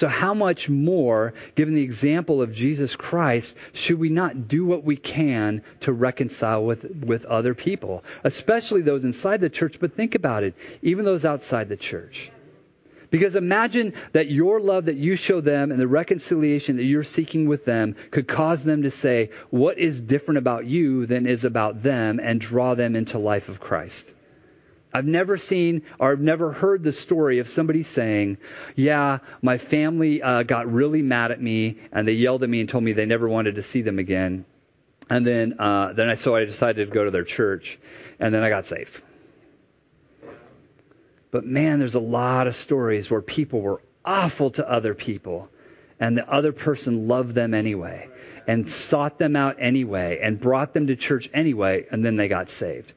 So, 0.00 0.08
how 0.08 0.32
much 0.32 0.70
more, 0.70 1.34
given 1.56 1.74
the 1.74 1.82
example 1.82 2.40
of 2.40 2.54
Jesus 2.54 2.96
Christ, 2.96 3.54
should 3.74 3.98
we 3.98 4.08
not 4.08 4.48
do 4.48 4.64
what 4.64 4.82
we 4.82 4.96
can 4.96 5.60
to 5.80 5.92
reconcile 5.92 6.64
with, 6.64 6.86
with 7.04 7.26
other 7.26 7.52
people, 7.52 8.02
especially 8.24 8.80
those 8.80 9.04
inside 9.04 9.42
the 9.42 9.50
church? 9.50 9.78
But 9.78 9.96
think 9.96 10.14
about 10.14 10.42
it, 10.42 10.54
even 10.80 11.04
those 11.04 11.26
outside 11.26 11.68
the 11.68 11.76
church. 11.76 12.30
Because 13.10 13.36
imagine 13.36 13.92
that 14.12 14.30
your 14.30 14.58
love 14.58 14.86
that 14.86 14.96
you 14.96 15.16
show 15.16 15.42
them 15.42 15.70
and 15.70 15.78
the 15.78 15.86
reconciliation 15.86 16.78
that 16.78 16.84
you're 16.84 17.02
seeking 17.02 17.46
with 17.46 17.66
them 17.66 17.94
could 18.10 18.26
cause 18.26 18.64
them 18.64 18.84
to 18.84 18.90
say, 18.90 19.32
What 19.50 19.76
is 19.76 20.00
different 20.00 20.38
about 20.38 20.64
you 20.64 21.04
than 21.04 21.26
is 21.26 21.44
about 21.44 21.82
them, 21.82 22.20
and 22.20 22.40
draw 22.40 22.74
them 22.74 22.96
into 22.96 23.18
life 23.18 23.50
of 23.50 23.60
Christ. 23.60 24.10
I've 24.92 25.06
never 25.06 25.36
seen 25.36 25.82
or 25.98 26.12
I've 26.12 26.20
never 26.20 26.52
heard 26.52 26.82
the 26.82 26.92
story 26.92 27.38
of 27.38 27.48
somebody 27.48 27.82
saying, 27.82 28.38
"Yeah, 28.74 29.18
my 29.42 29.58
family 29.58 30.22
uh, 30.22 30.42
got 30.42 30.72
really 30.72 31.02
mad 31.02 31.30
at 31.30 31.40
me 31.40 31.78
and 31.92 32.06
they 32.06 32.12
yelled 32.12 32.42
at 32.42 32.48
me 32.48 32.60
and 32.60 32.68
told 32.68 32.84
me 32.84 32.92
they 32.92 33.06
never 33.06 33.28
wanted 33.28 33.56
to 33.56 33.62
see 33.62 33.82
them 33.82 33.98
again." 33.98 34.44
And 35.08 35.26
then, 35.26 35.56
uh, 35.58 35.92
then 35.92 36.08
I 36.08 36.14
so 36.14 36.36
I 36.36 36.44
decided 36.44 36.88
to 36.88 36.94
go 36.94 37.04
to 37.04 37.10
their 37.10 37.24
church, 37.24 37.78
and 38.20 38.32
then 38.32 38.42
I 38.42 38.48
got 38.48 38.64
saved. 38.66 39.02
But 41.32 41.44
man, 41.44 41.78
there's 41.78 41.96
a 41.96 42.00
lot 42.00 42.46
of 42.46 42.54
stories 42.54 43.10
where 43.10 43.20
people 43.20 43.60
were 43.60 43.82
awful 44.04 44.50
to 44.50 44.68
other 44.68 44.94
people, 44.94 45.48
and 45.98 46.16
the 46.16 46.28
other 46.28 46.52
person 46.52 47.08
loved 47.08 47.34
them 47.34 47.54
anyway, 47.54 48.08
and 48.46 48.68
sought 48.68 49.18
them 49.18 49.36
out 49.36 49.56
anyway, 49.58 50.20
and 50.22 50.40
brought 50.40 50.74
them 50.74 50.88
to 50.88 50.96
church 50.96 51.28
anyway, 51.34 51.86
and 51.90 52.04
then 52.04 52.16
they 52.16 52.28
got 52.28 52.50
saved. 52.50 52.92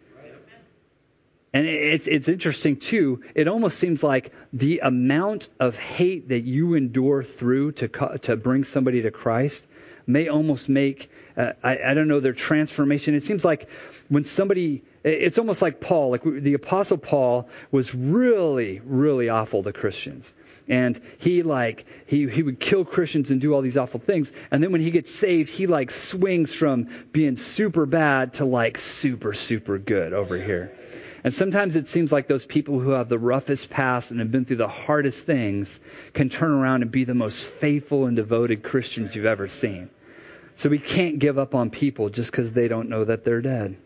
And 1.53 1.67
it's 1.67 2.07
it's 2.07 2.27
interesting 2.27 2.77
too. 2.77 3.21
It 3.35 3.47
almost 3.47 3.77
seems 3.77 4.01
like 4.03 4.33
the 4.53 4.79
amount 4.79 5.49
of 5.59 5.77
hate 5.77 6.29
that 6.29 6.41
you 6.41 6.73
endure 6.73 7.23
through 7.23 7.73
to 7.73 7.87
to 8.23 8.35
bring 8.35 8.63
somebody 8.63 9.03
to 9.03 9.11
Christ 9.11 9.63
may 10.07 10.29
almost 10.29 10.67
make 10.67 11.11
uh, 11.37 11.53
I, 11.63 11.77
I 11.77 11.93
don't 11.93 12.07
know 12.07 12.19
their 12.19 12.33
transformation. 12.33 13.13
It 13.13 13.23
seems 13.23 13.45
like 13.45 13.69
when 14.09 14.23
somebody 14.23 14.83
it's 15.03 15.37
almost 15.37 15.61
like 15.61 15.79
Paul, 15.79 16.09
like 16.11 16.23
the 16.23 16.55
apostle 16.55 16.97
Paul 16.97 17.49
was 17.71 17.93
really 17.93 18.81
really 18.83 19.29
awful 19.29 19.61
to 19.63 19.73
Christians. 19.73 20.33
and 20.67 20.99
he 21.19 21.43
like 21.43 21.85
he 22.07 22.27
he 22.29 22.41
would 22.41 22.59
kill 22.59 22.85
Christians 22.85 23.31
and 23.31 23.41
do 23.41 23.53
all 23.53 23.61
these 23.61 23.77
awful 23.77 23.99
things. 23.99 24.33
And 24.49 24.63
then 24.63 24.71
when 24.71 24.81
he 24.81 24.91
gets 24.91 25.11
saved, 25.11 25.49
he 25.49 25.67
like 25.67 25.91
swings 25.91 26.53
from 26.53 26.89
being 27.11 27.35
super 27.37 27.85
bad 27.85 28.35
to 28.35 28.45
like 28.45 28.77
super 28.77 29.33
super 29.33 29.77
good 29.77 30.13
over 30.13 30.37
here. 30.37 30.71
And 31.23 31.33
sometimes 31.33 31.77
it 31.77 31.87
seems 31.87 32.11
like 32.11 32.27
those 32.27 32.43
people 32.43 32.79
who 32.79 32.91
have 32.91 33.07
the 33.07 33.17
roughest 33.17 33.69
past 33.69 34.11
and 34.11 34.19
have 34.19 34.31
been 34.31 34.43
through 34.43 34.57
the 34.57 34.67
hardest 34.67 35.25
things 35.25 35.79
can 36.13 36.29
turn 36.29 36.51
around 36.51 36.81
and 36.81 36.91
be 36.91 37.05
the 37.05 37.13
most 37.13 37.47
faithful 37.47 38.07
and 38.07 38.17
devoted 38.17 38.61
Christians 38.61 39.15
you've 39.15 39.25
ever 39.25 39.47
seen. 39.47 39.89
So 40.55 40.69
we 40.69 40.79
can't 40.79 41.19
give 41.19 41.39
up 41.39 41.55
on 41.55 41.69
people 41.69 42.09
just 42.09 42.29
because 42.29 42.51
they 42.51 42.67
don't 42.67 42.89
know 42.89 43.05
that 43.05 43.23
they're 43.23 43.41
dead. 43.41 43.77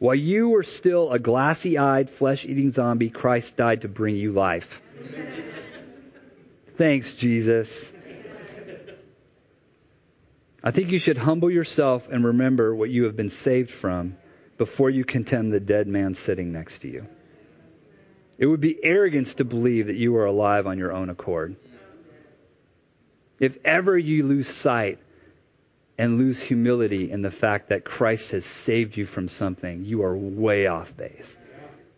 While 0.00 0.16
you 0.16 0.48
were 0.48 0.64
still 0.64 1.12
a 1.12 1.18
glassy 1.18 1.78
eyed, 1.78 2.10
flesh 2.10 2.44
eating 2.44 2.70
zombie, 2.70 3.10
Christ 3.10 3.56
died 3.56 3.82
to 3.82 3.88
bring 3.88 4.16
you 4.16 4.32
life. 4.32 4.80
Thanks, 6.76 7.14
Jesus. 7.14 7.92
I 10.64 10.72
think 10.72 10.90
you 10.90 10.98
should 10.98 11.16
humble 11.16 11.50
yourself 11.50 12.08
and 12.08 12.24
remember 12.24 12.74
what 12.74 12.90
you 12.90 13.04
have 13.04 13.16
been 13.16 13.30
saved 13.30 13.70
from 13.70 14.16
before 14.60 14.90
you 14.90 15.06
condemn 15.06 15.48
the 15.48 15.58
dead 15.58 15.88
man 15.88 16.14
sitting 16.14 16.52
next 16.52 16.80
to 16.80 16.88
you. 16.88 17.06
It 18.36 18.44
would 18.44 18.60
be 18.60 18.78
arrogance 18.84 19.36
to 19.36 19.44
believe 19.46 19.86
that 19.86 19.96
you 19.96 20.14
are 20.16 20.26
alive 20.26 20.66
on 20.66 20.76
your 20.76 20.92
own 20.92 21.08
accord. 21.08 21.56
If 23.38 23.56
ever 23.64 23.96
you 23.96 24.22
lose 24.26 24.48
sight 24.48 24.98
and 25.96 26.18
lose 26.18 26.42
humility 26.42 27.10
in 27.10 27.22
the 27.22 27.30
fact 27.30 27.70
that 27.70 27.86
Christ 27.86 28.32
has 28.32 28.44
saved 28.44 28.98
you 28.98 29.06
from 29.06 29.28
something, 29.28 29.86
you 29.86 30.02
are 30.02 30.14
way 30.14 30.66
off 30.66 30.94
base. 30.94 31.34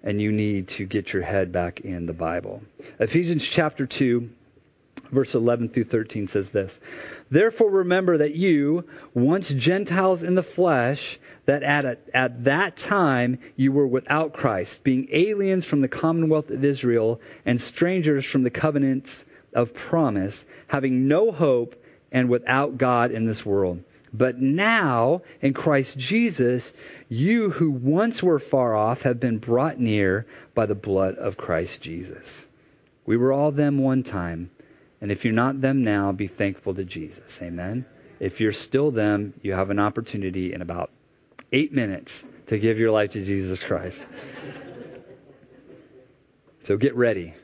And 0.05 0.23
you 0.23 0.31
need 0.31 0.69
to 0.69 0.87
get 0.87 1.13
your 1.13 1.23
head 1.23 1.51
back 1.51 1.81
in 1.81 2.07
the 2.07 2.13
Bible. 2.13 2.63
Ephesians 3.01 3.45
chapter 3.45 3.87
2, 3.87 4.31
verse 5.13 5.35
11 5.35 5.69
through 5.69 5.85
13 5.85 6.27
says 6.27 6.51
this 6.51 6.81
Therefore 7.31 7.71
remember 7.71 8.19
that 8.19 8.35
you, 8.35 8.85
once 9.15 9.49
Gentiles 9.49 10.23
in 10.23 10.35
the 10.35 10.43
flesh, 10.43 11.19
that 11.45 11.63
at, 11.63 11.85
a, 11.85 11.99
at 12.15 12.45
that 12.45 12.77
time 12.77 13.39
you 13.55 13.73
were 13.73 13.87
without 13.87 14.33
Christ, 14.33 14.83
being 14.83 15.09
aliens 15.13 15.67
from 15.67 15.81
the 15.81 15.89
commonwealth 15.89 16.51
of 16.51 16.65
Israel 16.65 17.21
and 17.45 17.61
strangers 17.61 18.25
from 18.25 18.43
the 18.43 18.51
covenants 18.51 19.25
of 19.55 19.75
promise, 19.75 20.45
having 20.67 21.09
no 21.09 21.31
hope 21.31 21.77
and 22.11 22.29
without 22.29 22.79
God 22.79 23.13
in 23.13 23.27
this 23.27 23.45
world. 23.45 23.83
But 24.15 24.39
now, 24.39 25.23
in 25.41 25.55
Christ 25.55 25.99
Jesus, 25.99 26.75
you 27.09 27.49
who 27.51 27.71
once 27.71 28.23
were 28.23 28.39
far 28.39 28.75
off 28.75 29.03
have 29.03 29.19
been 29.19 29.39
brought 29.39 29.81
near 29.81 30.27
by 30.55 30.67
the 30.67 30.75
blood 30.75 31.15
of 31.15 31.39
Christ 31.39 31.83
Jesus. 31.83 32.47
We 33.07 33.17
were 33.17 33.33
all 33.33 33.53
them 33.53 33.79
one 33.79 34.03
time, 34.03 34.51
and 35.03 35.11
if 35.11 35.25
you're 35.25 35.35
not 35.35 35.61
them 35.61 35.83
now, 35.83 36.13
be 36.13 36.29
thankful 36.29 36.75
to 36.75 36.85
Jesus. 36.85 37.43
Amen. 37.43 37.85
If 38.21 38.41
you're 38.41 38.53
still 38.53 38.93
them, 38.93 39.35
you 39.43 39.53
have 39.53 39.71
an 39.71 39.81
opportunity 39.81 40.55
in 40.55 40.63
about 40.63 40.93
eight 41.51 41.73
minutes 41.73 42.25
to 42.47 42.57
give 42.57 42.79
your 42.79 42.93
life 42.93 43.11
to 43.11 43.25
Jesus 43.25 43.63
Christ. 43.63 44.07
So 46.63 46.77
get 46.77 46.95
ready. 46.95 47.35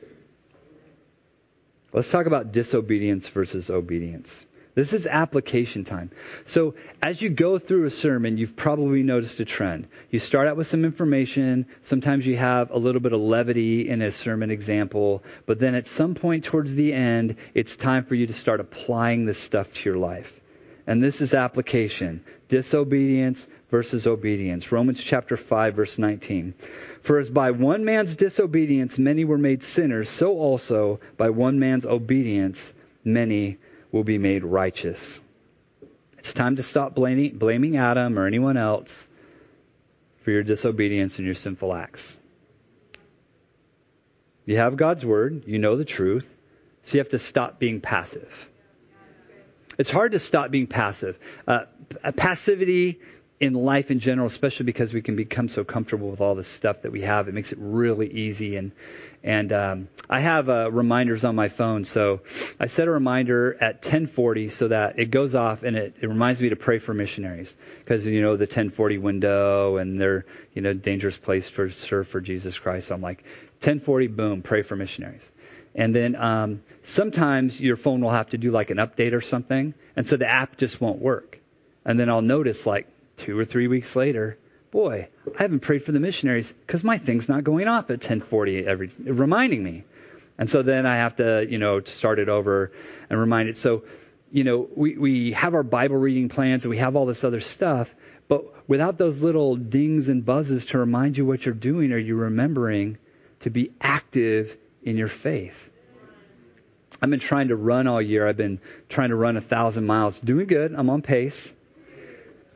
Let's 1.91 2.09
talk 2.09 2.27
about 2.27 2.53
disobedience 2.53 3.27
versus 3.27 3.69
obedience. 3.69 4.45
This 4.75 4.93
is 4.93 5.07
application 5.07 5.83
time. 5.83 6.11
So, 6.45 6.75
as 7.01 7.21
you 7.21 7.29
go 7.29 7.57
through 7.57 7.85
a 7.85 7.89
sermon, 7.89 8.37
you've 8.37 8.55
probably 8.55 9.03
noticed 9.03 9.39
a 9.39 9.45
trend. 9.45 9.87
You 10.11 10.19
start 10.19 10.47
out 10.47 10.57
with 10.57 10.67
some 10.67 10.85
information. 10.85 11.65
Sometimes 11.81 12.25
you 12.25 12.37
have 12.37 12.69
a 12.71 12.77
little 12.77 13.01
bit 13.01 13.13
of 13.13 13.19
levity 13.19 13.89
in 13.89 14.01
a 14.01 14.11
sermon 14.11 14.51
example. 14.51 15.23
But 15.45 15.59
then 15.59 15.75
at 15.75 15.87
some 15.87 16.13
point 16.13 16.43
towards 16.43 16.75
the 16.75 16.93
end, 16.93 17.37
it's 17.53 17.75
time 17.75 18.05
for 18.05 18.15
you 18.15 18.27
to 18.27 18.33
start 18.33 18.59
applying 18.59 19.25
this 19.25 19.39
stuff 19.39 19.73
to 19.73 19.89
your 19.89 19.97
life. 19.97 20.39
And 20.85 21.03
this 21.03 21.21
is 21.21 21.33
application 21.33 22.23
disobedience 22.47 23.47
versus 23.69 24.07
obedience. 24.07 24.71
Romans 24.71 25.03
chapter 25.03 25.37
5, 25.37 25.75
verse 25.75 25.97
19. 25.97 26.55
For 27.03 27.19
as 27.19 27.29
by 27.29 27.51
one 27.51 27.85
man's 27.85 28.15
disobedience 28.15 28.97
many 28.97 29.23
were 29.23 29.37
made 29.37 29.63
sinners, 29.63 30.09
so 30.09 30.39
also 30.39 30.99
by 31.17 31.29
one 31.29 31.59
man's 31.59 31.85
obedience 31.85 32.73
many 33.03 33.57
will 33.91 34.03
be 34.03 34.17
made 34.17 34.43
righteous. 34.43 35.21
It's 36.17 36.33
time 36.33 36.57
to 36.57 36.63
stop 36.63 36.95
blaming, 36.95 37.37
blaming 37.37 37.77
Adam 37.77 38.19
or 38.19 38.25
anyone 38.27 38.57
else 38.57 39.07
for 40.21 40.31
your 40.31 40.43
disobedience 40.43 41.17
and 41.17 41.25
your 41.25 41.35
sinful 41.35 41.73
acts. 41.73 42.17
You 44.45 44.57
have 44.57 44.77
God's 44.77 45.05
word, 45.05 45.43
you 45.47 45.59
know 45.59 45.75
the 45.75 45.85
truth, 45.85 46.27
so 46.83 46.95
you 46.95 46.99
have 46.99 47.09
to 47.09 47.19
stop 47.19 47.59
being 47.59 47.81
passive. 47.81 48.49
It's 49.77 49.89
hard 49.89 50.11
to 50.11 50.19
stop 50.19 50.51
being 50.51 50.67
passive. 50.67 51.17
Uh, 51.47 51.65
passivity 52.17 52.99
in 53.39 53.53
life 53.53 53.89
in 53.89 53.99
general, 53.99 54.27
especially 54.27 54.65
because 54.65 54.93
we 54.93 55.01
can 55.01 55.15
become 55.15 55.47
so 55.47 55.63
comfortable 55.63 56.09
with 56.09 56.19
all 56.19 56.35
the 56.35 56.43
stuff 56.43 56.81
that 56.81 56.91
we 56.91 57.01
have. 57.01 57.29
It 57.29 57.33
makes 57.33 57.53
it 57.53 57.57
really 57.61 58.11
easy. 58.11 58.57
And 58.57 58.71
and 59.23 59.51
um, 59.51 59.89
I 60.09 60.21
have 60.21 60.47
uh, 60.47 60.71
reminders 60.71 61.25
on 61.25 61.35
my 61.35 61.49
phone, 61.49 61.83
so 61.83 62.21
I 62.57 62.67
set 62.67 62.87
a 62.87 62.91
reminder 62.91 63.57
at 63.59 63.81
10:40 63.81 64.51
so 64.51 64.69
that 64.69 64.99
it 64.99 65.11
goes 65.11 65.35
off 65.35 65.63
and 65.63 65.75
it, 65.75 65.95
it 66.01 66.07
reminds 66.07 66.41
me 66.41 66.49
to 66.49 66.55
pray 66.55 66.79
for 66.79 66.93
missionaries 66.93 67.53
because 67.79 68.05
you 68.05 68.21
know 68.21 68.37
the 68.37 68.47
10:40 68.47 69.01
window 69.01 69.77
and 69.77 69.99
they're 69.99 70.25
you 70.53 70.61
know 70.61 70.73
dangerous 70.73 71.17
place 71.17 71.49
for 71.49 71.69
serve 71.69 72.07
for 72.07 72.21
Jesus 72.21 72.57
Christ. 72.57 72.89
So 72.89 72.95
I'm 72.95 73.01
like 73.01 73.23
10:40, 73.61 74.15
boom, 74.15 74.41
pray 74.41 74.63
for 74.63 74.75
missionaries. 74.75 75.29
And 75.75 75.95
then 75.95 76.15
um, 76.15 76.63
sometimes 76.83 77.61
your 77.61 77.77
phone 77.77 78.01
will 78.01 78.11
have 78.11 78.29
to 78.31 78.37
do 78.37 78.51
like 78.51 78.69
an 78.69 78.77
update 78.77 79.13
or 79.13 79.21
something, 79.21 79.73
and 79.95 80.07
so 80.07 80.17
the 80.17 80.27
app 80.27 80.57
just 80.57 80.81
won't 80.81 80.99
work. 80.99 81.39
And 81.85 81.99
then 81.99 82.09
I'll 82.09 82.21
notice 82.21 82.65
like 82.65 82.87
two 83.19 83.37
or 83.37 83.45
three 83.45 83.67
weeks 83.67 83.95
later, 83.95 84.37
boy, 84.71 85.07
I 85.27 85.41
haven't 85.41 85.59
prayed 85.61 85.83
for 85.83 85.91
the 85.91 85.99
missionaries 85.99 86.51
because 86.51 86.83
my 86.83 86.97
thing's 86.97 87.29
not 87.29 87.43
going 87.43 87.67
off 87.67 87.89
at 87.89 87.99
10:40 87.99 88.65
every, 88.65 88.91
reminding 88.99 89.63
me. 89.63 89.83
And 90.37 90.49
so 90.49 90.61
then 90.61 90.85
I 90.85 90.97
have 90.97 91.17
to, 91.17 91.45
you 91.47 91.57
know, 91.57 91.81
start 91.81 92.19
it 92.19 92.29
over 92.29 92.71
and 93.09 93.19
remind 93.19 93.49
it. 93.49 93.57
So, 93.57 93.83
you 94.31 94.43
know, 94.43 94.69
we, 94.73 94.97
we 94.97 95.31
have 95.33 95.53
our 95.53 95.63
Bible 95.63 95.97
reading 95.97 96.29
plans 96.29 96.63
and 96.63 96.69
we 96.69 96.77
have 96.77 96.95
all 96.95 97.05
this 97.05 97.23
other 97.23 97.41
stuff, 97.41 97.93
but 98.29 98.69
without 98.69 98.97
those 98.97 99.21
little 99.21 99.55
dings 99.55 100.07
and 100.07 100.23
buzzes 100.23 100.67
to 100.67 100.77
remind 100.77 101.17
you 101.17 101.25
what 101.25 101.45
you're 101.45 101.55
doing, 101.55 101.91
are 101.91 101.97
you 101.97 102.15
remembering 102.15 102.97
to 103.41 103.49
be 103.49 103.71
active 103.81 104.55
in 104.83 104.97
your 104.97 105.07
faith? 105.07 105.69
I've 107.01 107.09
been 107.09 107.19
trying 107.19 107.47
to 107.49 107.55
run 107.55 107.87
all 107.87 108.01
year. 108.01 108.27
I've 108.27 108.37
been 108.37 108.59
trying 108.87 109.09
to 109.09 109.15
run 109.15 109.37
a 109.37 109.41
thousand 109.41 109.85
miles. 109.85 110.19
Doing 110.19 110.47
good. 110.47 110.73
I'm 110.73 110.89
on 110.89 111.01
pace. 111.01 111.53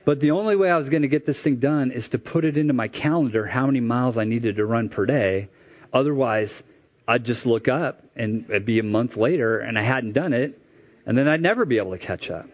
But 0.05 0.19
the 0.19 0.31
only 0.31 0.55
way 0.57 0.69
I 0.69 0.77
was 0.77 0.89
going 0.89 1.03
to 1.03 1.07
get 1.07 1.25
this 1.25 1.41
thing 1.41 1.57
done 1.57 1.91
is 1.91 2.09
to 2.09 2.19
put 2.19 2.43
it 2.43 2.57
into 2.57 2.73
my 2.73 2.89
calendar 2.89 3.45
how 3.45 3.67
many 3.67 3.79
miles 3.79 4.17
I 4.17 4.25
needed 4.25 4.57
to 4.57 4.65
run 4.65 4.89
per 4.89 5.05
day. 5.05 5.47
Otherwise, 5.93 6.61
I'd 7.07 7.23
just 7.23 7.45
look 7.45 7.67
up 7.69 8.03
and 8.15 8.45
it'd 8.49 8.65
be 8.65 8.79
a 8.79 8.83
month 8.83 9.15
later 9.15 9.59
and 9.59 9.79
I 9.79 9.81
hadn't 9.81 10.13
done 10.13 10.33
it, 10.33 10.59
and 11.05 11.17
then 11.17 11.27
I'd 11.27 11.41
never 11.41 11.65
be 11.65 11.77
able 11.77 11.91
to 11.91 11.97
catch 11.97 12.29
up. 12.29 12.49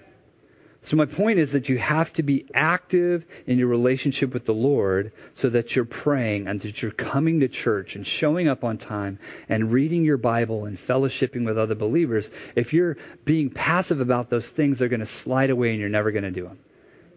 So 0.84 0.96
my 0.96 1.06
point 1.06 1.40
is 1.40 1.52
that 1.54 1.70
you 1.70 1.78
have 1.78 2.14
to 2.14 2.24
be 2.24 2.46
active 2.54 3.26
in 3.46 3.58
your 3.58 3.68
relationship 3.68 4.34
with 4.34 4.46
the 4.46 4.54
Lord 4.54 5.12
so 5.34 5.50
that 5.50 5.76
you're 5.76 5.86
praying 5.86 6.48
and 6.48 6.60
that 6.62 6.82
you're 6.82 6.92
coming 6.92 7.42
to 7.42 7.48
church 7.48 7.96
and 7.96 8.08
showing 8.08 8.48
up 8.48 8.64
on 8.64 8.78
time 8.78 9.20
and 9.50 9.72
reading 9.72 10.06
your 10.06 10.18
Bible 10.18 10.66
and 10.66 10.78
fellowshipping 10.78 11.46
with 11.46 11.58
other 11.58 11.76
believers. 11.76 12.32
If 12.56 12.74
you're 12.74 12.98
being 13.26 13.50
passive 13.50 14.00
about 14.00 14.30
those 14.30 14.50
things, 14.50 14.80
they're 14.80 14.88
going 14.88 15.02
to 15.02 15.06
slide 15.06 15.50
away 15.50 15.72
and 15.72 15.80
you're 15.80 15.90
never 15.90 16.12
going 16.12 16.24
to 16.24 16.32
do 16.32 16.44
them. 16.44 16.60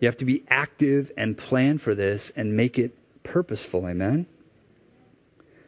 You 0.02 0.08
have 0.08 0.16
to 0.16 0.24
be 0.24 0.42
active 0.48 1.12
and 1.16 1.38
plan 1.38 1.78
for 1.78 1.94
this 1.94 2.32
and 2.34 2.56
make 2.56 2.76
it 2.76 2.92
purposeful. 3.22 3.86
Amen? 3.86 4.26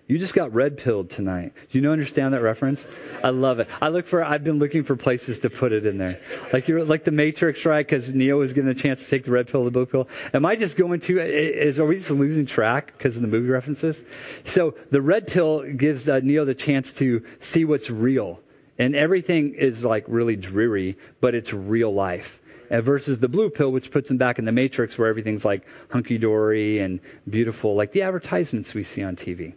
You 0.09 0.19
just 0.19 0.35
got 0.35 0.53
red 0.53 0.77
pilled 0.77 1.11
tonight. 1.11 1.53
Do 1.71 1.79
you 1.79 1.83
know 1.83 1.93
understand 1.93 2.35
that 2.35 2.43
reference? 2.43 2.89
I 3.23 3.31
love 3.31 3.61
it. 3.61 3.69
I 3.81 3.91
look 3.91 4.09
for 4.09 4.25
I've 4.25 4.43
been 4.43 4.59
looking 4.59 4.83
for 4.83 4.97
places 4.97 5.39
to 5.41 5.51
put 5.51 5.71
it 5.71 5.87
in 5.87 5.99
there. 5.99 6.21
Like 6.53 6.67
you're 6.67 6.83
like 6.83 7.05
the 7.05 7.13
Matrix, 7.13 7.65
right? 7.65 7.87
Because 7.87 8.13
Neo 8.13 8.37
was 8.37 8.53
given 8.55 8.69
a 8.69 8.75
chance 8.75 9.05
to 9.05 9.09
take 9.09 9.25
the 9.25 9.31
red 9.31 9.47
pill, 9.47 9.65
the 9.67 9.71
blue 9.71 9.87
pill. 9.87 10.09
Am 10.35 10.45
I 10.45 10.57
just 10.57 10.77
going 10.77 10.99
to? 11.01 11.21
Is 11.21 11.79
are 11.79 11.87
we 11.87 11.95
just 11.95 12.11
losing 12.11 12.47
track 12.47 12.93
because 12.99 13.15
of 13.15 13.23
the 13.23 13.29
movie 13.29 13.51
references? 13.51 14.05
So 14.47 14.75
the 14.91 15.01
red 15.01 15.29
pill 15.29 15.63
gives 15.63 16.09
uh, 16.09 16.19
Neo 16.19 16.45
the 16.45 16.57
chance 16.57 16.93
to 16.95 17.25
see 17.39 17.65
what's 17.65 17.89
real, 17.89 18.41
and 18.81 18.97
everything 18.97 19.55
is 19.55 19.85
like 19.85 20.07
really 20.09 20.35
dreary, 20.35 20.99
but 21.21 21.37
it's 21.37 21.53
real 21.53 21.95
life 21.95 22.41
Uh, 22.71 22.81
versus 22.81 23.19
the 23.19 23.29
blue 23.29 23.51
pill, 23.51 23.71
which 23.71 23.91
puts 23.91 24.09
them 24.09 24.17
back 24.17 24.39
in 24.39 24.45
the 24.45 24.53
matrix 24.53 24.97
where 24.97 25.09
everything's 25.09 25.45
like 25.45 25.67
hunky 25.91 26.19
dory 26.19 26.79
and 26.79 27.01
beautiful, 27.29 27.75
like 27.75 27.93
the 27.93 28.03
advertisements 28.03 28.73
we 28.75 28.85
see 28.85 29.03
on 29.03 29.17
TV. 29.17 29.55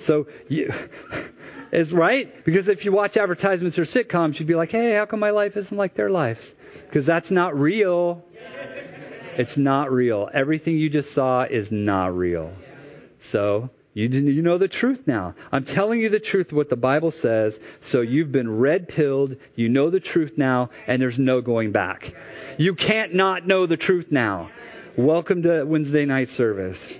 So, 0.00 0.26
you, 0.48 0.72
is 1.72 1.92
right? 1.92 2.44
Because 2.44 2.68
if 2.68 2.84
you 2.84 2.92
watch 2.92 3.16
advertisements 3.16 3.78
or 3.78 3.82
sitcoms, 3.82 4.38
you'd 4.38 4.48
be 4.48 4.54
like, 4.54 4.70
hey, 4.70 4.94
how 4.94 5.06
come 5.06 5.20
my 5.20 5.30
life 5.30 5.56
isn't 5.56 5.76
like 5.76 5.94
their 5.94 6.10
lives? 6.10 6.54
Because 6.86 7.06
that's 7.06 7.30
not 7.30 7.58
real. 7.58 8.24
It's 9.38 9.56
not 9.56 9.92
real. 9.92 10.30
Everything 10.32 10.76
you 10.76 10.88
just 10.88 11.12
saw 11.12 11.42
is 11.42 11.70
not 11.70 12.16
real. 12.16 12.52
So, 13.20 13.70
You, 13.92 14.08
you 14.08 14.42
know 14.42 14.58
the 14.58 14.68
truth 14.68 15.06
now. 15.06 15.34
I'm 15.50 15.64
telling 15.64 16.00
you 16.00 16.10
the 16.10 16.20
truth, 16.20 16.52
what 16.52 16.68
the 16.68 16.76
Bible 16.76 17.10
says. 17.10 17.58
So 17.80 18.02
you've 18.02 18.30
been 18.30 18.58
red 18.58 18.88
pilled. 18.88 19.36
You 19.54 19.70
know 19.70 19.88
the 19.88 20.00
truth 20.00 20.36
now, 20.36 20.68
and 20.86 21.00
there's 21.00 21.18
no 21.18 21.40
going 21.40 21.72
back. 21.72 22.14
You 22.58 22.74
can't 22.74 23.12
not 23.12 23.46
know 23.46 23.66
the 23.66 23.76
truth 23.76 24.10
now. 24.10 24.50
Welcome 24.96 25.42
to 25.42 25.64
Wednesday 25.64 26.06
night 26.06 26.30
service. 26.30 26.96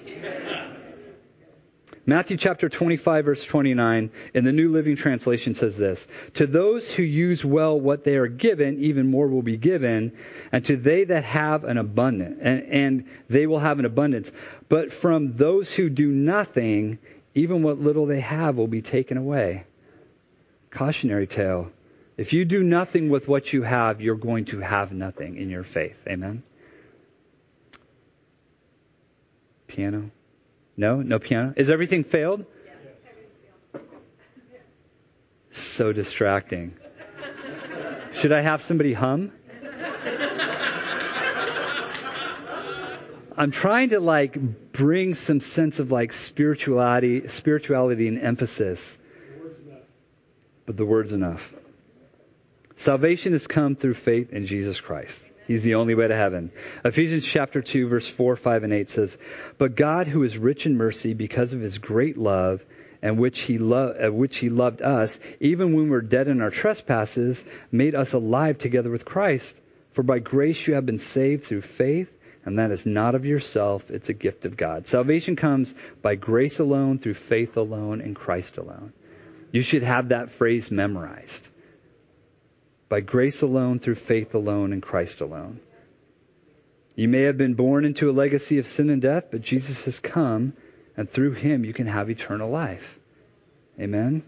Matthew 2.05 2.37
chapter 2.37 2.69
25 2.69 3.25
verse 3.25 3.47
29 3.47 4.11
in 4.35 4.45
the 4.45 4.53
New 4.53 4.71
Living 4.71 4.97
Translation 4.97 5.55
says 5.55 5.79
this, 5.79 6.07
To 6.35 6.47
those 6.47 6.93
who 6.93 7.03
use 7.03 7.43
well 7.43 7.81
what 7.81 8.05
they 8.05 8.17
are 8.17 8.27
given, 8.27 8.85
even 8.85 9.11
more 9.11 9.29
will 9.29 9.41
be 9.41 9.57
given, 9.57 10.13
and 10.53 10.63
to 10.67 10.77
they 10.77 11.05
that 11.05 11.25
have 11.25 11.65
an 11.65 11.79
abundance, 11.79 12.39
and, 12.43 12.63
and 12.65 13.05
they 13.31 13.47
will 13.47 13.59
have 13.59 13.79
an 13.79 13.87
abundance. 13.87 14.31
But 14.69 14.93
from 14.93 15.37
those 15.37 15.73
who 15.73 15.89
do 15.89 16.09
nothing, 16.09 16.99
even 17.35 17.63
what 17.63 17.81
little 17.81 18.05
they 18.05 18.21
have 18.21 18.59
will 18.59 18.69
be 18.69 18.83
taken 18.83 19.17
away. 19.17 19.65
Cautionary 20.71 21.27
tale. 21.27 21.71
If 22.17 22.33
you 22.33 22.47
do 22.47 22.63
nothing 22.63 23.11
with 23.11 23.29
what 23.29 23.53
you 23.53 23.63
have, 23.63 24.01
you're 24.01 24.15
going 24.15 24.47
to 24.47 24.61
have 24.61 24.93
nothing 24.93 25.37
in 25.37 25.51
your 25.51 25.65
faith. 25.65 25.99
Amen? 26.09 26.43
Piano? 29.67 30.11
No? 30.77 31.03
No 31.03 31.19
piano? 31.19 31.53
Is 31.57 31.69
everything 31.69 32.05
failed? 32.05 32.47
So 35.51 35.93
distracting. 35.93 36.75
Should 38.13 38.33
I 38.33 38.41
have 38.41 38.63
somebody 38.63 38.95
hum? 38.95 39.31
I'm 43.39 43.51
trying 43.51 43.91
to 43.91 44.01
like 44.01 44.39
bring 44.73 45.15
some 45.15 45.41
sense 45.41 45.79
of 45.81 45.93
like 45.93 46.13
spirituality, 46.15 47.29
spirituality 47.29 48.09
and 48.09 48.19
emphasis. 48.19 48.97
But 50.65 50.77
the 50.77 50.87
word's 50.87 51.13
enough. 51.13 51.53
Salvation 52.87 53.33
has 53.33 53.49
come 53.49 53.75
through 53.75 53.95
faith 53.95 54.33
in 54.33 54.47
Jesus 54.47 54.81
Christ. 54.81 55.29
He's 55.49 55.65
the 55.65 55.75
only 55.75 55.97
way 55.97 56.07
to 56.07 56.15
heaven. 56.15 56.53
Ephesians 56.85 57.27
chapter 57.27 57.61
2 57.61 57.89
verse 57.89 58.09
4, 58.09 58.37
5 58.37 58.63
and 58.63 58.73
8 58.73 58.89
says, 58.89 59.19
"But 59.59 59.75
God 59.75 60.07
who 60.07 60.23
is 60.23 60.39
rich 60.39 60.67
in 60.67 60.77
mercy 60.77 61.13
because 61.13 61.53
of 61.53 61.61
his 61.61 61.79
great 61.79 62.17
love 62.17 62.65
and 63.03 63.19
which 63.19 63.41
he 63.41 63.59
lo- 63.59 63.93
uh, 64.01 64.13
which 64.13 64.37
he 64.37 64.51
loved 64.51 64.83
us 64.83 65.19
even 65.41 65.73
when 65.73 65.87
we 65.87 65.91
were 65.91 66.01
dead 66.01 66.29
in 66.29 66.41
our 66.41 66.51
trespasses 66.51 67.45
made 67.73 67.97
us 67.97 68.13
alive 68.13 68.59
together 68.59 68.91
with 68.91 69.05
Christ. 69.05 69.61
For 69.91 70.05
by 70.05 70.21
grace 70.21 70.69
you 70.69 70.75
have 70.75 70.87
been 70.87 71.01
saved 71.01 71.43
through 71.43 71.63
faith, 71.63 72.17
and 72.45 72.61
that 72.61 72.71
is 72.71 72.87
not 72.87 73.17
of 73.17 73.27
yourself, 73.27 73.91
it's 73.91 74.11
a 74.11 74.21
gift 74.27 74.47
of 74.47 74.57
God. 74.57 74.87
Salvation 74.87 75.35
comes 75.35 75.75
by 76.03 76.15
grace 76.15 76.61
alone, 76.61 77.01
through 77.01 77.15
faith 77.15 77.57
alone, 77.57 78.01
in 78.01 78.15
Christ 78.15 78.59
alone. 78.59 78.93
You 79.51 79.63
should 79.63 79.83
have 79.83 80.11
that 80.11 80.31
phrase 80.31 80.71
memorized 80.71 81.49
by 82.89 83.01
grace 83.01 83.43
alone, 83.43 83.79
through 83.79 83.97
faith 83.97 84.35
alone, 84.35 84.73
in 84.73 84.81
Christ 84.81 85.21
alone. 85.21 85.61
You 86.95 87.09
may 87.09 87.23
have 87.23 87.37
been 87.37 87.55
born 87.55 87.85
into 87.85 88.09
a 88.09 88.13
legacy 88.13 88.59
of 88.59 88.67
sin 88.67 88.91
and 88.91 89.03
death, 89.03 89.27
but 89.31 89.43
Jesus 89.43 89.85
has 89.85 90.01
come, 90.01 90.55
and 90.97 91.09
through 91.09 91.33
him 91.33 91.65
you 91.65 91.75
can 91.75 91.87
have 91.87 92.11
eternal 92.11 92.51
life. 92.51 92.99
Amen? 93.79 94.23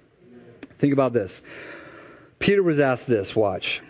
Think 0.78 0.92
about 0.92 1.12
this. 1.12 1.40
Peter 2.38 2.62
was 2.62 2.78
asked 2.78 3.06
this, 3.06 3.34
watch. 3.34 3.80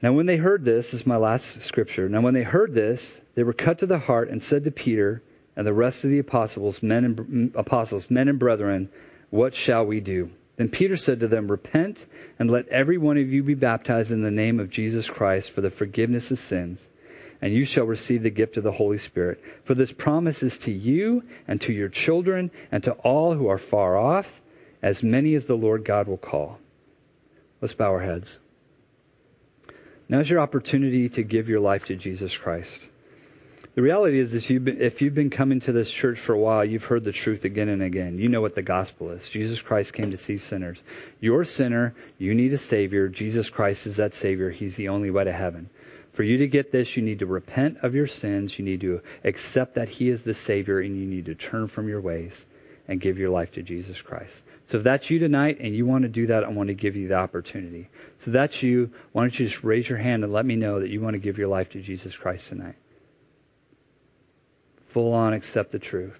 Now, 0.00 0.12
when 0.12 0.26
they 0.26 0.36
heard 0.36 0.64
this, 0.64 0.92
this 0.92 1.00
is 1.00 1.06
my 1.06 1.16
last 1.16 1.62
scripture. 1.62 2.08
Now, 2.08 2.20
when 2.22 2.34
they 2.34 2.42
heard 2.42 2.74
this, 2.74 3.20
they 3.34 3.44
were 3.44 3.52
cut 3.52 3.80
to 3.80 3.86
the 3.86 3.98
heart 3.98 4.30
and 4.30 4.42
said 4.42 4.64
to 4.64 4.70
Peter 4.70 5.22
and 5.56 5.66
the 5.66 5.72
rest 5.72 6.04
of 6.04 6.10
the 6.10 6.18
apostles, 6.18 6.82
men 6.82 7.04
and 7.04 7.52
apostles, 7.54 8.10
men 8.10 8.28
and 8.28 8.38
brethren, 8.38 8.88
what 9.30 9.54
shall 9.54 9.84
we 9.84 10.00
do? 10.00 10.30
Then 10.56 10.68
Peter 10.68 10.96
said 10.96 11.20
to 11.20 11.28
them, 11.28 11.50
Repent 11.50 12.06
and 12.38 12.50
let 12.50 12.68
every 12.68 12.98
one 12.98 13.18
of 13.18 13.32
you 13.32 13.42
be 13.42 13.54
baptized 13.54 14.12
in 14.12 14.22
the 14.22 14.30
name 14.30 14.60
of 14.60 14.70
Jesus 14.70 15.08
Christ 15.08 15.50
for 15.50 15.60
the 15.60 15.70
forgiveness 15.70 16.30
of 16.30 16.38
sins, 16.38 16.86
and 17.40 17.52
you 17.52 17.64
shall 17.64 17.86
receive 17.86 18.22
the 18.22 18.30
gift 18.30 18.56
of 18.56 18.64
the 18.64 18.72
Holy 18.72 18.98
Spirit. 18.98 19.42
For 19.64 19.74
this 19.74 19.92
promise 19.92 20.42
is 20.42 20.58
to 20.58 20.72
you 20.72 21.24
and 21.48 21.60
to 21.62 21.72
your 21.72 21.88
children 21.88 22.50
and 22.70 22.84
to 22.84 22.92
all 22.92 23.34
who 23.34 23.48
are 23.48 23.58
far 23.58 23.96
off, 23.96 24.40
as 24.82 25.02
many 25.02 25.34
as 25.34 25.46
the 25.46 25.56
Lord 25.56 25.84
God 25.84 26.06
will 26.06 26.18
call. 26.18 26.58
Let's 27.60 27.74
bow 27.74 27.92
our 27.92 28.00
heads. 28.00 28.38
Now's 30.08 30.28
your 30.28 30.40
opportunity 30.40 31.08
to 31.10 31.22
give 31.22 31.48
your 31.48 31.60
life 31.60 31.86
to 31.86 31.96
Jesus 31.96 32.36
Christ. 32.36 32.86
The 33.74 33.80
reality 33.80 34.18
is, 34.18 34.34
is 34.34 34.50
you've 34.50 34.66
been, 34.66 34.82
if 34.82 35.00
you've 35.00 35.14
been 35.14 35.30
coming 35.30 35.60
to 35.60 35.72
this 35.72 35.90
church 35.90 36.20
for 36.20 36.34
a 36.34 36.38
while, 36.38 36.62
you've 36.62 36.84
heard 36.84 37.04
the 37.04 37.12
truth 37.12 37.46
again 37.46 37.70
and 37.70 37.82
again. 37.82 38.18
You 38.18 38.28
know 38.28 38.42
what 38.42 38.54
the 38.54 38.60
gospel 38.60 39.12
is. 39.12 39.30
Jesus 39.30 39.62
Christ 39.62 39.94
came 39.94 40.10
to 40.10 40.18
save 40.18 40.42
sinners. 40.42 40.78
You're 41.20 41.40
a 41.40 41.46
sinner. 41.46 41.94
You 42.18 42.34
need 42.34 42.52
a 42.52 42.58
Savior. 42.58 43.08
Jesus 43.08 43.48
Christ 43.48 43.86
is 43.86 43.96
that 43.96 44.12
Savior. 44.12 44.50
He's 44.50 44.76
the 44.76 44.90
only 44.90 45.10
way 45.10 45.24
to 45.24 45.32
heaven. 45.32 45.70
For 46.12 46.22
you 46.22 46.38
to 46.38 46.48
get 46.48 46.70
this, 46.70 46.98
you 46.98 47.02
need 47.02 47.20
to 47.20 47.26
repent 47.26 47.78
of 47.82 47.94
your 47.94 48.06
sins. 48.06 48.58
You 48.58 48.66
need 48.66 48.82
to 48.82 49.00
accept 49.24 49.76
that 49.76 49.88
He 49.88 50.10
is 50.10 50.22
the 50.22 50.34
Savior, 50.34 50.78
and 50.78 50.94
you 50.94 51.06
need 51.06 51.24
to 51.26 51.34
turn 51.34 51.66
from 51.66 51.88
your 51.88 52.02
ways 52.02 52.44
and 52.88 53.00
give 53.00 53.16
your 53.16 53.30
life 53.30 53.52
to 53.52 53.62
Jesus 53.62 54.02
Christ. 54.02 54.42
So 54.66 54.76
if 54.76 54.84
that's 54.84 55.08
you 55.08 55.18
tonight 55.18 55.60
and 55.60 55.74
you 55.74 55.86
want 55.86 56.02
to 56.02 56.10
do 56.10 56.26
that, 56.26 56.44
I 56.44 56.48
want 56.48 56.68
to 56.68 56.74
give 56.74 56.96
you 56.96 57.08
the 57.08 57.14
opportunity. 57.14 57.88
So 58.18 58.32
that's 58.32 58.62
you. 58.62 58.90
Why 59.12 59.22
don't 59.22 59.40
you 59.40 59.46
just 59.46 59.64
raise 59.64 59.88
your 59.88 59.98
hand 59.98 60.24
and 60.24 60.32
let 60.32 60.44
me 60.44 60.56
know 60.56 60.80
that 60.80 60.90
you 60.90 61.00
want 61.00 61.14
to 61.14 61.20
give 61.20 61.38
your 61.38 61.48
life 61.48 61.70
to 61.70 61.80
Jesus 61.80 62.14
Christ 62.14 62.50
tonight? 62.50 62.76
Full 64.92 65.12
on 65.12 65.32
accept 65.32 65.72
the 65.72 65.78
truth. 65.78 66.18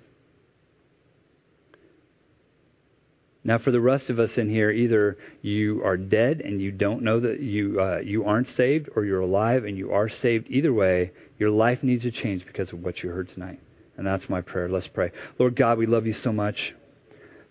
Now, 3.45 3.59
for 3.59 3.73
the 3.73 3.81
rest 3.81 4.11
of 4.11 4.21
us 4.21 4.39
in 4.39 4.49
here, 4.49 4.71
either 4.71 5.19
you 5.41 5.83
are 5.85 5.97
dead 5.97 6.43
and 6.43 6.61
you 6.61 6.71
don't 6.71 7.03
know 7.03 7.19
that 7.19 7.41
you 7.41 7.81
uh, 7.81 7.99
you 7.99 8.25
aren't 8.25 8.49
saved, 8.49 8.91
or 8.95 9.05
you're 9.05 9.21
alive 9.21 9.65
and 9.65 9.77
you 9.77 9.93
are 9.93 10.09
saved. 10.09 10.47
Either 10.49 10.73
way, 10.73 11.11
your 11.39 11.51
life 11.51 11.83
needs 11.83 12.05
to 12.05 12.13
change 12.13 12.47
because 12.47 12.73
of 12.73 12.85
what 12.85 13.03
you 13.03 13.11
heard 13.11 13.29
tonight. 13.31 13.59
And 13.97 14.07
that's 14.07 14.31
my 14.31 14.43
prayer. 14.43 14.69
Let's 14.69 14.87
pray. 14.87 15.11
Lord 15.39 15.57
God, 15.57 15.79
we 15.79 15.87
love 15.87 16.07
you 16.07 16.13
so 16.13 16.33
much. 16.33 16.75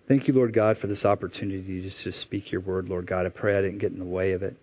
Thank 0.08 0.28
you, 0.28 0.34
Lord 0.34 0.54
God, 0.54 0.78
for 0.78 0.88
this 0.88 1.06
opportunity 1.06 1.82
just 1.82 2.04
to 2.04 2.12
speak 2.12 2.52
your 2.52 2.62
word, 2.62 2.88
Lord 2.88 3.06
God. 3.06 3.26
I 3.26 3.30
pray 3.30 3.58
I 3.58 3.62
didn't 3.62 3.80
get 3.80 3.92
in 3.92 4.00
the 4.00 4.06
way 4.06 4.32
of 4.32 4.44
it. 4.44 4.56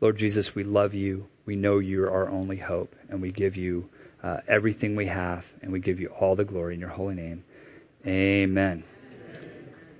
Lord 0.00 0.16
Jesus, 0.16 0.54
we 0.54 0.62
love 0.62 0.94
you. 0.94 1.26
We 1.44 1.56
know 1.56 1.78
you're 1.78 2.10
our 2.10 2.28
only 2.28 2.56
hope, 2.56 2.94
and 3.08 3.20
we 3.20 3.32
give 3.32 3.56
you 3.56 3.88
uh, 4.26 4.40
everything 4.48 4.96
we 4.96 5.06
have, 5.06 5.44
and 5.62 5.70
we 5.70 5.78
give 5.78 6.00
you 6.00 6.08
all 6.08 6.34
the 6.34 6.44
glory 6.44 6.74
in 6.74 6.80
your 6.80 6.88
holy 6.88 7.14
name. 7.14 7.44
Amen. 8.04 8.82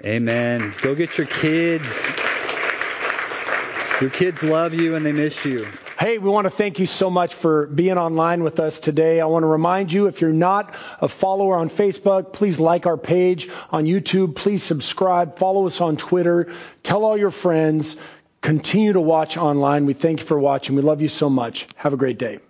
Amen. 0.05 0.75
Go 0.83 0.97
get 0.97 1.17
your 1.17 1.29
kids. 1.29 1.87
Your 4.01 4.11
kids 4.11 4.43
love 4.43 4.75
you 4.75 4.97
and 4.97 5.07
they 5.07 5.13
miss 5.13 5.45
you. 5.45 5.67
Hey, 5.99 6.19
we 6.19 6.29
want 6.29 6.45
to 6.45 6.51
thank 6.51 6.79
you 6.79 6.87
so 6.87 7.09
much 7.09 7.35
for 7.35 7.67
being 7.69 7.97
online 7.97 8.43
with 8.43 8.61
us 8.61 8.81
today. 8.81 9.21
I 9.21 9.27
want 9.27 9.45
to 9.45 9.47
remind 9.47 9.91
you 9.91 10.07
if 10.07 10.21
you're 10.21 10.33
not 10.33 10.75
a 11.01 11.09
follower 11.09 11.57
on 11.57 11.71
Facebook, 11.71 12.33
please 12.33 12.61
like 12.61 12.85
our 12.85 12.99
page 12.99 13.49
on 13.71 13.85
YouTube. 13.85 14.35
Please 14.35 14.63
subscribe. 14.63 15.39
Follow 15.39 15.67
us 15.67 15.81
on 15.81 15.97
Twitter. 15.97 16.53
Tell 16.83 17.05
all 17.05 17.17
your 17.17 17.31
friends. 17.31 17.97
Continue 18.43 18.93
to 18.93 19.01
watch 19.01 19.37
online. 19.37 19.87
We 19.87 19.95
thank 19.95 20.21
you 20.21 20.27
for 20.27 20.39
watching. 20.39 20.77
We 20.77 20.83
love 20.83 21.01
you 21.01 21.09
so 21.09 21.31
much. 21.31 21.67
Have 21.77 21.95
a 21.95 21.97
great 21.97 22.19
day. 22.19 22.41